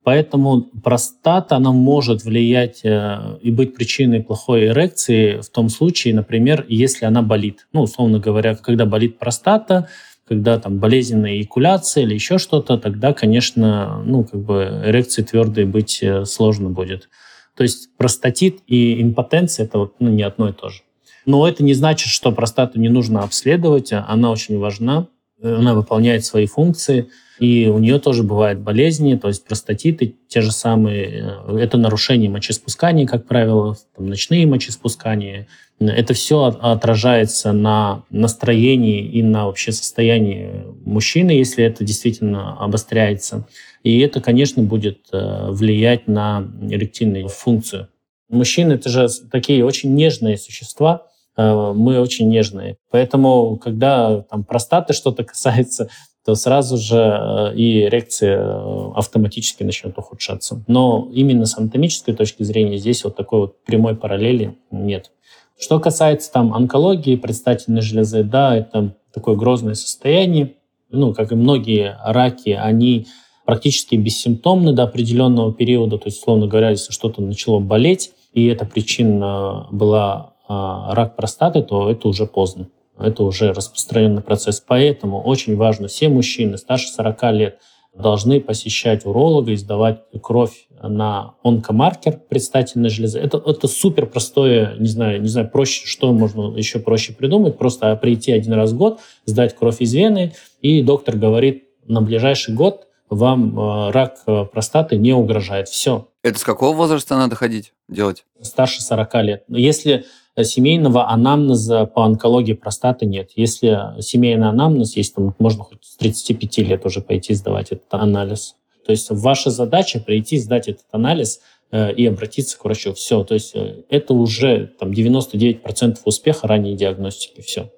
Поэтому 0.06 0.62
простата, 0.84 1.56
она 1.56 1.72
может 1.72 2.22
влиять 2.22 2.82
э, 2.84 3.38
и 3.42 3.50
быть 3.50 3.74
причиной 3.74 4.22
плохой 4.22 4.66
эрекции 4.68 5.40
в 5.40 5.48
том 5.48 5.68
случае, 5.68 6.14
например, 6.14 6.64
если 6.68 7.06
она 7.06 7.22
болит. 7.22 7.66
Ну, 7.72 7.82
условно 7.82 8.20
говоря, 8.20 8.54
когда 8.54 8.86
болит 8.86 9.18
простата, 9.18 9.88
когда 10.28 10.60
там 10.60 10.78
болезненная 10.78 11.32
эякуляция 11.32 12.04
или 12.04 12.14
еще 12.14 12.38
что-то, 12.38 12.78
тогда, 12.78 13.14
конечно, 13.14 14.00
ну, 14.06 14.22
как 14.22 14.44
бы 14.44 14.80
эрекции 14.84 15.24
твердой 15.24 15.64
быть 15.64 15.98
э, 16.00 16.24
сложно 16.24 16.70
будет. 16.70 17.08
То 17.56 17.64
есть 17.64 17.88
простатит 17.96 18.60
и 18.68 19.02
импотенция– 19.02 19.66
это 19.66 19.78
вот, 19.78 19.94
ну, 19.98 20.08
не 20.10 20.22
одно 20.22 20.50
и 20.50 20.52
то 20.52 20.68
же. 20.68 20.82
Но 21.24 21.48
это 21.48 21.64
не 21.64 21.74
значит, 21.74 22.10
что 22.10 22.30
простату 22.30 22.78
не 22.78 22.88
нужно 22.88 23.24
обследовать, 23.24 23.92
она 23.92 24.30
очень 24.30 24.56
важна, 24.60 25.08
она 25.42 25.74
выполняет 25.74 26.24
свои 26.24 26.46
функции– 26.46 27.08
и 27.38 27.68
у 27.68 27.78
нее 27.78 27.98
тоже 27.98 28.22
бывают 28.22 28.60
болезни, 28.60 29.14
то 29.16 29.28
есть 29.28 29.44
простатиты 29.44 30.14
те 30.28 30.40
же 30.40 30.52
самые. 30.52 31.34
Э, 31.46 31.58
это 31.58 31.76
нарушение 31.76 32.30
мочеспускания, 32.30 33.06
как 33.06 33.26
правило, 33.26 33.76
там, 33.96 34.06
ночные 34.06 34.46
мочеспускания. 34.46 35.46
Это 35.78 36.14
все 36.14 36.44
отражается 36.44 37.52
на 37.52 38.04
настроении 38.08 39.04
и 39.04 39.22
на 39.22 39.46
вообще 39.46 39.72
состоянии 39.72 40.64
мужчины, 40.86 41.32
если 41.32 41.64
это 41.64 41.84
действительно 41.84 42.56
обостряется. 42.58 43.46
И 43.82 44.00
это, 44.00 44.20
конечно, 44.22 44.62
будет 44.62 45.08
э, 45.12 45.50
влиять 45.50 46.08
на 46.08 46.48
эректильную 46.62 47.28
функцию. 47.28 47.88
Мужчины— 48.28 48.72
это 48.74 48.88
же 48.88 49.08
такие 49.30 49.64
очень 49.64 49.94
нежные 49.94 50.38
существа, 50.38 51.06
э, 51.36 51.72
мы 51.76 52.00
очень 52.00 52.28
нежные. 52.28 52.76
Поэтому, 52.90 53.56
когда 53.56 54.22
там 54.22 54.44
простаты 54.44 54.94
что-то 54.94 55.24
касается, 55.24 55.90
то 56.26 56.34
сразу 56.34 56.76
же 56.76 56.96
э, 56.96 57.54
и 57.54 57.82
эрекция 57.84 58.40
э, 58.40 58.90
автоматически 58.96 59.62
начнет 59.62 59.96
ухудшаться. 59.96 60.60
Но 60.66 61.08
именно 61.12 61.46
с 61.46 61.56
анатомической 61.56 62.14
точки 62.14 62.42
зрения 62.42 62.78
здесь 62.78 63.04
вот 63.04 63.14
такой 63.14 63.40
вот 63.42 63.62
прямой 63.64 63.94
параллели 63.94 64.58
нет. 64.72 65.12
Что 65.56 65.78
касается 65.78 66.32
там 66.32 66.52
онкологии 66.52 67.14
предстательной 67.14 67.80
железы, 67.80 68.24
да, 68.24 68.56
это 68.56 68.96
такое 69.14 69.36
грозное 69.36 69.74
состояние. 69.74 70.54
Ну, 70.90 71.14
как 71.14 71.30
и 71.30 71.36
многие 71.36 71.96
раки, 72.04 72.50
они 72.50 73.06
практически 73.44 73.94
бессимптомны 73.94 74.72
до 74.72 74.82
определенного 74.82 75.54
периода. 75.54 75.96
То 75.96 76.06
есть, 76.06 76.18
условно 76.18 76.48
говоря, 76.48 76.70
если 76.70 76.90
что-то 76.90 77.22
начало 77.22 77.60
болеть, 77.60 78.10
и 78.32 78.46
эта 78.46 78.66
причина 78.66 79.68
была 79.70 80.34
а, 80.48 80.92
рак 80.92 81.14
простаты, 81.14 81.62
то 81.62 81.88
это 81.88 82.08
уже 82.08 82.26
поздно. 82.26 82.66
Это 82.98 83.22
уже 83.22 83.52
распространенный 83.52 84.22
процесс. 84.22 84.60
Поэтому 84.60 85.22
очень 85.22 85.56
важно, 85.56 85.88
все 85.88 86.08
мужчины 86.08 86.56
старше 86.56 86.88
40 86.88 87.22
лет 87.32 87.58
должны 87.94 88.40
посещать 88.40 89.06
уролога 89.06 89.52
и 89.52 89.56
сдавать 89.56 90.02
кровь 90.22 90.66
на 90.82 91.34
онкомаркер 91.42 92.20
предстательной 92.28 92.90
железы. 92.90 93.18
Это, 93.18 93.42
это 93.44 93.68
супер 93.68 94.06
простое, 94.06 94.76
не 94.78 94.88
знаю, 94.88 95.22
не 95.22 95.28
знаю, 95.28 95.48
проще, 95.50 95.86
что 95.86 96.12
можно 96.12 96.56
еще 96.56 96.78
проще 96.78 97.14
придумать, 97.14 97.56
просто 97.56 97.94
прийти 97.96 98.32
один 98.32 98.52
раз 98.52 98.72
в 98.72 98.76
год, 98.76 99.00
сдать 99.24 99.56
кровь 99.56 99.80
из 99.80 99.94
вены, 99.94 100.34
и 100.60 100.82
доктор 100.82 101.16
говорит, 101.16 101.64
на 101.86 102.02
ближайший 102.02 102.54
год 102.54 102.86
вам 103.08 103.58
э, 103.58 103.90
рак 103.92 104.18
э, 104.26 104.44
простаты 104.44 104.96
не 104.96 105.12
угрожает. 105.12 105.68
Все. 105.68 106.08
Это 106.22 106.38
с 106.38 106.44
какого 106.44 106.76
возраста 106.76 107.16
надо 107.16 107.36
ходить, 107.36 107.72
делать? 107.88 108.24
Старше 108.42 108.82
40 108.82 109.14
лет. 109.22 109.44
Если 109.48 110.04
семейного 110.42 111.08
анамнеза 111.08 111.86
по 111.86 112.04
онкологии 112.04 112.52
простаты 112.52 113.06
нет. 113.06 113.30
Если 113.36 114.00
семейный 114.00 114.48
анамнез 114.48 114.96
есть, 114.96 115.14
то 115.14 115.34
можно 115.38 115.64
хоть 115.64 115.84
с 115.84 115.96
35 115.96 116.58
лет 116.58 116.84
уже 116.84 117.00
пойти 117.00 117.34
сдавать 117.34 117.72
этот 117.72 117.92
анализ. 117.92 118.56
То 118.84 118.92
есть 118.92 119.08
ваша 119.10 119.50
задача 119.50 119.98
прийти, 119.98 120.38
сдать 120.38 120.68
этот 120.68 120.86
анализ 120.92 121.40
э, 121.72 121.92
и 121.94 122.06
обратиться 122.06 122.58
к 122.58 122.64
врачу. 122.64 122.92
Все. 122.94 123.24
То 123.24 123.34
есть 123.34 123.52
э, 123.54 123.82
это 123.88 124.14
уже 124.14 124.72
там, 124.78 124.92
99% 124.92 125.98
успеха 126.04 126.46
ранней 126.46 126.76
диагностики. 126.76 127.40
Все. 127.40 127.70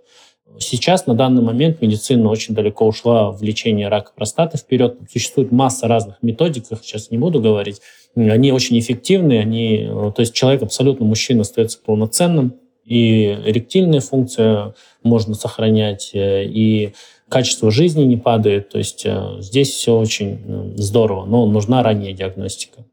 Сейчас, 0.58 1.06
на 1.06 1.14
данный 1.14 1.42
момент, 1.42 1.80
медицина 1.80 2.28
очень 2.30 2.54
далеко 2.54 2.86
ушла 2.86 3.30
в 3.30 3.42
лечение 3.42 3.88
рака 3.88 4.12
простаты 4.14 4.58
вперед. 4.58 4.98
Существует 5.10 5.52
масса 5.52 5.86
разных 5.86 6.16
методик, 6.22 6.64
их 6.70 6.80
сейчас 6.82 7.10
не 7.10 7.18
буду 7.18 7.40
говорить. 7.40 7.80
Они 8.16 8.50
очень 8.50 8.78
эффективны, 8.78 9.38
они, 9.38 9.86
то 9.86 10.20
есть 10.20 10.34
человек 10.34 10.62
абсолютно 10.62 11.06
мужчина 11.06 11.42
остается 11.42 11.78
полноценным, 11.78 12.54
и 12.88 13.38
эректильная 13.44 14.00
функция 14.00 14.74
можно 15.02 15.34
сохранять, 15.34 16.10
э, 16.14 16.46
и 16.46 16.94
качество 17.28 17.70
жизни 17.70 18.04
не 18.04 18.16
падает. 18.16 18.70
То 18.70 18.78
есть 18.78 19.04
э, 19.04 19.36
здесь 19.40 19.68
все 19.68 19.98
очень 19.98 20.40
э, 20.42 20.72
здорово, 20.76 21.26
но 21.26 21.44
нужна 21.44 21.82
ранняя 21.82 22.14
диагностика. 22.14 22.86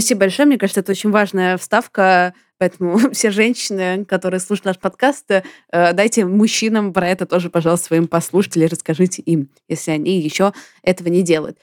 Спасибо 0.00 0.20
большое. 0.20 0.46
Мне 0.46 0.56
кажется, 0.56 0.80
это 0.80 0.92
очень 0.92 1.10
важная 1.10 1.58
вставка. 1.58 2.32
Поэтому 2.56 2.96
все 3.12 3.30
женщины, 3.30 4.06
которые 4.06 4.40
слушают 4.40 4.64
наш 4.64 4.78
подкаст, 4.78 5.30
дайте 5.70 6.24
мужчинам 6.24 6.94
про 6.94 7.06
это 7.06 7.26
тоже, 7.26 7.50
пожалуйста, 7.50 7.88
своим 7.88 8.08
послушать 8.08 8.56
или 8.56 8.64
расскажите 8.64 9.20
им, 9.20 9.50
если 9.68 9.90
они 9.90 10.18
еще 10.18 10.54
этого 10.82 11.08
не 11.08 11.20
делают. 11.20 11.58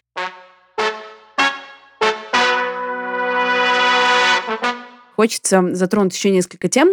Хочется 5.16 5.74
затронуть 5.74 6.16
еще 6.16 6.30
несколько 6.30 6.70
тем. 6.70 6.90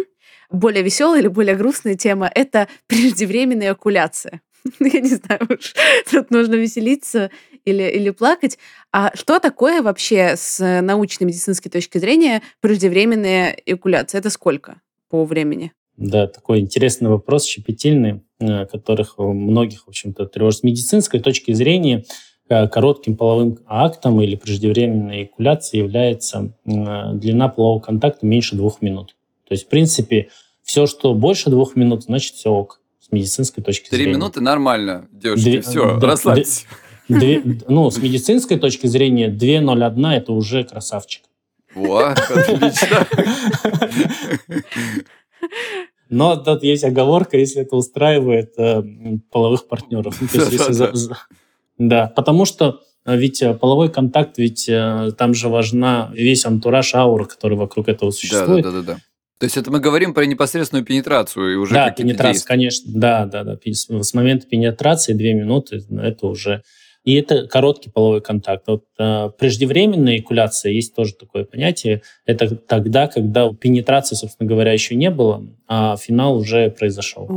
Более 0.49 0.81
веселая 0.81 1.19
или 1.19 1.27
более 1.27 1.55
грустная 1.55 1.93
тема— 1.93 2.27
это 2.33 2.67
преждевременная 2.87 3.69
окуляция. 3.69 4.41
Я 4.79 4.99
не 4.99 5.09
знаю 5.09 5.41
уж, 5.47 5.73
тут 6.11 6.31
нужно 6.31 6.55
веселиться 6.55 7.29
или, 7.65 7.83
или 7.83 8.09
плакать. 8.11 8.57
А 8.91 9.11
что 9.15 9.39
такое 9.39 9.81
вообще 9.81 10.35
с 10.37 10.81
научной 10.81 11.25
медицинской 11.25 11.71
точки 11.71 11.97
зрения 11.97 12.41
преждевременная 12.61 13.57
экуляция? 13.65 14.19
Это 14.19 14.29
сколько 14.29 14.81
по 15.09 15.25
времени? 15.25 15.73
Да, 15.97 16.27
такой 16.27 16.59
интересный 16.59 17.09
вопрос, 17.09 17.45
щепетильный, 17.45 18.21
э, 18.39 18.65
которых 18.65 19.17
многих, 19.17 19.85
в 19.85 19.89
общем-то, 19.89 20.25
тревожит. 20.25 20.59
С 20.59 20.63
медицинской 20.63 21.19
точки 21.19 21.53
зрения 21.53 22.03
Э, 22.47 22.67
коротким 22.67 23.17
половым 23.17 23.57
актом 23.65 24.21
или 24.21 24.35
преждевременной 24.35 25.21
эякуляцией 25.21 25.83
является 25.83 26.53
э, 26.65 27.13
длина 27.13 27.47
полового 27.49 27.79
контакта 27.79 28.27
меньше 28.27 28.55
двух 28.55 28.83
минут. 28.83 29.15
То 29.47 29.53
есть, 29.53 29.65
в 29.65 29.67
принципе, 29.67 30.29
все, 30.61 30.85
что 30.85 31.15
больше 31.15 31.49
двух 31.49 31.75
минут, 31.75 32.03
значит, 32.03 32.35
все 32.35 32.51
ок 32.51 32.81
с 32.99 33.11
медицинской 33.11 33.63
точки 33.63 33.89
Три 33.89 33.97
зрения. 33.97 34.11
Три 34.11 34.19
минуты 34.19 34.41
нормально, 34.41 35.07
девушки, 35.11 35.43
Две, 35.43 35.61
все, 35.61 35.97
да, 35.99 36.07
расслабьтесь. 36.07 36.67
Две, 37.07 37.41
ну, 37.67 37.89
с 37.91 37.97
медицинской 37.97 38.57
точки 38.57 38.87
зрения 38.87 39.29
2.01 39.29 40.11
это 40.11 40.31
уже 40.33 40.63
красавчик. 40.63 41.23
Во, 41.75 42.09
отлично. 42.09 43.07
Но 46.09 46.35
тут 46.37 46.63
есть 46.63 46.83
оговорка, 46.83 47.37
если 47.37 47.61
это 47.61 47.75
устраивает 47.75 48.53
э, 48.57 48.83
половых 49.31 49.67
партнеров. 49.67 50.17
То 50.17 50.39
есть, 50.39 50.51
если 50.51 50.71
за, 50.71 50.93
да, 51.77 52.07
потому 52.15 52.45
что 52.45 52.81
э, 53.05 53.17
ведь 53.17 53.41
э, 53.41 53.53
половой 53.53 53.89
контакт, 53.89 54.37
ведь 54.37 54.69
э, 54.69 55.11
там 55.17 55.33
же 55.33 55.49
важна 55.49 56.11
весь 56.13 56.45
антураж 56.45 56.95
аура, 56.95 57.25
который 57.25 57.57
вокруг 57.57 57.89
этого 57.89 58.11
существует. 58.11 58.63
Да, 58.63 58.71
да, 58.71 58.81
да, 58.81 58.93
да. 58.93 58.97
То 59.39 59.43
есть 59.43 59.57
это 59.57 59.69
мы 59.69 59.79
говорим 59.79 60.13
про 60.13 60.25
непосредственную 60.25 60.85
пенетрацию 60.85 61.53
и 61.53 61.55
уже 61.55 61.73
Да, 61.73 61.91
пенетрация, 61.91 62.33
действия. 62.33 62.47
конечно, 62.47 62.91
да, 62.93 63.25
да, 63.25 63.43
да. 63.43 63.57
С 63.65 64.13
момента 64.13 64.47
пенетрации 64.47 65.13
две 65.13 65.33
минуты, 65.33 65.83
это 66.01 66.27
уже... 66.27 66.63
И 67.05 67.13
это 67.13 67.47
короткий 67.47 67.89
половой 67.89 68.19
контакт. 68.19 68.63
Вот 68.67 68.83
э, 68.97 69.29
преждевременная 69.37 70.17
экуляция, 70.17 70.71
есть 70.71 70.95
тоже 70.95 71.13
такое 71.13 71.45
понятие, 71.45 72.01
это 72.25 72.55
тогда, 72.55 73.07
когда 73.07 73.53
пенетрации, 73.53 74.15
собственно 74.15 74.49
говоря, 74.49 74.73
еще 74.73 74.95
не 74.95 75.11
было, 75.11 75.45
а 75.67 75.95
финал 75.97 76.35
уже 76.35 76.71
произошел. 76.71 77.27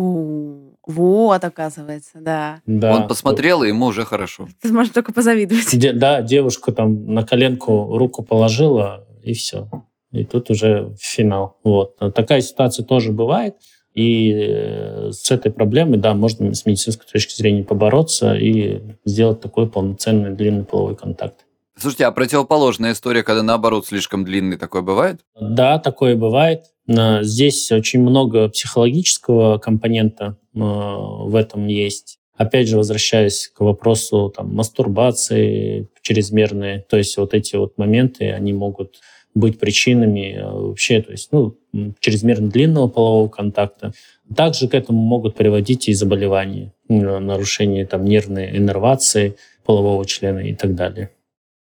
Вот, 0.87 1.45
оказывается, 1.45 2.13
да. 2.15 2.63
да. 2.65 2.97
Он 2.97 3.09
посмотрел, 3.09 3.63
и 3.63 3.69
ему 3.69 3.87
уже 3.87 4.07
хорошо. 4.07 4.49
Ты 4.63 4.73
можешь 4.73 4.93
только 4.95 5.13
позавидовать. 5.13 5.79
Де, 5.79 5.93
да, 5.93 6.23
девушка 6.23 6.73
там 6.73 7.13
на 7.13 7.27
коленку 7.27 7.99
руку 7.99 8.23
положила, 8.23 9.07
и 9.23 9.35
все. 9.35 9.69
И 10.13 10.25
тут 10.25 10.49
уже 10.49 10.95
финал. 10.99 11.59
Вот. 11.63 11.99
Такая 12.15 12.41
ситуация 12.41 12.87
тоже 12.87 13.13
бывает. 13.13 13.57
И 13.99 14.33
э, 14.33 15.11
с 15.11 15.29
этой 15.33 15.51
проблемой, 15.51 15.99
да, 15.99 16.15
можно 16.15 16.55
с 16.55 16.65
медицинской 16.65 17.05
точки 17.13 17.35
зрения 17.35 17.65
побороться 17.65 18.35
и 18.35 18.81
сделать 19.05 19.41
такой 19.41 19.69
полноценный 19.69 20.37
длинный 20.37 20.65
половой 20.65 20.95
контакт. 20.95 21.47
Слушайте, 21.77 22.07
а 22.07 22.13
противоположная 22.13 22.93
история, 22.93 23.25
когда 23.25 23.43
наоборот 23.43 23.89
слишком 23.89 24.25
длинный, 24.25 24.57
такое 24.57 24.83
бывает? 24.83 25.19
Да, 25.41 25.81
такое 25.81 26.15
бывает. 26.15 26.67
Здесь 26.87 27.73
очень 27.73 28.01
много 28.01 28.49
психологического 28.49 29.59
компонента 29.59 30.37
э, 30.55 30.61
в 30.61 31.35
этом 31.35 31.67
есть. 31.67 32.21
Опять 32.37 32.69
же, 32.69 32.77
возвращаясь 32.77 33.49
к 33.49 33.63
вопросу 33.63 34.33
там, 34.35 34.55
мастурбации 34.55 35.89
чрезмерные, 36.03 36.87
то 36.89 36.97
есть 36.97 37.17
вот 37.17 37.35
эти 37.35 37.57
вот 37.57 37.79
моменты, 37.79 38.31
они 38.31 38.53
могут 38.53 39.01
быть 39.35 39.59
причинами 39.59 40.37
э, 40.37 40.49
вообще, 40.49 41.03
то 41.03 41.13
есть, 41.13 41.31
ну, 41.33 41.57
чрезмерно 42.01 42.49
длинного 42.49 42.89
полового 42.89 43.29
контакта. 43.29 43.93
Также 44.35 44.69
к 44.69 44.75
этому 44.75 45.01
могут 45.01 45.35
приводить 45.35 45.89
и 45.89 45.95
заболевания, 45.95 46.73
нарушение 46.89 47.87
там 47.87 48.05
нервной 48.05 48.57
иннервации 48.57 49.37
полового 49.65 50.05
члена 50.07 50.41
и 50.41 50.55
так 50.55 50.75
далее. 50.75 51.11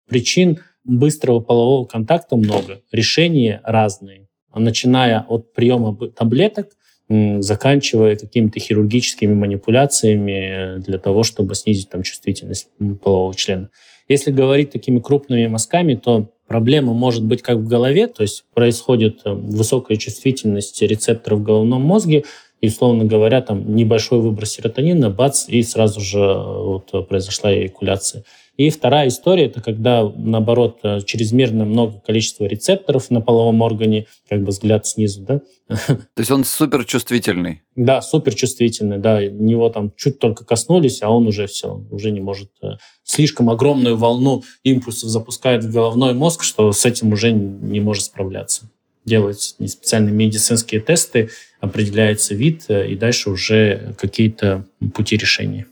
Причин 0.08 0.60
быстрого 0.84 1.40
полового 1.40 1.86
контакта 1.86 2.36
много. 2.36 2.82
Решения 2.92 3.62
разные. 3.64 4.28
Начиная 4.54 5.22
от 5.22 5.54
приема 5.54 5.98
таблеток, 6.16 6.70
заканчивая 7.08 8.16
какими-то 8.16 8.60
хирургическими 8.60 9.34
манипуляциями 9.34 10.80
для 10.80 10.98
того, 10.98 11.24
чтобы 11.24 11.56
снизить 11.56 11.90
там, 11.90 12.04
чувствительность 12.04 12.70
полового 13.04 13.36
члена. 13.36 13.70
Если 14.08 14.32
говорить 14.32 14.72
такими 14.72 15.00
крупными 15.00 15.48
мазками, 15.48 15.96
то 15.96 16.30
проблема 16.48 16.94
может 16.94 17.24
быть 17.24 17.42
как 17.42 17.58
в 17.58 17.68
голове, 17.68 18.08
то 18.08 18.22
есть 18.22 18.46
происходит 18.54 19.22
э, 19.26 19.34
высокая 19.34 19.98
чувствительность 19.98 20.82
рецепторов 20.82 21.40
в 21.40 21.44
головном 21.44 21.82
мозге, 21.82 22.24
и, 22.62 22.68
условно 22.68 23.04
говоря, 23.04 23.42
там 23.42 23.76
небольшой 23.76 24.20
выброс 24.20 24.52
серотонина, 24.52 25.10
бац, 25.10 25.48
и 25.48 25.62
сразу 25.64 26.02
же 26.02 26.20
э, 26.20 26.44
вот, 26.44 27.08
произошла 27.08 27.54
эякуляция. 27.54 28.24
И 28.58 28.70
вторая 28.70 29.10
история, 29.10 29.46
это 29.46 29.62
когда, 29.62 30.10
наоборот, 30.16 30.80
э, 30.84 31.02
чрезмерно 31.06 31.66
много 31.66 32.00
количества 32.00 32.46
рецепторов 32.46 33.12
на 33.12 33.20
половом 33.20 33.62
органе, 33.62 34.08
как 34.30 34.44
бы 34.44 34.48
взгляд 34.52 34.88
снизу, 34.88 35.22
да. 35.24 35.42
То 35.68 36.00
есть 36.18 36.32
он 36.32 36.46
суперчувствительный? 36.46 37.64
Да, 37.76 38.02
суперчувствительный, 38.02 38.98
да. 38.98 39.26
Него 39.26 39.70
там 39.70 39.92
чуть 39.98 40.20
только 40.20 40.46
коснулись, 40.46 41.02
а 41.02 41.10
он 41.10 41.28
уже 41.28 41.48
все, 41.48 41.84
уже 41.92 42.12
не 42.12 42.22
может... 42.22 42.50
Э, 42.64 42.78
слишком 43.04 43.50
огромную 43.50 43.98
волну 43.98 44.44
импульсов 44.64 45.10
запускает 45.10 45.66
в 45.66 45.72
головной 45.72 46.14
мозг, 46.14 46.44
что 46.44 46.72
с 46.72 46.86
этим 46.86 47.12
уже 47.12 47.34
не 47.34 47.82
может 47.82 48.06
справляться. 48.06 48.70
Делаются 49.04 49.56
специальные 49.68 50.14
медицинские 50.14 50.80
тесты, 50.80 51.30
определяется 51.60 52.36
вид, 52.36 52.66
э, 52.70 52.90
и 52.90 52.96
дальше 52.96 53.32
уже 53.32 53.96
какие-то 54.00 54.66
пути 54.94 55.18
решения. 55.18 55.68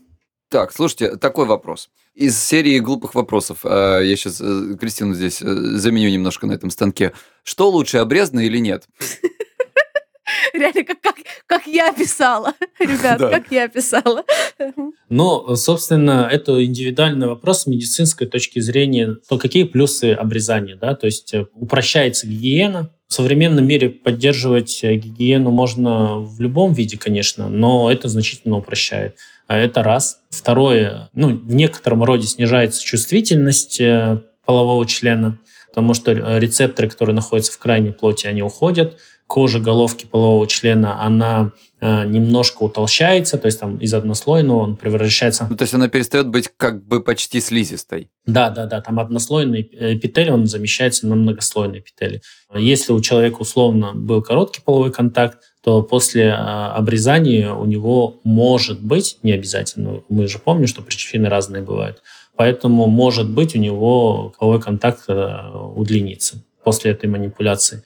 Так, 0.54 0.72
слушайте, 0.72 1.16
такой 1.16 1.48
вопрос. 1.48 1.90
Из 2.14 2.38
серии 2.38 2.78
глупых 2.78 3.16
вопросов. 3.16 3.62
А, 3.64 4.00
я 4.02 4.16
сейчас 4.16 4.40
э, 4.40 4.76
Кристину 4.80 5.16
здесь 5.16 5.42
э, 5.42 5.46
заменю 5.46 6.12
немножко 6.12 6.46
на 6.46 6.52
этом 6.52 6.70
станке. 6.70 7.12
Что 7.44 7.72
лучше, 7.72 7.98
обрезано 7.98 8.42
или 8.42 8.60
нет? 8.60 8.84
Реально, 10.54 10.84
как, 10.84 11.02
как, 11.02 11.16
как 11.48 11.66
я 11.66 11.92
писала. 11.92 12.54
Ребят, 12.80 13.18
да. 13.18 13.30
как 13.32 13.52
я 13.52 13.68
писала. 13.68 14.26
Ну, 15.10 15.56
собственно, 15.56 16.30
это 16.32 16.64
индивидуальный 16.64 17.26
вопрос 17.26 17.64
с 17.64 17.66
медицинской 17.66 18.28
точки 18.28 18.60
зрения. 18.60 19.18
То 19.28 19.40
какие 19.40 19.64
плюсы 19.64 20.14
обрезания? 20.14 20.76
Да? 20.76 20.94
То 20.94 21.08
есть 21.08 21.34
э, 21.34 21.48
упрощается 21.56 22.28
гигиена, 22.28 22.92
в 23.08 23.16
современном 23.16 23.66
мире 23.68 23.90
поддерживать 23.90 24.84
гигиену 24.84 25.52
можно 25.52 26.18
в 26.18 26.40
любом 26.40 26.74
виде, 26.74 26.98
конечно, 26.98 27.48
но 27.48 27.92
это 27.92 28.08
значительно 28.08 28.58
упрощает. 28.58 29.18
А 29.54 29.58
это 29.58 29.84
раз. 29.84 30.22
Второе, 30.32 31.12
ну, 31.14 31.38
в 31.38 31.54
некотором 31.54 32.04
роде 32.04 32.26
снижается 32.26 32.84
чувствительность 32.84 33.80
э, 33.80 34.24
полового 34.46 34.84
члена, 34.88 35.38
потому 35.70 35.94
что 35.94 36.12
рецепторы, 36.40 36.90
которые 36.90 37.16
находятся 37.16 37.52
в 37.52 37.60
крайней 37.60 37.92
плоти, 37.92 38.26
они 38.26 38.42
уходят. 38.42 38.98
Кожа 39.28 39.60
головки 39.60 40.08
полового 40.08 40.48
члена, 40.48 41.04
она 41.04 41.52
э, 41.82 42.06
немножко 42.06 42.64
утолщается, 42.64 43.38
то 43.38 43.46
есть 43.46 43.60
там 43.60 43.78
из 43.78 43.94
однослойного 43.94 44.58
он 44.58 44.76
превращается... 44.76 45.46
Ну, 45.48 45.56
то 45.56 45.62
есть 45.62 45.76
она 45.76 45.88
перестает 45.88 46.30
быть 46.30 46.50
как 46.58 46.84
бы 46.84 47.04
почти 47.04 47.40
слизистой. 47.40 48.10
Да, 48.26 48.50
да, 48.50 48.66
да, 48.66 48.82
там 48.82 49.00
однослойный 49.00 49.62
эпителий, 49.62 50.32
он 50.32 50.48
замещается 50.48 51.06
на 51.06 51.14
многослойный 51.14 51.78
эпителий. 51.78 52.24
Если 52.56 52.92
у 52.92 53.00
человека 53.02 53.36
условно 53.42 53.92
был 53.94 54.24
короткий 54.24 54.62
половой 54.62 54.92
контакт, 54.92 55.53
то 55.64 55.82
после 55.82 56.34
а, 56.34 56.74
обрезания 56.76 57.54
у 57.54 57.66
него 57.66 58.20
может 58.24 58.82
быть, 58.82 59.18
не 59.24 59.32
обязательно, 59.32 60.02
мы 60.10 60.28
же 60.28 60.38
помним, 60.40 60.68
что 60.68 60.82
причины 60.82 61.30
разные 61.30 61.64
бывают, 61.64 62.02
поэтому 62.36 62.88
может 62.88 63.30
быть 63.30 63.56
у 63.56 63.60
него 63.60 64.34
половой 64.38 64.62
контакт 64.62 65.06
э, 65.08 65.52
удлинится 65.76 66.44
после 66.64 66.92
этой 66.92 67.10
манипуляции. 67.10 67.84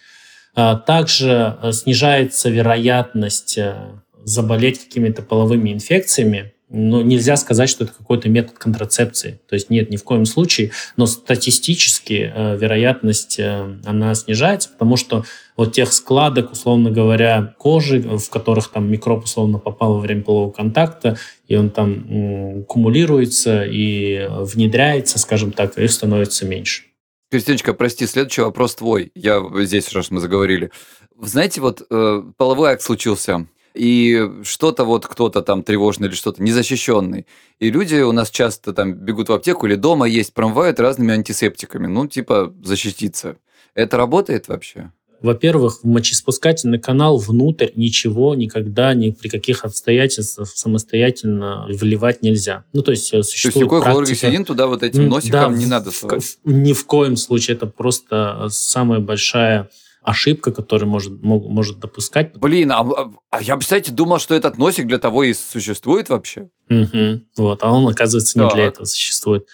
А, 0.56 0.76
также 0.76 1.58
э, 1.62 1.72
снижается 1.72 2.50
вероятность 2.50 3.60
э, 3.60 3.76
заболеть 4.24 4.84
какими-то 4.84 5.22
половыми 5.22 5.72
инфекциями, 5.72 6.54
но 6.70 7.02
нельзя 7.02 7.38
сказать, 7.38 7.70
что 7.70 7.86
это 7.86 7.94
какой-то 7.94 8.28
метод 8.30 8.58
контрацепции. 8.58 9.40
То 9.48 9.56
есть 9.56 9.70
нет, 9.70 9.90
ни 9.90 9.96
в 9.96 10.04
коем 10.04 10.26
случае, 10.26 10.72
но 10.98 11.06
статистически 11.06 12.32
э, 12.34 12.58
вероятность 12.58 13.40
э, 13.40 13.80
она 13.86 14.14
снижается, 14.16 14.70
потому 14.70 14.98
что 14.98 15.24
вот 15.56 15.74
тех 15.74 15.94
складок, 15.94 16.52
условно 16.52 16.92
говоря, 16.92 17.56
кожи, 17.58 18.02
в 18.02 18.30
которых 18.30 18.70
там 18.70 18.92
микроб 18.92 19.24
условно 19.24 19.60
попал 19.60 19.94
во 19.94 20.00
время 20.00 20.24
полового 20.24 20.52
контакта, 20.52 21.18
и 21.48 21.56
он 21.56 21.70
там 21.70 21.94
м, 22.10 22.64
кумулируется 22.66 23.64
и 23.64 24.28
внедряется, 24.30 25.20
скажем 25.20 25.52
так, 25.52 25.78
их 25.78 25.92
становится 25.92 26.46
меньше. 26.46 26.84
Кристиночка, 27.32 27.74
прости, 27.74 28.06
следующий 28.08 28.42
вопрос 28.42 28.76
твой. 28.76 29.12
Я 29.16 29.42
здесь, 29.64 29.92
раз 29.94 30.12
мы 30.12 30.22
заговорили. 30.22 30.72
Знаете, 31.20 31.62
вот 31.62 31.82
э, 31.90 32.22
половой 32.38 32.72
акт 32.72 32.82
случился, 32.82 33.48
и 33.74 34.30
что-то 34.44 34.84
вот 34.84 35.06
кто-то 35.06 35.42
там 35.42 35.64
тревожный 35.64 36.08
или 36.08 36.16
что-то 36.16 36.42
незащищенный. 36.42 37.26
И 37.60 37.70
люди 37.70 37.96
у 37.96 38.12
нас 38.12 38.30
часто 38.30 38.74
там 38.74 38.94
бегут 38.94 39.30
в 39.30 39.34
аптеку 39.34 39.68
или 39.68 39.76
дома 39.76 40.08
есть, 40.08 40.34
промывают 40.34 40.80
разными 40.80 41.14
антисептиками, 41.14 41.88
ну, 41.88 42.08
типа 42.08 42.54
защититься. 42.64 43.38
Это 43.74 43.98
работает 43.98 44.48
вообще? 44.48 44.92
Во-первых, 45.22 45.80
в 45.82 45.88
мочеспускательный 45.88 46.80
канал 46.80 47.18
внутрь 47.18 47.70
ничего 47.76 48.36
никогда, 48.36 48.94
ни 48.94 49.10
при 49.10 49.30
каких 49.30 49.66
обстоятельствах 49.66 50.48
самостоятельно 50.48 51.66
вливать 51.70 52.22
нельзя. 52.22 52.66
Ну, 52.74 52.84
то 52.84 52.92
есть 52.92 53.08
существует 53.08 53.42
То 53.42 53.48
есть 53.48 53.58
любой 53.58 53.82
хлоргексидин 53.82 54.46
туда 54.46 54.68
вот 54.68 54.84
этим 54.84 55.10
носиком 55.10 55.54
да, 55.54 55.58
не 55.58 55.66
надо 55.66 55.92
совать? 55.92 56.38
В, 56.44 56.52
ни 56.52 56.74
в 56.74 56.86
коем 56.86 57.16
случае. 57.16 57.58
Это 57.58 57.66
просто 57.66 58.48
самая 58.52 59.00
большая 59.00 59.70
ошибка, 60.08 60.54
которую 60.54 60.90
может, 60.90 61.22
может 61.22 61.80
допускать. 61.80 62.34
Блин, 62.38 62.72
а, 62.72 62.80
а, 62.80 63.12
а 63.30 63.42
я, 63.42 63.58
кстати, 63.58 63.92
думал, 63.92 64.20
что 64.20 64.36
этот 64.36 64.58
носик 64.58 64.88
для 64.88 65.00
того 65.00 65.24
и 65.24 65.34
существует 65.34 66.08
вообще. 66.08 66.50
Угу. 66.70 67.24
Вот, 67.36 67.60
а 67.62 67.72
он, 67.74 67.86
оказывается, 67.90 68.40
не 68.40 68.46
так. 68.46 68.56
для 68.56 68.66
этого 68.68 68.86
существует. 68.86 69.48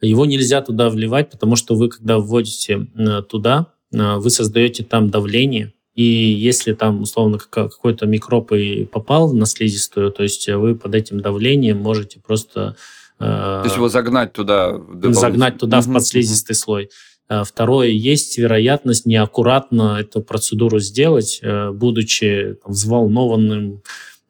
Его 0.00 0.24
нельзя 0.24 0.62
туда 0.62 0.88
вливать, 0.88 1.30
потому 1.30 1.56
что 1.56 1.74
вы, 1.74 1.90
когда 1.90 2.18
вводите 2.18 2.86
э, 2.96 3.20
туда, 3.22 3.66
э, 3.92 4.16
вы 4.16 4.30
создаете 4.30 4.82
там 4.82 5.10
давление, 5.10 5.74
и 5.94 6.04
если 6.04 6.72
там, 6.72 7.02
условно, 7.02 7.38
какой-то 7.38 8.06
микроб 8.06 8.52
и 8.52 8.86
попал 8.86 9.34
на 9.34 9.44
слизистую, 9.44 10.10
то 10.10 10.22
есть 10.22 10.48
вы 10.48 10.74
под 10.74 10.94
этим 10.94 11.20
давлением 11.20 11.78
можете 11.78 12.18
просто... 12.18 12.76
Э, 13.18 13.60
то 13.60 13.62
есть 13.64 13.76
его 13.76 13.90
загнать 13.90 14.32
туда? 14.32 14.80
Загнать 15.02 15.58
туда 15.58 15.80
угу. 15.80 15.90
в 15.90 15.92
подслизистый 15.92 16.56
слой. 16.56 16.88
Э, 17.28 17.42
второе, 17.44 17.88
есть 17.88 18.38
вероятность 18.38 19.06
неаккуратно 19.06 19.98
эту 20.00 20.22
процедуру 20.22 20.78
сделать, 20.78 21.40
э, 21.42 21.70
будучи 21.72 22.56
взволнованным, 22.64 23.82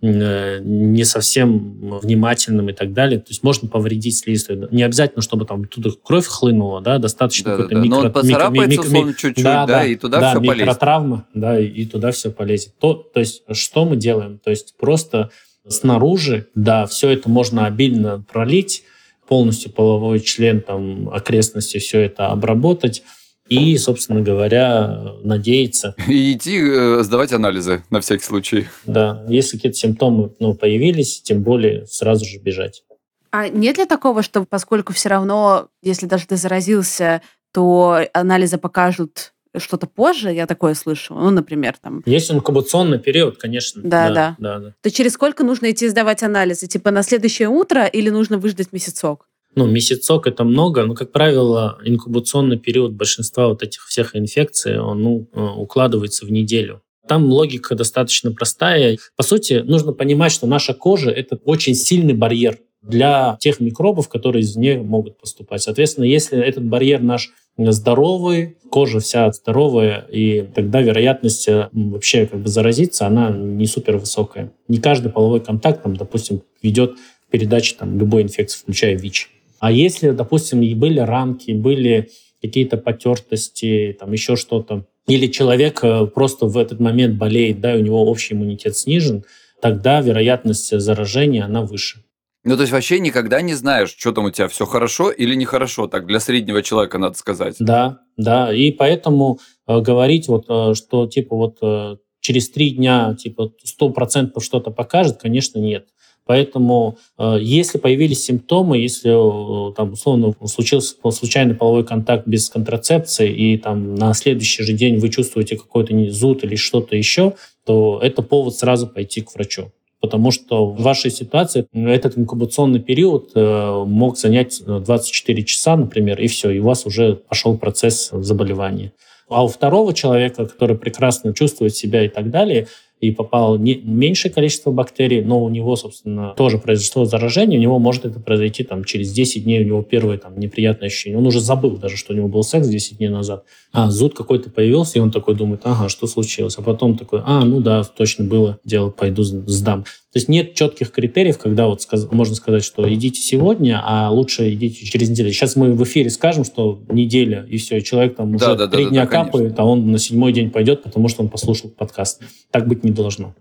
э, 0.03 0.59
не 0.61 1.05
совсем 1.05 1.99
внимательным 2.01 2.71
и 2.71 2.73
так 2.73 2.93
далее. 2.93 3.21
То 3.21 3.31
есть 3.31 3.43
можно 3.45 3.69
повредить 3.69 4.19
слизистую. 4.19 4.69
Не 4.73 4.83
обязательно, 4.83 5.23
чтобы 5.23 5.45
там 5.45 5.65
туда 5.65 5.91
кровь 6.03 6.27
хлынула, 6.27 6.81
да, 6.81 6.99
достаточно 6.99 7.53
да, 7.53 7.57
какой-то 7.57 7.75
да, 7.77 7.81
микро... 7.81 7.97
Но 7.97 8.07
он 8.07 8.13
поцарапается, 8.13 8.83
микро, 8.83 8.89
микро, 8.89 9.13
чуть-чуть, 9.13 9.45
да, 9.45 9.67
да, 9.67 9.85
и 9.85 9.95
туда 9.95 10.21
да, 10.21 10.31
все 10.31 10.39
полезет. 10.41 10.59
микротравма, 10.59 11.27
да, 11.35 11.59
и 11.59 11.85
туда 11.85 12.11
все 12.11 12.31
полезет. 12.33 12.75
То, 12.81 12.95
то 12.95 13.21
есть 13.21 13.43
что 13.53 13.85
мы 13.85 13.97
делаем? 13.97 14.39
То 14.43 14.51
есть 14.51 14.75
просто 14.77 15.31
снаружи, 15.69 16.49
да, 16.55 16.87
все 16.87 17.11
это 17.11 17.29
можно 17.29 17.67
обильно 17.67 18.25
пролить, 18.33 18.85
полностью 19.29 19.71
половой 19.73 20.21
член, 20.21 20.61
там, 20.61 21.11
окрестности, 21.11 21.79
все 21.79 22.01
это 22.01 22.29
обработать 22.29 23.03
и, 23.49 23.77
собственно 23.79 24.21
говоря, 24.21 25.15
надеяться. 25.23 25.95
И 26.07 26.33
идти 26.33 26.59
э, 26.61 27.03
сдавать 27.03 27.33
анализы 27.33 27.83
на 27.91 28.01
всякий 28.01 28.25
случай. 28.25 28.67
Да, 28.87 29.25
если 29.29 29.57
какие-то 29.57 29.79
симптомы 29.79 30.33
ну, 30.39 30.55
появились, 30.55 31.23
тем 31.23 31.43
более 31.43 31.87
сразу 31.87 32.25
же 32.25 32.39
бежать. 32.39 32.85
А 33.31 33.49
нет 33.49 33.79
ли 33.79 33.85
такого, 33.85 34.23
что 34.23 34.45
поскольку 34.45 34.93
все 34.93 35.11
равно, 35.11 35.69
если 35.83 36.07
даже 36.07 36.27
ты 36.27 36.37
заразился, 36.37 37.23
то 37.53 38.01
анализы 38.13 38.59
покажут 38.59 39.33
что-то 39.57 39.87
позже, 39.87 40.33
я 40.33 40.47
такое 40.47 40.75
слышу, 40.75 41.15
ну, 41.15 41.31
например, 41.31 41.77
там... 41.81 42.03
Есть 42.07 42.31
инкубационный 42.31 42.99
период, 42.99 43.39
конечно. 43.39 43.83
Да, 43.83 44.11
да. 44.11 44.37
да, 44.39 44.59
да. 44.59 44.75
То 44.83 44.91
через 44.91 45.13
сколько 45.13 45.45
нужно 45.45 45.71
идти 45.71 45.89
сдавать 45.89 46.23
анализы? 46.23 46.67
Типа 46.67 46.91
на 46.91 47.03
следующее 47.03 47.49
утро 47.49 47.87
или 47.87 48.11
нужно 48.11 48.39
выждать 48.39 48.73
месяцок? 48.73 49.27
Ну, 49.55 49.67
месяцок 49.67 50.27
это 50.27 50.45
много, 50.45 50.85
но, 50.85 50.95
как 50.95 51.11
правило, 51.11 51.79
инкубационный 51.85 52.59
период 52.59 52.93
большинства 52.93 53.49
вот 53.49 53.63
этих 53.63 53.87
всех 53.87 54.15
инфекций, 54.15 54.79
он 54.79 55.03
ну, 55.03 55.29
э, 55.33 55.41
укладывается 55.41 56.27
в 56.27 56.31
неделю. 56.31 56.83
Там 57.09 57.25
логика 57.25 57.75
достаточно 57.75 58.31
простая. 58.31 58.99
По 59.17 59.23
сути, 59.23 59.65
нужно 59.67 59.93
понимать, 59.93 60.31
что 60.31 60.47
наша 60.47 60.75
кожа– 60.75 61.11
это 61.11 61.37
очень 61.45 61.75
сильный 61.75 62.13
барьер 62.13 62.59
для 62.83 63.37
тех 63.41 63.61
микробов, 63.61 64.09
которые 64.09 64.43
из 64.43 64.55
нее 64.57 64.83
могут 64.83 65.19
поступать. 65.19 65.63
Соответственно, 65.63 66.05
если 66.05 66.39
этот 66.39 66.65
барьер 66.65 67.03
наш 67.03 67.33
здоровый, 67.59 68.57
кожа 68.71 69.01
вся 69.01 69.31
здоровая, 69.33 70.07
и 70.11 70.43
тогда 70.55 70.81
вероятность 70.81 71.49
э, 71.49 71.69
вообще 71.73 72.27
как 72.27 72.41
бы 72.41 72.49
заразиться, 72.49 73.07
она 73.07 73.31
не 73.31 73.67
супер 73.67 73.99
высокая. 73.99 74.53
Не 74.69 74.79
каждый 74.79 75.11
половой 75.11 75.41
контакт, 75.41 75.83
там, 75.83 75.97
допустим, 75.97 76.43
ведет 76.63 76.95
к 76.95 77.31
передаче 77.31 77.75
там, 77.79 77.99
любой 77.99 78.23
инфекции, 78.23 78.61
включая 78.61 78.97
ВИЧ. 78.97 79.31
А 79.59 79.73
если, 79.73 80.11
допустим, 80.11 80.63
и 80.63 80.75
были 80.75 81.01
рамки, 81.01 81.51
были 81.51 82.11
какие-то 82.41 82.77
потертости, 82.77 83.97
там 83.99 84.13
еще 84.13 84.37
что-то, 84.37 84.87
или 85.09 85.27
человек 85.27 85.81
э, 85.83 86.07
просто 86.07 86.47
в 86.47 86.57
этот 86.57 86.81
момент 86.81 87.17
болеет, 87.17 87.61
да, 87.61 87.75
и 87.75 87.81
у 87.81 87.85
него 87.85 88.05
общий 88.05 88.35
иммунитет 88.35 88.77
снижен, 88.77 89.25
тогда 89.61 90.01
вероятность 90.01 90.79
заражения, 90.79 91.45
она 91.45 91.63
выше. 91.63 92.05
Ну, 92.45 92.55
то 92.57 92.63
есть 92.63 92.73
вообще 92.73 93.01
никогда 93.01 93.43
не 93.43 93.55
знаешь, 93.55 93.95
что 93.97 94.13
там 94.13 94.27
у 94.27 94.31
тебя 94.31 94.49
все 94.49 94.65
хорошо 94.65 95.11
или 95.11 95.35
нехорошо, 95.35 95.87
так 95.87 96.07
для 96.07 96.21
среднего 96.21 96.63
человека 96.63 96.99
надо 96.99 97.17
сказать. 97.17 97.57
Да, 97.59 98.01
да, 98.17 98.55
и 98.55 98.71
поэтому 98.71 99.41
э, 99.67 99.81
говорить 99.81 100.29
вот, 100.29 100.47
э, 100.49 100.75
что 100.75 101.07
типа 101.07 101.37
вот 101.37 101.59
э, 101.63 101.97
через 102.21 102.51
три 102.51 102.71
дня 102.71 103.17
типа 103.19 103.53
сто 103.65 103.91
процентов 103.91 104.45
что-то 104.45 104.71
покажет, 104.71 105.19
конечно, 105.21 105.59
нет. 105.59 105.89
Поэтому, 106.29 106.99
э, 107.17 107.39
если 107.41 107.79
появились 107.79 108.23
симптомы, 108.23 108.77
если 108.77 109.71
э, 109.71 109.73
там 109.73 109.93
условно 109.93 110.35
случился 110.45 110.95
случайный 111.11 111.55
половой 111.55 111.87
контакт 111.87 112.29
без 112.29 112.51
контрацепции, 112.51 113.33
и 113.33 113.57
там 113.57 113.95
на 113.95 114.13
следующий 114.13 114.63
же 114.63 114.75
день 114.75 114.99
вы 114.99 115.09
чувствуете 115.09 115.57
какой-то 115.57 115.95
зуд 116.11 116.45
или 116.45 116.55
что-то 116.55 116.97
еще, 116.97 117.33
то 117.65 117.99
это 118.03 118.21
повод 118.21 118.55
сразу 118.55 118.87
пойти 118.87 119.23
к 119.23 119.35
врачу. 119.35 119.73
Потому 120.01 120.31
что 120.31 120.67
в 120.67 120.81
вашей 120.81 121.11
ситуации 121.11 121.67
этот 121.73 122.17
инкубационный 122.17 122.81
период 122.81 123.33
э, 123.35 123.85
мог 123.85 124.17
занять 124.17 124.63
24 124.65 125.43
часа, 125.45 125.77
например, 125.77 126.21
и 126.21 126.29
все, 126.29 126.51
и 126.51 126.61
у 126.61 126.65
вас 126.65 126.87
уже 126.87 127.17
пошел 127.17 127.59
процесс 127.59 128.11
заболевания. 128.13 128.93
А 129.29 129.45
у 129.45 129.49
второго 129.49 129.93
человека, 129.93 130.47
который 130.47 130.77
прекрасно 130.77 131.35
чувствует 131.35 131.75
себя 131.75 132.05
и 132.05 132.09
так 132.09 132.31
далее, 132.31 132.69
и 133.01 133.11
попало 133.11 133.57
не, 133.57 133.77
меньшее 133.77 134.33
количество 134.33 134.71
бактерий, 134.71 135.23
но 135.23 135.43
у 135.43 135.49
него, 135.49 135.77
собственно, 135.77 136.35
тоже 136.37 136.59
произошло 136.59 137.05
заражение, 137.05 137.59
у 137.59 137.63
него 137.63 137.79
может 137.79 138.05
это 138.05 138.21
произойти 138.21 138.65
там, 138.65 138.85
через 138.85 139.13
10 139.13 139.45
дней, 139.45 139.63
у 139.63 139.67
него 139.67 139.83
первые 139.83 140.19
там, 140.19 140.39
неприятные 140.39 140.87
ощущения. 140.87 141.17
Он 141.17 141.27
уже 141.27 141.41
забыл 141.41 141.77
даже, 141.77 141.97
что 141.97 142.13
у 142.13 142.17
него 142.17 142.29
был 142.29 142.43
секс 142.43 142.69
10 142.69 142.99
дней 142.99 143.09
назад. 143.09 143.45
А 143.73 143.91
зуд 143.91 144.15
какой-то 144.15 144.51
появился, 144.51 144.99
и 144.99 145.01
он 145.01 145.11
такой 145.11 145.35
думает, 145.35 145.61
ага, 145.65 145.89
что 145.89 146.07
случилось? 146.07 146.57
А 146.59 146.63
потом 146.63 146.97
такой, 146.97 147.23
а, 147.25 147.45
ну 147.45 147.61
да, 147.61 147.85
точно 147.85 148.25
было 148.25 148.59
дело, 148.65 148.91
пойду 148.91 149.23
сдам. 149.23 149.85
То 150.13 150.19
есть 150.19 150.29
нет 150.29 150.55
четких 150.55 150.91
критериев, 150.91 151.37
когда 151.37 151.67
вот 151.67 151.83
сказ- 151.83 152.11
можно 152.11 152.35
сказать, 152.35 152.65
что 152.65 152.91
идите 152.93 153.21
сегодня, 153.21 153.83
а 153.85 154.11
лучше 154.11 154.53
идите 154.55 154.87
через 154.87 155.11
неделю. 155.11 155.31
Сейчас 155.33 155.55
мы 155.55 155.75
в 155.75 155.83
эфире 155.85 156.09
скажем, 156.09 156.45
что 156.45 156.83
неделя, 156.89 157.45
и 157.49 157.59
все, 157.59 157.83
человек 157.83 158.17
там 158.17 158.35
уже 158.35 158.57
да, 158.57 158.69
три 158.69 158.85
да, 158.85 158.91
дня 158.91 159.05
да, 159.05 159.07
капает, 159.07 159.55
конечно. 159.55 159.63
а 159.63 159.67
он 159.67 159.93
на 159.93 159.99
седьмой 159.99 160.33
день 160.33 160.51
пойдет, 160.51 160.83
потому 160.83 161.09
что 161.09 161.23
он 161.23 161.29
послушал 161.29 161.69
подкаст. 161.69 162.23
Так 162.51 162.67
быть 162.67 162.85
не 162.85 162.91
должно. 162.91 163.35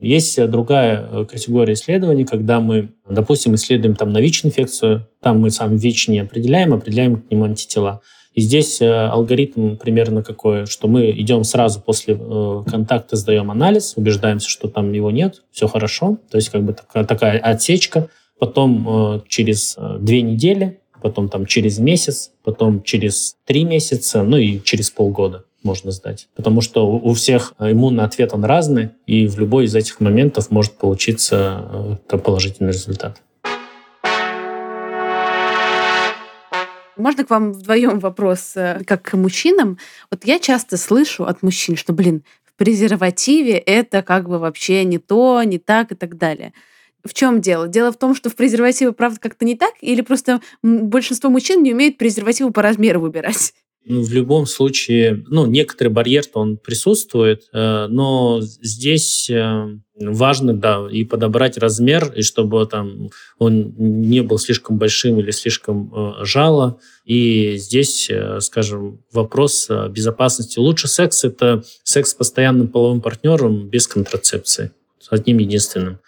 Есть 0.00 0.44
другая 0.48 1.08
э, 1.10 1.24
категория 1.24 1.74
исследований, 1.74 2.24
когда 2.24 2.60
мы, 2.60 2.90
допустим, 3.08 3.54
исследуем 3.54 3.94
там 3.94 4.12
на 4.12 4.20
ВИЧ-инфекцию, 4.20 5.08
там 5.20 5.40
мы 5.40 5.50
сам 5.50 5.76
ВИЧ 5.76 6.08
не 6.08 6.18
определяем, 6.20 6.74
определяем 6.74 7.22
к 7.22 7.30
нему 7.30 7.44
антитела. 7.44 8.00
И 8.34 8.40
здесь 8.40 8.80
э, 8.80 8.86
алгоритм 8.86 9.76
примерно 9.76 10.22
какой, 10.22 10.66
что 10.66 10.88
мы 10.88 11.10
идем 11.10 11.44
сразу 11.44 11.80
после 11.80 12.18
э, 12.18 12.62
контакта, 12.66 13.16
сдаем 13.16 13.50
анализ, 13.50 13.94
убеждаемся, 13.96 14.48
что 14.48 14.68
там 14.68 14.92
его 14.92 15.10
нет, 15.10 15.42
все 15.50 15.66
хорошо, 15.66 16.18
то 16.30 16.36
есть 16.36 16.50
как 16.50 16.62
бы 16.62 16.72
такая, 16.72 17.04
такая 17.04 17.38
отсечка. 17.38 18.08
Потом 18.38 19.20
через 19.26 19.76
две 19.98 20.22
недели, 20.22 20.78
потом 21.02 21.28
там 21.28 21.44
через 21.44 21.80
месяц, 21.80 22.30
потом 22.44 22.84
через 22.84 23.36
три 23.44 23.64
месяца, 23.64 24.22
ну 24.22 24.36
и 24.36 24.60
через 24.62 24.90
полгода 24.90 25.44
можно 25.62 25.90
сдать. 25.90 26.28
Потому 26.36 26.60
что 26.60 26.88
у 26.88 27.12
всех 27.14 27.54
иммунный 27.58 28.04
ответ, 28.04 28.32
он 28.32 28.44
разный, 28.44 28.90
и 29.06 29.26
в 29.26 29.38
любой 29.38 29.64
из 29.64 29.74
этих 29.74 30.00
моментов 30.00 30.50
может 30.50 30.74
получиться 30.74 31.98
э, 32.10 32.18
положительный 32.18 32.72
результат. 32.72 33.20
Можно 36.98 37.24
к 37.24 37.30
вам 37.30 37.52
вдвоем 37.52 38.00
вопрос, 38.00 38.52
э, 38.56 38.82
как 38.84 39.02
к 39.02 39.16
мужчинам? 39.16 39.78
Вот 40.10 40.24
я 40.24 40.40
часто 40.40 40.76
слышу 40.76 41.24
от 41.24 41.42
мужчин, 41.42 41.76
что, 41.76 41.92
блин, 41.92 42.24
в 42.44 42.52
презервативе 42.54 43.56
это 43.56 44.02
как 44.02 44.28
бы 44.28 44.40
вообще 44.40 44.84
не 44.84 44.98
то, 44.98 45.40
не 45.44 45.58
так 45.58 45.92
и 45.92 45.94
так 45.94 46.16
далее. 46.18 46.52
В 47.04 47.14
чем 47.14 47.40
дело? 47.40 47.68
Дело 47.68 47.92
в 47.92 47.96
том, 47.96 48.16
что 48.16 48.30
в 48.30 48.34
презервативе 48.34 48.92
правда 48.92 49.20
как-то 49.20 49.44
не 49.44 49.54
так, 49.54 49.74
или 49.80 50.00
просто 50.00 50.40
большинство 50.62 51.30
мужчин 51.30 51.62
не 51.62 51.72
умеют 51.72 51.98
презервативы 51.98 52.50
по 52.50 52.62
размеру 52.62 53.00
выбирать? 53.00 53.54
Ну, 53.90 54.02
в 54.02 54.12
любом 54.12 54.44
случае, 54.44 55.24
ну, 55.28 55.46
некоторый 55.46 55.88
барьер-то 55.88 56.40
он 56.40 56.58
присутствует, 56.58 57.44
э, 57.54 57.86
но 57.88 58.38
здесь 58.42 59.30
э, 59.30 59.78
важно, 59.98 60.52
да, 60.52 60.86
и 60.92 61.04
подобрать 61.04 61.56
размер, 61.56 62.12
и 62.14 62.20
чтобы 62.20 62.66
там 62.66 63.08
он 63.38 63.72
не 63.78 64.20
был 64.20 64.36
слишком 64.38 64.76
большим 64.76 65.18
или 65.20 65.30
слишком 65.30 65.90
э, 66.20 66.24
жало. 66.26 66.78
И 67.06 67.56
здесь, 67.56 68.10
скажем, 68.40 69.00
вопрос 69.10 69.70
безопасности. 69.88 70.58
Лучше 70.58 70.86
секс– 70.86 71.24
это 71.24 71.64
секс 71.82 72.10
с 72.10 72.14
постоянным 72.14 72.68
половым 72.68 73.00
партнером 73.00 73.70
без 73.70 73.86
контрацепции, 73.86 74.72
с 75.00 75.10
одним 75.10 75.38
единственным. 75.38 75.98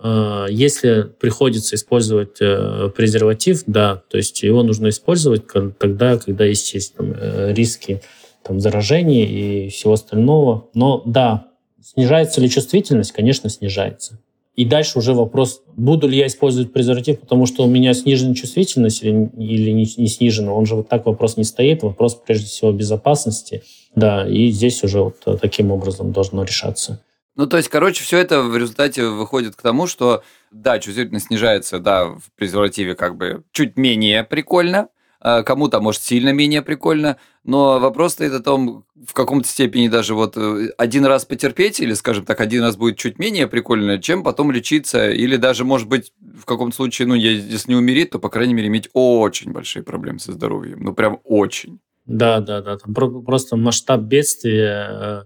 А, 0.00 0.46
если 0.46 1.02
приходится 1.02 1.74
использовать 1.74 2.40
э, 2.40 2.90
презерватив, 2.96 3.64
да, 3.66 4.02
то 4.08 4.16
есть 4.16 4.42
его 4.42 4.62
нужно 4.62 4.90
использовать 4.90 5.44
тогда, 5.78 6.18
когда 6.18 6.44
есть, 6.44 6.72
есть 6.74 6.94
там, 6.94 7.12
э, 7.16 7.52
риски 7.52 8.00
там, 8.42 8.60
заражения 8.60 9.26
и 9.26 9.68
всего 9.70 9.94
остального. 9.94 10.68
Но 10.74 11.02
да, 11.04 11.48
снижается 11.82 12.40
ли 12.40 12.48
чувствительность? 12.48 13.12
Конечно, 13.12 13.50
снижается. 13.50 14.20
И 14.54 14.64
дальше 14.64 14.98
уже 14.98 15.14
вопрос, 15.14 15.62
буду 15.76 16.08
ли 16.08 16.18
я 16.18 16.26
использовать 16.26 16.72
презерватив, 16.72 17.20
потому 17.20 17.46
что 17.46 17.64
у 17.64 17.68
меня 17.68 17.94
снижена 17.94 18.34
чувствительность 18.34 19.04
или, 19.04 19.30
или 19.36 19.70
не, 19.70 19.86
не 19.96 20.08
снижена. 20.08 20.52
Он 20.52 20.66
же 20.66 20.74
вот 20.74 20.88
так 20.88 21.06
вопрос 21.06 21.36
не 21.36 21.44
стоит. 21.44 21.82
Вопрос 21.82 22.20
прежде 22.26 22.46
всего 22.46 22.72
безопасности. 22.72 23.62
Да, 23.94 24.26
и 24.28 24.50
здесь 24.50 24.82
уже 24.82 25.00
вот 25.00 25.40
таким 25.40 25.70
образом 25.70 26.12
должно 26.12 26.42
решаться. 26.42 27.00
Ну, 27.38 27.46
то 27.46 27.56
есть, 27.56 27.68
короче, 27.68 28.02
все 28.02 28.18
это 28.18 28.42
в 28.42 28.56
результате 28.56 29.06
выходит 29.06 29.54
к 29.54 29.62
тому, 29.62 29.86
что, 29.86 30.24
да, 30.50 30.80
чувствительность 30.80 31.28
снижается, 31.28 31.78
да, 31.78 32.06
в 32.06 32.32
презервативе 32.34 32.96
как 32.96 33.16
бы 33.16 33.44
чуть 33.52 33.76
менее 33.76 34.24
прикольно, 34.24 34.88
а 35.20 35.44
кому-то, 35.44 35.80
может, 35.80 36.02
сильно 36.02 36.32
менее 36.32 36.62
прикольно, 36.62 37.16
но 37.44 37.78
вопрос 37.78 38.14
стоит 38.14 38.32
о 38.32 38.40
том, 38.40 38.84
в 39.06 39.12
каком-то 39.12 39.46
степени 39.46 39.86
даже 39.86 40.16
вот 40.16 40.36
э, 40.36 40.70
один 40.78 41.06
раз 41.06 41.26
потерпеть, 41.26 41.78
или, 41.78 41.92
скажем 41.92 42.24
так, 42.24 42.40
один 42.40 42.64
раз 42.64 42.76
будет 42.76 42.96
чуть 42.96 43.20
менее 43.20 43.46
прикольно, 43.46 44.02
чем 44.02 44.24
потом 44.24 44.50
лечиться, 44.50 45.08
или 45.08 45.36
даже, 45.36 45.64
может 45.64 45.88
быть, 45.88 46.12
в 46.20 46.44
каком-то 46.44 46.74
случае, 46.74 47.06
ну, 47.06 47.14
если 47.14 47.70
не 47.70 47.76
умереть, 47.76 48.10
то, 48.10 48.18
по 48.18 48.30
крайней 48.30 48.54
мере, 48.54 48.66
иметь 48.66 48.90
очень 48.94 49.52
большие 49.52 49.84
проблемы 49.84 50.18
со 50.18 50.32
здоровьем, 50.32 50.80
ну, 50.80 50.92
прям 50.92 51.20
очень. 51.22 51.78
Да, 52.04 52.40
да, 52.40 52.62
да, 52.62 52.78
там 52.78 52.94
просто 52.94 53.54
масштаб 53.54 54.00
бедствия 54.00 54.88
э, 54.90 55.22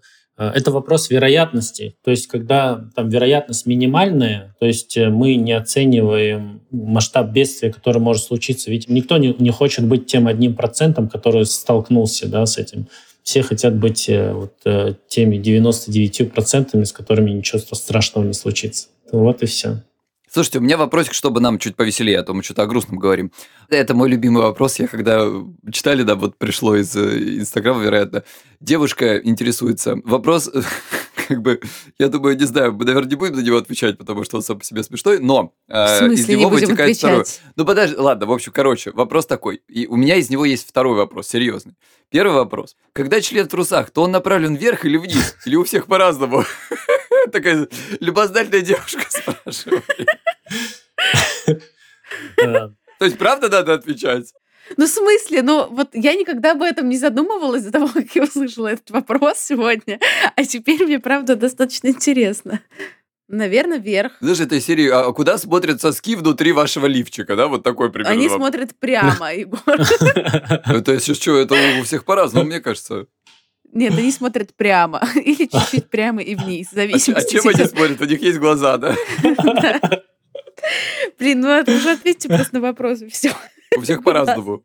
это 0.50 0.70
вопрос 0.70 1.10
вероятности. 1.10 1.94
То 2.02 2.10
есть, 2.10 2.26
когда 2.26 2.84
там 2.94 3.08
вероятность 3.08 3.66
минимальная, 3.66 4.54
то 4.58 4.66
есть 4.66 4.96
э, 4.96 5.08
мы 5.08 5.36
не 5.36 5.52
оцениваем 5.52 6.62
масштаб 6.70 7.30
бедствия, 7.30 7.72
который 7.72 7.98
может 7.98 8.24
случиться. 8.24 8.70
Ведь 8.70 8.88
никто 8.88 9.18
не, 9.18 9.34
не 9.38 9.50
хочет 9.50 9.86
быть 9.86 10.06
тем 10.06 10.26
одним 10.26 10.54
процентом, 10.54 11.08
который 11.08 11.44
столкнулся 11.46 12.28
да, 12.28 12.46
с 12.46 12.58
этим. 12.58 12.88
Все 13.22 13.42
хотят 13.42 13.76
быть 13.76 14.08
э, 14.08 14.32
вот, 14.32 14.54
теми 15.08 15.36
99 15.36 16.32
процентами, 16.32 16.84
с 16.84 16.92
которыми 16.92 17.30
ничего 17.30 17.58
страшного 17.60 18.24
не 18.24 18.32
случится. 18.32 18.88
Вот 19.12 19.42
и 19.42 19.46
все. 19.46 19.82
Слушайте, 20.32 20.60
у 20.60 20.62
меня 20.62 20.78
вопросик, 20.78 21.12
чтобы 21.12 21.42
нам 21.42 21.58
чуть 21.58 21.76
повеселее, 21.76 22.18
а 22.18 22.22
то 22.22 22.32
мы 22.32 22.42
что-то 22.42 22.62
о 22.62 22.66
грустном 22.66 22.98
говорим. 22.98 23.32
Это 23.68 23.94
мой 23.94 24.08
любимый 24.08 24.42
вопрос. 24.42 24.78
Я 24.78 24.86
когда 24.86 25.26
читали, 25.70 26.04
да, 26.04 26.14
вот 26.14 26.38
пришло 26.38 26.74
из 26.74 26.96
э, 26.96 27.18
Инстаграма, 27.40 27.82
вероятно. 27.82 28.24
Девушка 28.58 29.18
интересуется. 29.18 29.96
Вопрос, 30.04 30.50
как 31.28 31.42
бы, 31.42 31.60
я 31.98 32.08
думаю, 32.08 32.38
не 32.38 32.46
знаю, 32.46 32.72
мы, 32.72 32.86
наверное, 32.86 33.10
не 33.10 33.16
будем 33.16 33.34
на 33.34 33.40
него 33.40 33.58
отвечать, 33.58 33.98
потому 33.98 34.24
что 34.24 34.38
он 34.38 34.42
сам 34.42 34.58
по 34.58 34.64
себе 34.64 34.82
смешной, 34.82 35.18
но 35.18 35.52
э, 35.68 36.10
из 36.14 36.26
него 36.26 36.48
вытекает 36.48 36.96
второй. 36.96 37.24
Ну, 37.56 37.66
подожди, 37.66 37.96
ладно, 37.96 38.24
в 38.24 38.32
общем, 38.32 38.52
короче, 38.52 38.90
вопрос 38.92 39.26
такой. 39.26 39.60
И 39.68 39.86
у 39.86 39.96
меня 39.96 40.16
из 40.16 40.30
него 40.30 40.46
есть 40.46 40.66
второй 40.66 40.96
вопрос, 40.96 41.28
серьезный. 41.28 41.74
Первый 42.08 42.36
вопрос. 42.36 42.74
Когда 42.94 43.20
член 43.20 43.44
в 43.44 43.48
трусах, 43.50 43.90
то 43.90 44.02
он 44.02 44.12
направлен 44.12 44.54
вверх 44.54 44.86
или 44.86 44.96
вниз? 44.96 45.36
Или 45.44 45.56
у 45.56 45.64
всех 45.64 45.86
по-разному? 45.86 46.44
Такая 47.32 47.68
любознательная 48.00 48.62
девушка 48.62 49.02
спрашивает. 49.08 49.84
То 52.36 53.04
есть, 53.04 53.18
правда 53.18 53.48
надо 53.48 53.74
отвечать? 53.74 54.32
Ну, 54.76 54.86
в 54.86 54.88
смысле? 54.88 55.42
Ну, 55.42 55.66
вот 55.68 55.90
я 55.92 56.14
никогда 56.14 56.52
об 56.52 56.62
этом 56.62 56.88
не 56.88 56.96
задумывалась 56.96 57.64
до 57.64 57.72
того, 57.72 57.88
как 57.94 58.14
я 58.14 58.22
услышала 58.24 58.68
этот 58.68 58.90
вопрос 58.90 59.38
сегодня. 59.38 59.98
А 60.36 60.44
теперь 60.44 60.84
мне, 60.84 60.98
правда, 60.98 61.36
достаточно 61.36 61.88
интересно. 61.88 62.60
Наверное, 63.28 63.78
вверх. 63.78 64.12
Знаешь, 64.20 64.40
этой 64.40 64.60
серии, 64.60 64.88
а 64.88 65.10
куда 65.12 65.38
смотрят 65.38 65.80
соски 65.80 66.16
внутри 66.16 66.52
вашего 66.52 66.86
лифчика, 66.86 67.34
да? 67.34 67.48
Вот 67.48 67.62
такой 67.62 67.90
пример. 67.90 68.12
Они 68.12 68.28
смотрят 68.28 68.76
прямо, 68.78 69.34
Егор. 69.34 69.62
Это 69.66 71.00
сейчас 71.00 71.16
что, 71.16 71.38
это 71.38 71.54
у 71.80 71.82
всех 71.82 72.04
по-разному, 72.04 72.46
мне 72.46 72.60
кажется. 72.60 73.06
Нет, 73.72 73.96
они 73.96 74.12
смотрят 74.12 74.54
прямо. 74.54 75.02
Или 75.14 75.46
чуть-чуть 75.46 75.88
прямо 75.88 76.22
и 76.22 76.34
вниз. 76.34 76.68
В 76.68 76.74
зависимости. 76.74 77.36
А, 77.36 77.38
а 77.38 77.42
чем 77.42 77.48
они 77.48 77.68
смотрят? 77.68 78.00
У 78.00 78.04
них 78.04 78.20
есть 78.22 78.38
глаза, 78.38 78.76
да? 78.76 78.94
Блин, 81.18 81.40
ну 81.40 81.48
уже 81.48 81.92
ответьте 81.92 82.28
просто 82.28 82.54
на 82.54 82.60
вопрос, 82.60 83.00
все. 83.10 83.32
У 83.76 83.80
всех 83.80 84.04
по-разному. 84.04 84.64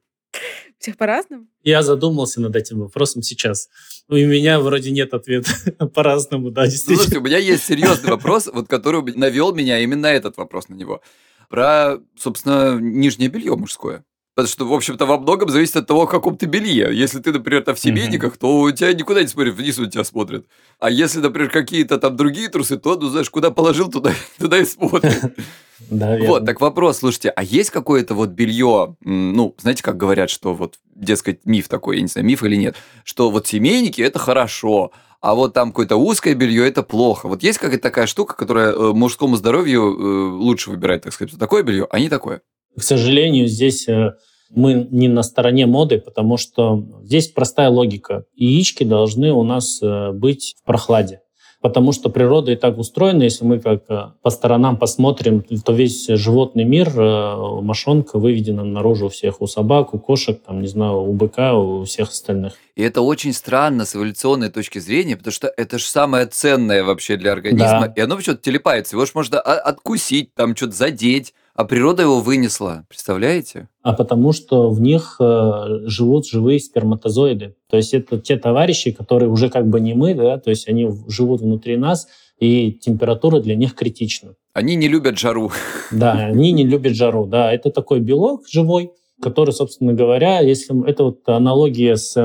всех 0.78 0.98
по-разному? 0.98 1.48
Я 1.64 1.82
задумался 1.82 2.42
над 2.42 2.56
этим 2.56 2.80
вопросом 2.80 3.22
сейчас. 3.22 3.70
У 4.10 4.16
меня 4.16 4.60
вроде 4.60 4.92
нет 4.92 5.14
ответа 5.14 5.52
по-разному, 5.94 6.52
да, 6.52 6.66
действительно. 6.66 6.98
Слушайте, 6.98 7.20
у 7.20 7.24
меня 7.24 7.38
есть 7.38 7.64
серьезный 7.64 8.12
вопрос, 8.12 8.50
вот 8.52 8.68
который 8.68 9.02
навел 9.16 9.54
меня 9.54 9.80
именно 9.80 10.08
этот 10.08 10.38
вопрос 10.38 10.70
на 10.70 10.76
него. 10.76 11.02
Про, 11.50 12.00
собственно, 12.18 12.78
нижнее 12.80 13.30
белье 13.30 13.56
мужское. 13.56 14.04
Потому 14.38 14.50
что, 14.50 14.68
в 14.68 14.74
общем-то, 14.74 15.08
во 15.08 15.18
многом 15.18 15.50
зависит 15.50 15.78
от 15.78 15.88
того, 15.88 16.06
в 16.06 16.10
каком 16.12 16.38
ты 16.38 16.46
белье. 16.46 16.96
Если 16.96 17.20
ты, 17.20 17.32
например, 17.32 17.64
там 17.64 17.74
в 17.74 17.80
семейниках, 17.80 18.36
mm-hmm. 18.36 18.40
то 18.40 18.60
у 18.60 18.72
тебя 18.72 18.94
никуда 18.94 19.24
не 19.24 19.28
смотрят, 19.28 19.56
вниз 19.56 19.80
у 19.80 19.88
тебя 19.88 20.04
смотрят. 20.04 20.46
А 20.78 20.92
если, 20.92 21.22
например, 21.22 21.50
какие-то 21.50 21.98
там 21.98 22.16
другие 22.16 22.48
трусы, 22.48 22.78
то, 22.78 22.96
ну, 22.98 23.08
знаешь, 23.08 23.32
куда 23.32 23.50
положил, 23.50 23.90
туда, 23.90 24.12
туда 24.38 24.60
и 24.60 24.66
смотрят. 24.66 25.36
Да, 25.92 26.18
вот, 26.20 26.44
так 26.44 26.60
вопрос, 26.60 26.98
слушайте, 26.98 27.30
а 27.30 27.44
есть 27.44 27.70
какое-то 27.70 28.16
вот 28.16 28.30
белье, 28.30 28.96
ну, 29.02 29.56
знаете, 29.60 29.84
как 29.84 29.96
говорят, 29.96 30.32
что 30.32 30.56
вот, 30.56 30.80
дескать, 30.96 31.46
миф 31.46 31.68
такой, 31.68 31.98
я 31.98 32.02
не 32.02 32.08
знаю, 32.08 32.26
миф 32.26 32.44
или 32.44 32.56
нет, 32.56 32.76
что 33.04 33.30
вот 33.30 33.46
семейники– 33.46 34.02
это 34.04 34.18
хорошо, 34.18 34.92
а 35.22 35.36
вот 35.36 35.54
там 35.54 35.70
какое-то 35.70 35.96
узкое 35.96 36.34
белье 36.34 36.68
это 36.68 36.82
плохо. 36.82 37.28
Вот 37.28 37.44
есть 37.44 37.60
какая-то 37.60 37.84
такая 37.84 38.08
штука, 38.08 38.36
которая 38.36 38.74
э, 38.74 38.92
мужскому 38.94 39.36
здоровью 39.36 39.82
э, 39.84 40.32
лучше 40.32 40.72
выбирает, 40.72 41.04
так 41.04 41.14
сказать, 41.14 41.38
такое 41.38 41.62
белье, 41.62 41.86
а 41.92 42.00
не 42.00 42.10
такое. 42.10 42.42
К 42.78 42.84
сожалению, 42.84 43.48
здесь 43.48 43.88
э, 43.88 44.14
мы 44.52 44.88
не 44.92 45.08
на 45.08 45.24
стороне 45.24 45.66
моды, 45.66 45.98
потому 45.98 46.38
что 46.38 46.84
здесь 47.04 47.28
простая 47.28 47.70
логика. 47.70 48.26
Яички 48.36 48.84
должны 48.84 49.34
у 49.34 49.44
нас 49.44 49.80
э, 49.82 50.12
быть 50.12 50.56
в 50.62 50.64
прохладе. 50.64 51.22
Потому 51.60 51.92
что 51.92 52.10
природа 52.10 52.52
и 52.52 52.56
так 52.56 52.78
устроена, 52.78 53.24
если 53.24 53.44
мы 53.44 53.60
как 53.60 53.86
э, 53.90 54.12
по 54.22 54.30
сторонам 54.30 54.78
посмотрим, 54.78 55.42
то 55.42 55.74
весь 55.74 56.06
животный 56.08 56.66
мир, 56.66 56.92
мошонка 56.96 58.20
выведена 58.20 58.64
наружу 58.64 59.08
у 59.08 59.10
всех, 59.10 59.42
у 59.42 59.48
собак, 59.48 59.96
у 59.96 60.00
кошек, 60.00 60.40
там, 60.46 60.62
не 60.62 60.68
знаю, 60.68 60.98
у 60.98 61.14
быка, 61.14 61.56
у 61.56 61.84
всех 61.84 62.10
остальных. 62.10 62.54
И 62.76 62.84
это 62.84 63.02
очень 63.02 63.34
странно 63.34 63.86
с 63.86 63.96
эволюционной 63.96 64.52
точки 64.52 64.78
зрения, 64.78 65.18
потому 65.18 65.34
что 65.34 65.52
это 65.58 65.80
же 65.80 65.86
самое 65.86 66.28
ценное 66.28 66.84
вообще 66.84 67.18
для 67.18 67.32
организма. 67.32 67.88
Да. 67.88 67.94
И 67.96 68.02
оно 68.02 68.18
почему-то 68.18 68.44
телепается. 68.44 68.96
Его 68.96 69.08
же 69.08 69.14
можно 69.16 69.40
откусить, 69.40 70.36
там 70.36 70.56
что-то 70.56 70.74
задеть. 70.74 71.34
А 71.58 71.66
природа 71.66 72.04
его 72.04 72.22
вынесла, 72.22 72.86
представляете? 72.88 73.68
А 73.82 73.94
потому 73.94 74.32
что 74.32 74.70
в 74.70 74.80
них 74.80 75.16
э, 75.20 75.80
живут 75.86 76.28
живые 76.28 76.60
сперматозоиды. 76.60 77.56
То 77.68 77.78
есть 77.78 77.96
это 77.96 78.20
те 78.20 78.38
товарищи, 78.38 78.92
которые 78.92 79.28
уже 79.28 79.50
как 79.50 79.68
бы 79.68 79.80
не 79.80 79.96
мы, 79.96 80.14
да, 80.14 80.38
то 80.38 80.52
есть 80.52 80.70
они 80.70 80.88
живут 81.08 81.42
внутри 81.42 81.76
нас, 81.76 82.08
и 82.40 82.74
температура 82.74 83.40
для 83.40 83.56
них 83.56 83.74
критична. 83.74 84.36
Они 84.54 84.76
не 84.76 84.88
любят 84.88 85.18
жару. 85.18 85.52
Да, 85.90 86.12
они 86.28 86.52
не 86.52 86.64
любят 86.74 86.94
жару, 86.94 87.26
да. 87.26 87.52
Это 87.52 87.72
такой 87.72 88.02
белок 88.02 88.48
живой, 88.48 88.92
который, 89.22 89.52
собственно 89.52 89.94
говоря, 89.94 90.40
если 90.42 90.88
это 90.88 91.06
вот 91.06 91.28
аналогия 91.28 91.96
с 91.96 92.16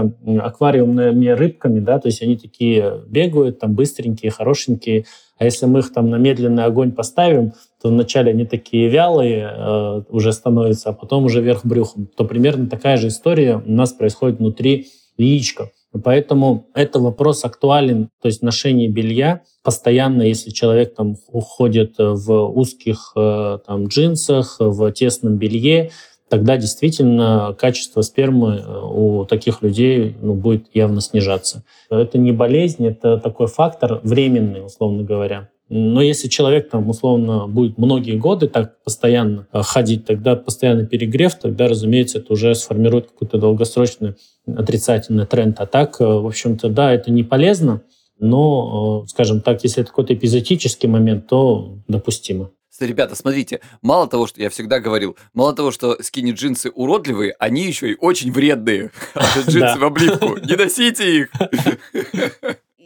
аквариумными 0.41 1.29
рыбками, 1.29 1.81
да, 1.81 1.99
то 1.99 2.09
есть 2.09 2.23
они 2.23 2.37
такие 2.37 3.03
бегают, 3.07 3.61
там 3.61 3.75
быстренькие, 3.75 4.31
хорошенькие, 4.31 5.07
а 5.39 5.45
если 5.45 5.67
мы 5.67 5.81
их 5.81 5.93
там 5.93 6.11
на 6.11 6.17
медленный 6.17 6.65
огонь 6.65 6.93
поставим, 6.93 7.53
то 7.81 7.89
вначале 7.89 8.31
они 8.31 8.45
такие 8.45 8.89
вялые 8.89 9.51
э, 9.53 10.03
уже 10.09 10.33
становятся, 10.33 10.91
а 10.91 10.93
потом 10.93 11.25
уже 11.25 11.41
вверх 11.41 11.65
брюхом. 11.65 12.07
То 12.17 12.25
примерно 12.25 12.69
такая 12.69 12.97
же 12.97 13.09
история 13.09 13.57
у 13.57 13.73
нас 13.73 13.93
происходит 13.93 14.39
внутри 14.39 14.87
яичка. 15.17 15.71
Поэтому 16.05 16.69
это 16.75 17.01
вопрос 17.01 17.45
актуален, 17.45 18.09
то 18.23 18.29
есть 18.29 18.41
ношение 18.41 18.89
белья 18.89 19.43
постоянно, 19.63 20.23
если 20.23 20.51
человек 20.51 20.95
там 20.95 21.17
уходит 21.29 21.97
в 21.99 22.47
узких 22.47 23.13
э, 23.17 23.59
там, 23.67 23.87
джинсах, 23.87 24.57
в 24.59 24.93
тесном 24.93 25.37
белье, 25.37 25.91
тогда 26.33 26.57
действительно 26.57 27.55
качество 27.59 28.01
спермы 28.01 28.55
э, 28.55 28.81
у 28.91 29.27
таких 29.27 29.61
людей 29.61 30.17
ну, 30.23 30.33
будет 30.33 30.65
явно 30.73 31.03
снижаться. 31.03 31.63
Это 31.91 32.17
не 32.17 32.33
болезнь, 32.33 32.87
это 32.87 33.19
такой 33.19 33.49
фактор 33.49 34.01
временный, 34.03 34.65
условно 34.65 35.03
говоря. 35.03 35.51
Но 35.69 36.01
если 36.01 36.29
человек 36.29 36.71
там 36.71 36.89
условно 36.89 37.47
будет 37.47 37.77
многие 37.77 38.17
годы 38.17 38.49
так 38.49 38.83
постоянно 38.83 39.47
э, 39.53 39.61
ходить, 39.61 40.07
тогда 40.07 40.35
постоянный 40.35 40.87
перегрев, 40.87 41.35
тогда, 41.35 41.69
разумеется, 41.69 42.17
это 42.17 42.33
уже 42.33 42.55
сформирует 42.55 43.09
какой-то 43.09 43.37
долгосрочный 43.37 44.15
отрицательный 44.47 45.27
тренд. 45.27 45.61
А 45.61 45.67
так, 45.67 46.01
э, 46.01 46.05
в 46.07 46.27
общем-то, 46.27 46.71
да, 46.71 46.95
это 46.95 47.11
не 47.11 47.25
полезно, 47.25 47.83
но, 48.19 49.05
скажем 49.07 49.43
так, 49.43 49.65
если 49.65 49.83
это 49.83 49.91
какой-то 49.91 50.15
эпизодический 50.15 50.89
момент, 50.89 51.27
то 51.27 51.77
допустимо. 51.89 52.53
Ребята, 52.87 53.15
смотрите, 53.15 53.61
мало 53.81 54.07
того, 54.09 54.27
что 54.27 54.41
я 54.41 54.51
всегда 54.51 54.81
говорил, 54.81 55.17
мало 55.35 55.55
того, 55.55 55.71
что 55.71 55.97
скини-джинсы 56.01 56.71
уродливые, 56.71 57.35
они 57.39 57.63
еще 57.67 57.93
и 57.93 57.97
очень 57.99 58.33
вредные. 58.33 58.91
Джинсы 59.47 59.79
в 59.79 59.85
обливку. 59.85 60.37
Не 60.39 60.57
носите 60.57 61.19
их. 61.19 61.29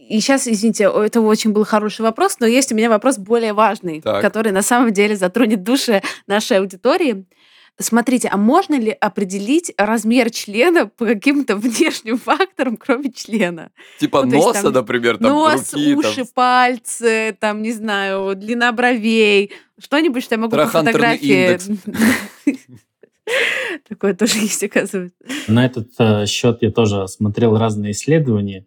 И 0.08 0.20
сейчас, 0.20 0.46
извините, 0.46 0.84
это 0.84 1.20
очень 1.20 1.52
был 1.52 1.64
хороший 1.64 2.02
вопрос, 2.02 2.36
но 2.38 2.46
есть 2.46 2.70
у 2.70 2.76
меня 2.76 2.88
вопрос 2.88 3.18
более 3.18 3.52
важный, 3.52 4.00
так. 4.00 4.20
который 4.20 4.52
на 4.52 4.62
самом 4.62 4.92
деле 4.92 5.16
затронет 5.16 5.64
души 5.64 6.00
нашей 6.28 6.58
аудитории. 6.58 7.26
Смотрите, 7.78 8.28
а 8.28 8.38
можно 8.38 8.78
ли 8.78 8.90
определить 8.90 9.72
размер 9.76 10.30
члена 10.30 10.86
по 10.86 11.04
каким-то 11.04 11.56
внешним 11.56 12.18
факторам, 12.18 12.76
кроме 12.76 13.12
члена? 13.12 13.70
Типа 13.98 14.24
ну, 14.24 14.38
носа, 14.38 14.62
там, 14.62 14.72
например, 14.72 15.18
там 15.18 15.30
Нос, 15.30 15.74
руки, 15.74 15.94
уши, 15.94 16.16
там... 16.16 16.26
пальцы, 16.34 17.36
там, 17.38 17.62
не 17.62 17.72
знаю, 17.72 18.34
длина 18.34 18.72
бровей, 18.72 19.52
что-нибудь, 19.78 20.24
что 20.24 20.36
я 20.36 20.40
могу 20.40 20.56
по 20.56 20.66
фотографии... 20.66 21.58
Такое 23.88 24.14
тоже 24.14 24.38
есть, 24.38 24.62
оказывается. 24.62 25.16
На 25.48 25.66
этот 25.66 25.88
э, 25.98 26.26
счет 26.26 26.58
я 26.60 26.70
тоже 26.70 27.08
смотрел 27.08 27.58
разные 27.58 27.90
исследования. 27.90 28.66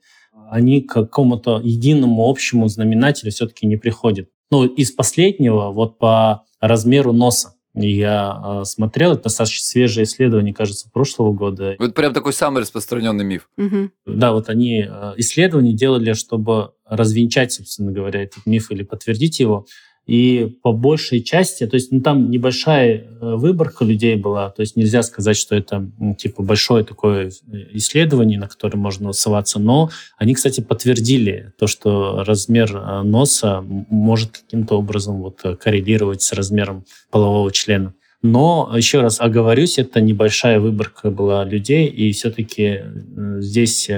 Они 0.52 0.82
к 0.82 0.92
какому-то 0.92 1.62
единому 1.64 2.30
общему 2.30 2.68
знаменателю 2.68 3.32
все-таки 3.32 3.66
не 3.66 3.78
приходят. 3.78 4.30
Ну, 4.52 4.66
из 4.66 4.92
последнего, 4.92 5.72
вот 5.72 5.98
по 5.98 6.44
размеру 6.60 7.14
носа. 7.14 7.54
Я 7.88 8.62
э, 8.62 8.66
смотрел, 8.66 9.14
это 9.14 9.24
достаточно 9.24 9.66
свежее 9.66 10.04
исследование, 10.04 10.54
кажется, 10.54 10.90
прошлого 10.92 11.34
года. 11.34 11.76
Вот 11.80 11.94
прям 11.94 12.14
такой 12.14 12.34
самый 12.34 12.62
распространенный 12.62 13.26
миф. 13.26 13.50
Угу. 13.58 13.92
Да, 14.06 14.34
вот 14.34 14.50
они 14.50 14.86
э, 14.88 15.14
исследования 15.18 15.74
делали, 15.74 16.14
чтобы 16.14 16.72
развенчать, 16.86 17.52
собственно 17.52 17.92
говоря, 17.92 18.24
этот 18.24 18.46
миф 18.46 18.72
или 18.72 18.84
подтвердить 18.84 19.40
его. 19.40 19.66
И 20.06 20.58
по 20.64 20.72
большей 20.72 21.22
части, 21.22 21.68
то 21.68 21.76
есть 21.76 21.92
ну, 21.92 22.02
там 22.02 22.32
небольшая 22.32 22.98
э, 22.98 23.36
выборка 23.36 23.86
людей 23.86 24.16
была, 24.16 24.50
то 24.50 24.62
есть 24.62 24.76
нельзя 24.76 25.04
сказать, 25.04 25.38
что 25.38 25.56
это 25.56 25.88
типа 26.18 26.42
большое 26.42 26.84
такое 26.84 27.28
э, 27.28 27.32
исследование, 27.74 28.40
на 28.40 28.48
которое 28.48 28.78
можно 28.78 29.14
ссылаться, 29.14 29.60
но 29.60 29.92
они, 30.18 30.34
кстати, 30.34 30.62
подтвердили 30.62 31.54
то, 31.60 31.68
что 31.68 32.24
размер 32.26 32.76
э, 32.76 33.02
носа 33.04 33.62
может 33.62 34.40
каким-то 34.40 34.80
образом 34.80 35.22
вот 35.22 35.42
коррелировать 35.62 36.24
с 36.24 36.34
размером 36.34 36.86
полового 37.12 37.52
члена. 37.52 37.94
Но, 38.22 38.74
еще 38.76 39.02
раз 39.02 39.22
оговорюсь, 39.22 39.78
это 39.78 40.02
небольшая 40.02 40.60
выборка 40.60 41.12
была 41.12 41.46
людей, 41.46 41.88
и 41.88 42.12
все-таки 42.12 42.82
здесь 43.38 43.90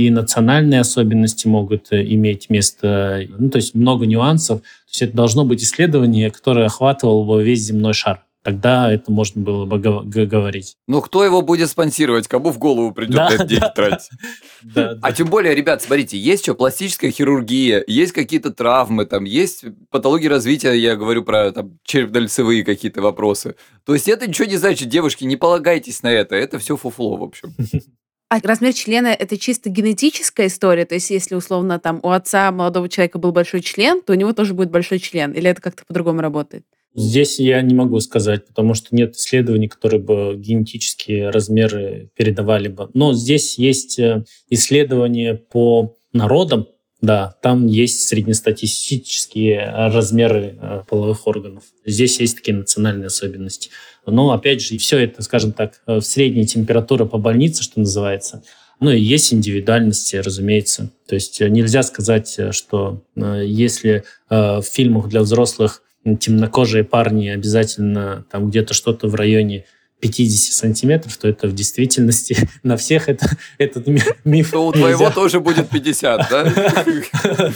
и 0.00 0.10
национальные 0.10 0.80
особенности 0.80 1.46
могут 1.46 1.92
э, 1.92 2.02
иметь 2.14 2.48
место. 2.48 3.26
Ну, 3.38 3.50
то 3.50 3.56
есть 3.56 3.74
много 3.74 4.06
нюансов. 4.06 4.60
То 4.60 4.66
есть 4.88 5.02
это 5.02 5.16
должно 5.16 5.44
быть 5.44 5.62
исследование, 5.62 6.30
которое 6.30 6.66
охватывало 6.66 7.24
бы 7.24 7.44
весь 7.44 7.60
земной 7.60 7.92
шар. 7.92 8.24
Тогда 8.42 8.90
это 8.90 9.12
можно 9.12 9.42
было 9.42 9.66
бы 9.66 9.78
говорить. 9.78 10.76
Ну, 10.86 11.02
кто 11.02 11.22
его 11.22 11.42
будет 11.42 11.68
спонсировать? 11.68 12.26
Кому 12.26 12.50
в 12.50 12.58
голову 12.58 12.90
придет 12.92 13.16
да, 13.16 13.28
этот 13.28 13.48
деньги 13.48 13.60
да, 13.60 13.68
тратить? 13.68 14.08
Да, 14.62 14.98
а 15.02 15.12
тем 15.12 15.28
более, 15.28 15.54
ребят, 15.54 15.82
смотрите, 15.82 16.18
есть 16.18 16.42
что, 16.42 16.54
пластическая 16.54 17.10
хирургия, 17.10 17.82
есть 17.86 18.12
какие-то 18.12 18.50
травмы, 18.50 19.06
там 19.06 19.24
есть 19.24 19.64
патологии 19.90 20.28
развития, 20.28 20.72
я 20.72 20.96
говорю 20.96 21.22
про 21.22 21.50
там, 21.52 21.78
черепно-лицевые 21.84 22.62
какие-то 22.62 23.00
вопросы. 23.00 23.56
То 23.84 23.94
есть 23.94 24.06
это 24.08 24.26
ничего 24.26 24.46
не 24.46 24.56
значит, 24.56 24.88
девушки, 24.88 25.24
не 25.24 25.36
полагайтесь 25.36 26.02
на 26.02 26.12
это, 26.12 26.34
это 26.36 26.58
все 26.58 26.76
фуфло, 26.76 27.16
в 27.16 27.22
общем. 27.22 27.54
А 28.30 28.38
размер 28.44 28.72
члена 28.72 29.08
это 29.08 29.36
чисто 29.36 29.70
генетическая 29.70 30.46
история? 30.46 30.84
То 30.84 30.94
есть, 30.94 31.10
если 31.10 31.34
условно 31.34 31.80
там 31.80 31.98
у 32.04 32.10
отца 32.10 32.52
молодого 32.52 32.88
человека 32.88 33.18
был 33.18 33.32
большой 33.32 33.60
член, 33.60 34.02
то 34.02 34.12
у 34.12 34.14
него 34.14 34.32
тоже 34.32 34.54
будет 34.54 34.70
большой 34.70 35.00
член? 35.00 35.32
Или 35.32 35.50
это 35.50 35.60
как-то 35.60 35.84
по-другому 35.84 36.20
работает? 36.20 36.64
Здесь 36.94 37.40
я 37.40 37.60
не 37.60 37.74
могу 37.74 37.98
сказать, 37.98 38.46
потому 38.46 38.74
что 38.74 38.94
нет 38.94 39.16
исследований, 39.16 39.66
которые 39.66 40.00
бы 40.00 40.36
генетические 40.36 41.30
размеры 41.30 42.12
передавали 42.14 42.68
бы. 42.68 42.88
Но 42.94 43.14
здесь 43.14 43.58
есть 43.58 43.98
э, 43.98 44.24
исследования 44.48 45.34
по 45.34 45.96
народам, 46.12 46.68
да, 47.00 47.34
там 47.42 47.66
есть 47.66 48.06
среднестатистические 48.08 49.70
размеры 49.70 50.58
э, 50.60 50.82
половых 50.88 51.26
органов. 51.26 51.64
Здесь 51.84 52.20
есть 52.20 52.36
такие 52.36 52.56
национальные 52.56 53.06
особенности. 53.06 53.70
Но, 54.06 54.32
опять 54.32 54.60
же, 54.60 54.78
все 54.78 54.98
это, 54.98 55.22
скажем 55.22 55.52
так, 55.52 55.80
э, 55.86 55.96
в 55.96 56.02
средней 56.02 56.46
температура 56.46 57.04
по 57.04 57.18
больнице, 57.18 57.62
что 57.62 57.80
называется. 57.80 58.42
Ну 58.80 58.90
и 58.90 59.00
есть 59.00 59.32
индивидуальности, 59.34 60.16
разумеется. 60.16 60.90
То 61.06 61.14
есть 61.14 61.40
э, 61.40 61.48
нельзя 61.48 61.82
сказать, 61.82 62.38
что 62.52 63.02
если 63.14 64.04
в 64.30 64.62
фильмах 64.62 65.08
для 65.08 65.20
взрослых 65.20 65.82
темнокожие 66.18 66.84
парни 66.84 67.28
обязательно 67.28 68.24
там 68.30 68.48
где-то 68.48 68.72
что-то 68.72 69.08
в 69.08 69.14
районе 69.14 69.66
50 70.00 70.52
сантиметров, 70.52 71.16
то 71.16 71.28
это 71.28 71.46
в 71.46 71.54
действительности 71.54 72.48
на 72.62 72.76
всех 72.76 73.08
это, 73.08 73.26
этот 73.58 73.86
миф. 74.24 74.50
То 74.50 74.66
у 74.66 74.72
твоего 74.72 75.10
тоже 75.10 75.40
будет 75.40 75.68
50, 75.68 76.28
да? 76.30 76.52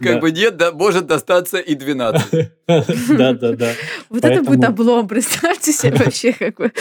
Как 0.00 0.20
бы 0.20 0.32
нет, 0.32 0.56
да, 0.56 0.72
может 0.72 1.06
достаться 1.06 1.58
и 1.58 1.74
12. 1.74 2.50
Да, 2.66 3.32
да, 3.32 3.52
да. 3.52 3.72
Вот 4.08 4.24
это 4.24 4.42
будет 4.42 4.64
облом, 4.64 5.06
представьте 5.06 5.72
себе 5.72 5.96
вообще 5.96 6.32
как 6.32 6.56
бы. 6.56 6.72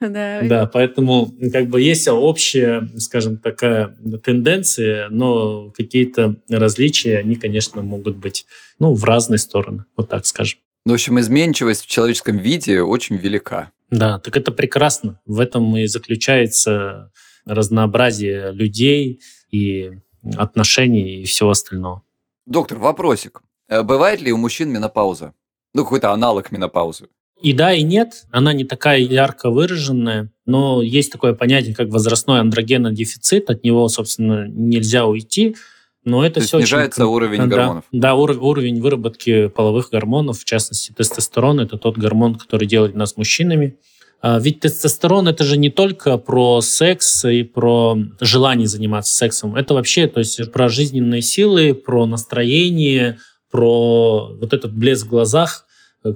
Да, 0.00 0.68
поэтому 0.70 1.32
как 1.50 1.68
бы 1.68 1.80
есть 1.80 2.08
общая, 2.08 2.86
скажем, 2.98 3.38
такая 3.38 3.96
тенденция, 4.22 5.08
но 5.08 5.70
какие-то 5.70 6.36
различия, 6.50 7.16
они, 7.18 7.36
конечно, 7.36 7.80
могут 7.80 8.16
быть 8.16 8.44
ну, 8.80 8.94
в 8.94 9.04
разные 9.04 9.38
стороны, 9.38 9.84
вот 9.96 10.08
так 10.08 10.26
скажем. 10.26 10.58
Ну, 10.84 10.92
в 10.92 10.94
общем, 10.94 11.20
изменчивость 11.20 11.84
в 11.84 11.86
человеческом 11.86 12.38
виде 12.38 12.80
очень 12.80 13.16
велика. 13.16 13.70
Да, 13.90 14.18
так 14.18 14.36
это 14.36 14.52
прекрасно. 14.52 15.20
В 15.26 15.40
этом 15.40 15.76
и 15.76 15.86
заключается 15.86 17.12
разнообразие 17.44 18.52
людей 18.52 19.20
и 19.50 19.92
отношений 20.36 21.22
и 21.22 21.24
всего 21.24 21.50
остального. 21.50 22.02
Доктор, 22.46 22.78
вопросик. 22.78 23.42
Э, 23.68 23.82
бывает 23.82 24.20
ли 24.20 24.32
у 24.32 24.36
мужчин 24.36 24.70
менопауза? 24.70 25.34
Ну, 25.74 25.84
какой-то 25.84 26.12
аналог 26.12 26.50
менопаузы. 26.50 27.08
И 27.40 27.52
да, 27.52 27.72
и 27.72 27.82
нет. 27.82 28.26
Она 28.30 28.52
не 28.52 28.64
такая 28.64 28.98
ярко 28.98 29.50
выраженная, 29.50 30.30
но 30.44 30.82
есть 30.82 31.10
такое 31.10 31.32
понятие, 31.32 31.74
как 31.74 31.88
возрастной 31.88 32.40
андрогенодефицит. 32.40 33.48
От 33.48 33.64
него, 33.64 33.88
собственно, 33.88 34.46
нельзя 34.46 35.06
уйти. 35.06 35.56
Но 36.04 36.24
это 36.24 36.40
То 36.40 36.46
все 36.46 36.58
снижается 36.58 37.04
очень... 37.06 37.14
уровень 37.14 37.38
да, 37.40 37.46
гормонов. 37.46 37.84
Да, 37.92 38.14
ур- 38.14 38.38
уровень 38.40 38.80
выработки 38.80 39.48
половых 39.48 39.90
гормонов, 39.90 40.40
в 40.40 40.44
частности 40.44 40.92
тестостерон, 40.92 41.60
это 41.60 41.76
тот 41.76 41.98
гормон, 41.98 42.36
который 42.36 42.66
делает 42.66 42.94
нас 42.94 43.16
мужчинами. 43.16 43.76
А 44.22 44.38
ведь 44.38 44.60
тестостерон 44.60 45.28
это 45.28 45.44
же 45.44 45.56
не 45.56 45.70
только 45.70 46.18
про 46.18 46.60
секс 46.60 47.24
и 47.24 47.42
про 47.42 47.96
желание 48.20 48.66
заниматься 48.66 49.14
сексом. 49.14 49.56
Это 49.56 49.74
вообще, 49.74 50.06
то 50.08 50.20
есть 50.20 50.52
про 50.52 50.68
жизненные 50.68 51.22
силы, 51.22 51.74
про 51.74 52.06
настроение, 52.06 53.18
про 53.50 54.28
вот 54.38 54.52
этот 54.52 54.72
блеск 54.74 55.06
в 55.06 55.10
глазах. 55.10 55.66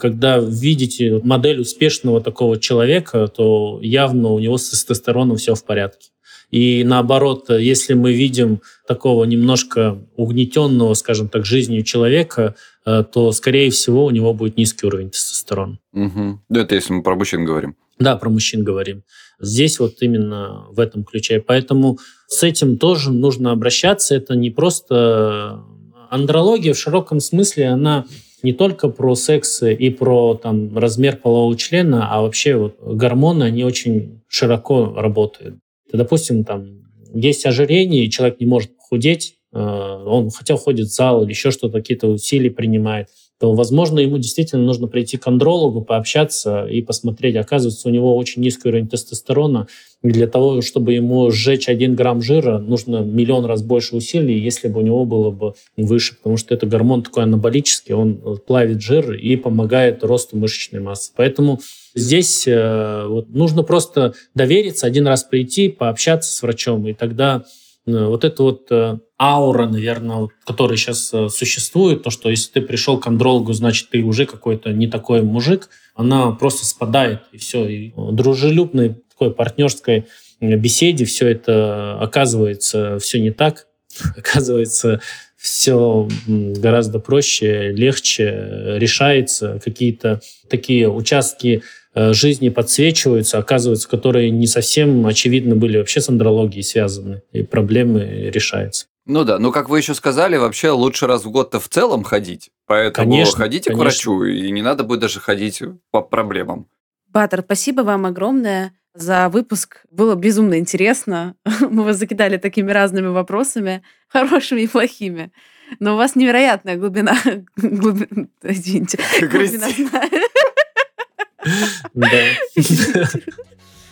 Когда 0.00 0.38
видите 0.38 1.20
модель 1.22 1.60
успешного 1.60 2.20
такого 2.20 2.58
человека, 2.58 3.28
то 3.28 3.78
явно 3.82 4.30
у 4.30 4.38
него 4.38 4.56
с 4.56 4.70
тестостероном 4.70 5.36
все 5.36 5.54
в 5.54 5.64
порядке. 5.64 6.08
И 6.54 6.84
наоборот, 6.84 7.50
если 7.50 7.94
мы 7.94 8.12
видим 8.12 8.60
такого 8.86 9.24
немножко 9.24 9.98
угнетенного, 10.14 10.94
скажем 10.94 11.28
так, 11.28 11.44
жизнью 11.44 11.82
человека, 11.82 12.54
э, 12.86 13.02
то, 13.12 13.32
скорее 13.32 13.70
всего, 13.70 14.04
у 14.04 14.10
него 14.10 14.32
будет 14.34 14.56
низкий 14.56 14.86
уровень 14.86 15.10
тестостерона. 15.10 15.80
Угу. 15.92 16.42
Да, 16.48 16.60
это 16.60 16.76
если 16.76 16.92
мы 16.92 17.02
про 17.02 17.16
мужчин 17.16 17.44
говорим. 17.44 17.74
Да, 17.98 18.14
про 18.14 18.30
мужчин 18.30 18.62
говорим. 18.62 19.02
Здесь 19.40 19.80
вот 19.80 19.94
именно 20.00 20.66
в 20.70 20.78
этом 20.78 21.02
ключе. 21.02 21.40
Поэтому 21.44 21.98
с 22.28 22.44
этим 22.44 22.78
тоже 22.78 23.10
нужно 23.10 23.50
обращаться. 23.50 24.14
Это 24.14 24.36
не 24.36 24.50
просто 24.50 25.60
андрология 26.08 26.72
в 26.72 26.78
широком 26.78 27.18
смысле, 27.18 27.66
она 27.66 28.04
не 28.44 28.52
только 28.52 28.88
про 28.90 29.16
секс 29.16 29.60
и 29.64 29.90
про 29.90 30.34
там, 30.34 30.78
размер 30.78 31.16
полового 31.16 31.56
члена, 31.56 32.12
а 32.12 32.22
вообще 32.22 32.54
вот 32.54 32.76
гормоны, 32.80 33.42
они 33.42 33.64
очень 33.64 34.22
широко 34.28 34.94
работают 34.94 35.56
допустим, 35.96 36.44
там 36.44 36.82
есть 37.14 37.46
ожирение, 37.46 38.04
и 38.04 38.10
человек 38.10 38.40
не 38.40 38.46
может 38.46 38.76
похудеть, 38.76 39.36
э, 39.52 39.58
он 39.58 40.30
хотя 40.30 40.56
ходит 40.56 40.86
в 40.88 40.94
зал 40.94 41.22
или 41.22 41.30
еще 41.30 41.50
что-то, 41.50 41.78
какие-то 41.78 42.08
усилия 42.08 42.50
принимает, 42.50 43.08
то, 43.40 43.52
возможно, 43.52 43.98
ему 43.98 44.18
действительно 44.18 44.62
нужно 44.62 44.86
прийти 44.86 45.16
к 45.16 45.26
андрологу, 45.26 45.82
пообщаться 45.82 46.66
и 46.66 46.82
посмотреть. 46.82 47.36
Оказывается, 47.36 47.88
у 47.88 47.90
него 47.90 48.16
очень 48.16 48.42
низкий 48.42 48.68
уровень 48.68 48.88
тестостерона. 48.88 49.66
И 50.02 50.08
для 50.10 50.28
того, 50.28 50.60
чтобы 50.62 50.92
ему 50.92 51.30
сжечь 51.30 51.68
один 51.68 51.94
грамм 51.94 52.22
жира, 52.22 52.58
нужно 52.58 52.98
миллион 52.98 53.44
раз 53.46 53.62
больше 53.62 53.96
усилий, 53.96 54.38
если 54.38 54.68
бы 54.68 54.80
у 54.80 54.82
него 54.82 55.04
было 55.04 55.30
бы 55.30 55.54
выше, 55.76 56.16
потому 56.16 56.36
что 56.36 56.54
это 56.54 56.66
гормон 56.66 57.02
такой 57.02 57.24
анаболический, 57.24 57.94
он 57.94 58.38
плавит 58.46 58.80
жир 58.80 59.12
и 59.12 59.34
помогает 59.36 60.04
росту 60.04 60.36
мышечной 60.36 60.80
массы. 60.80 61.10
Поэтому 61.16 61.60
здесь 61.94 62.46
э, 62.46 63.06
вот, 63.08 63.30
нужно 63.30 63.62
просто 63.62 64.14
довериться, 64.34 64.86
один 64.86 65.06
раз 65.08 65.24
прийти, 65.24 65.68
пообщаться 65.68 66.30
с 66.30 66.42
врачом, 66.42 66.86
и 66.86 66.92
тогда 66.92 67.44
вот 67.86 68.24
эта 68.24 68.42
вот 68.42 68.66
э, 68.70 68.98
аура, 69.20 69.66
наверное, 69.66 70.28
которая 70.46 70.76
сейчас 70.76 71.12
э, 71.12 71.28
существует, 71.28 72.02
то, 72.02 72.10
что 72.10 72.30
если 72.30 72.52
ты 72.52 72.60
пришел 72.62 72.98
к 72.98 73.06
андрологу, 73.06 73.52
значит, 73.52 73.90
ты 73.90 74.02
уже 74.02 74.26
какой-то 74.26 74.72
не 74.72 74.86
такой 74.86 75.22
мужик, 75.22 75.68
она 75.94 76.30
просто 76.32 76.64
спадает, 76.64 77.20
и 77.32 77.38
все. 77.38 77.66
И 77.66 77.92
дружелюбной 77.96 78.96
такой 79.10 79.32
партнерской 79.32 80.06
беседе 80.40 81.04
все 81.04 81.28
это 81.28 81.98
оказывается 82.00 82.98
все 82.98 83.20
не 83.20 83.30
так. 83.30 83.66
Оказывается, 84.16 85.00
все 85.36 86.08
гораздо 86.26 86.98
проще, 86.98 87.70
легче 87.70 88.76
решается. 88.78 89.60
Какие-то 89.62 90.20
такие 90.48 90.88
участки 90.90 91.62
Э, 91.62 91.83
жизни 91.94 92.48
подсвечиваются, 92.48 93.38
оказывается, 93.38 93.88
которые 93.88 94.30
не 94.30 94.46
совсем 94.46 95.06
очевидно 95.06 95.56
были 95.56 95.78
вообще 95.78 96.00
с 96.00 96.08
андрологией 96.08 96.62
связаны, 96.62 97.22
и 97.32 97.42
проблемы 97.42 98.30
решаются. 98.32 98.86
Ну 99.06 99.24
да, 99.24 99.38
ну 99.38 99.52
как 99.52 99.68
вы 99.68 99.78
еще 99.78 99.94
сказали, 99.94 100.36
вообще 100.36 100.70
лучше 100.70 101.06
раз 101.06 101.24
в 101.24 101.30
год-то 101.30 101.60
в 101.60 101.68
целом 101.68 102.04
ходить. 102.04 102.50
Поэтому 102.66 103.10
конечно, 103.10 103.38
ходите 103.38 103.70
конечно. 103.70 103.84
к 103.84 103.84
врачу, 103.84 104.24
и 104.24 104.50
не 104.50 104.62
надо 104.62 104.82
будет 104.82 105.00
даже 105.00 105.20
ходить 105.20 105.62
по 105.90 106.00
проблемам. 106.00 106.66
Батер, 107.08 107.42
спасибо 107.42 107.82
вам 107.82 108.06
огромное 108.06 108.72
за 108.94 109.28
выпуск. 109.28 109.84
Было 109.90 110.14
безумно 110.14 110.58
интересно. 110.58 111.36
Мы 111.60 111.84
вас 111.84 111.96
закидали 111.96 112.38
такими 112.38 112.70
разными 112.70 113.08
вопросами, 113.08 113.82
хорошими 114.08 114.62
и 114.62 114.66
плохими. 114.66 115.32
Но 115.80 115.94
у 115.94 115.96
вас 115.96 116.16
невероятная 116.16 116.76
глубина... 116.76 117.16
глубина... 117.56 118.28
Извините. 118.42 118.98
Глубина... 119.20 119.68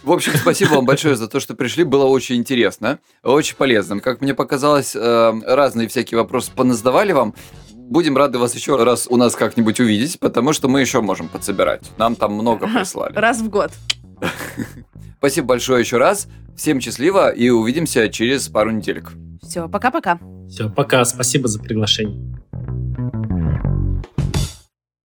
В 0.02 0.10
общем, 0.10 0.32
спасибо 0.34 0.70
вам 0.70 0.84
большое 0.84 1.14
за 1.14 1.28
то, 1.28 1.38
что 1.38 1.54
пришли. 1.54 1.84
Было 1.84 2.06
очень 2.06 2.36
интересно, 2.36 2.98
очень 3.22 3.54
полезно. 3.54 4.00
Как 4.00 4.20
мне 4.20 4.34
показалось, 4.34 4.96
э, 4.96 5.32
разные 5.46 5.86
всякие 5.86 6.18
вопросы 6.18 6.50
поназадавали 6.54 7.12
вам. 7.12 7.34
Будем 7.72 8.16
рады 8.16 8.38
вас 8.38 8.54
еще 8.54 8.82
раз 8.82 9.06
у 9.08 9.16
нас 9.16 9.36
как-нибудь 9.36 9.78
увидеть, 9.78 10.18
потому 10.18 10.52
что 10.52 10.66
мы 10.68 10.80
еще 10.80 11.00
можем 11.02 11.28
подсобирать. 11.28 11.82
Нам 11.98 12.16
там 12.16 12.32
много 12.34 12.66
прислали. 12.66 13.14
Раз 13.14 13.40
в 13.40 13.48
год. 13.48 13.70
Спасибо 15.18 15.48
большое 15.48 15.80
еще 15.80 15.98
раз. 15.98 16.26
Всем 16.56 16.80
счастливо 16.80 17.30
и 17.30 17.50
увидимся 17.50 18.08
через 18.08 18.48
пару 18.48 18.70
неделек. 18.70 19.12
Все, 19.42 19.68
пока-пока. 19.68 20.18
Все, 20.48 20.68
пока. 20.68 21.04
Спасибо 21.04 21.48
за 21.48 21.60
приглашение. 21.60 22.42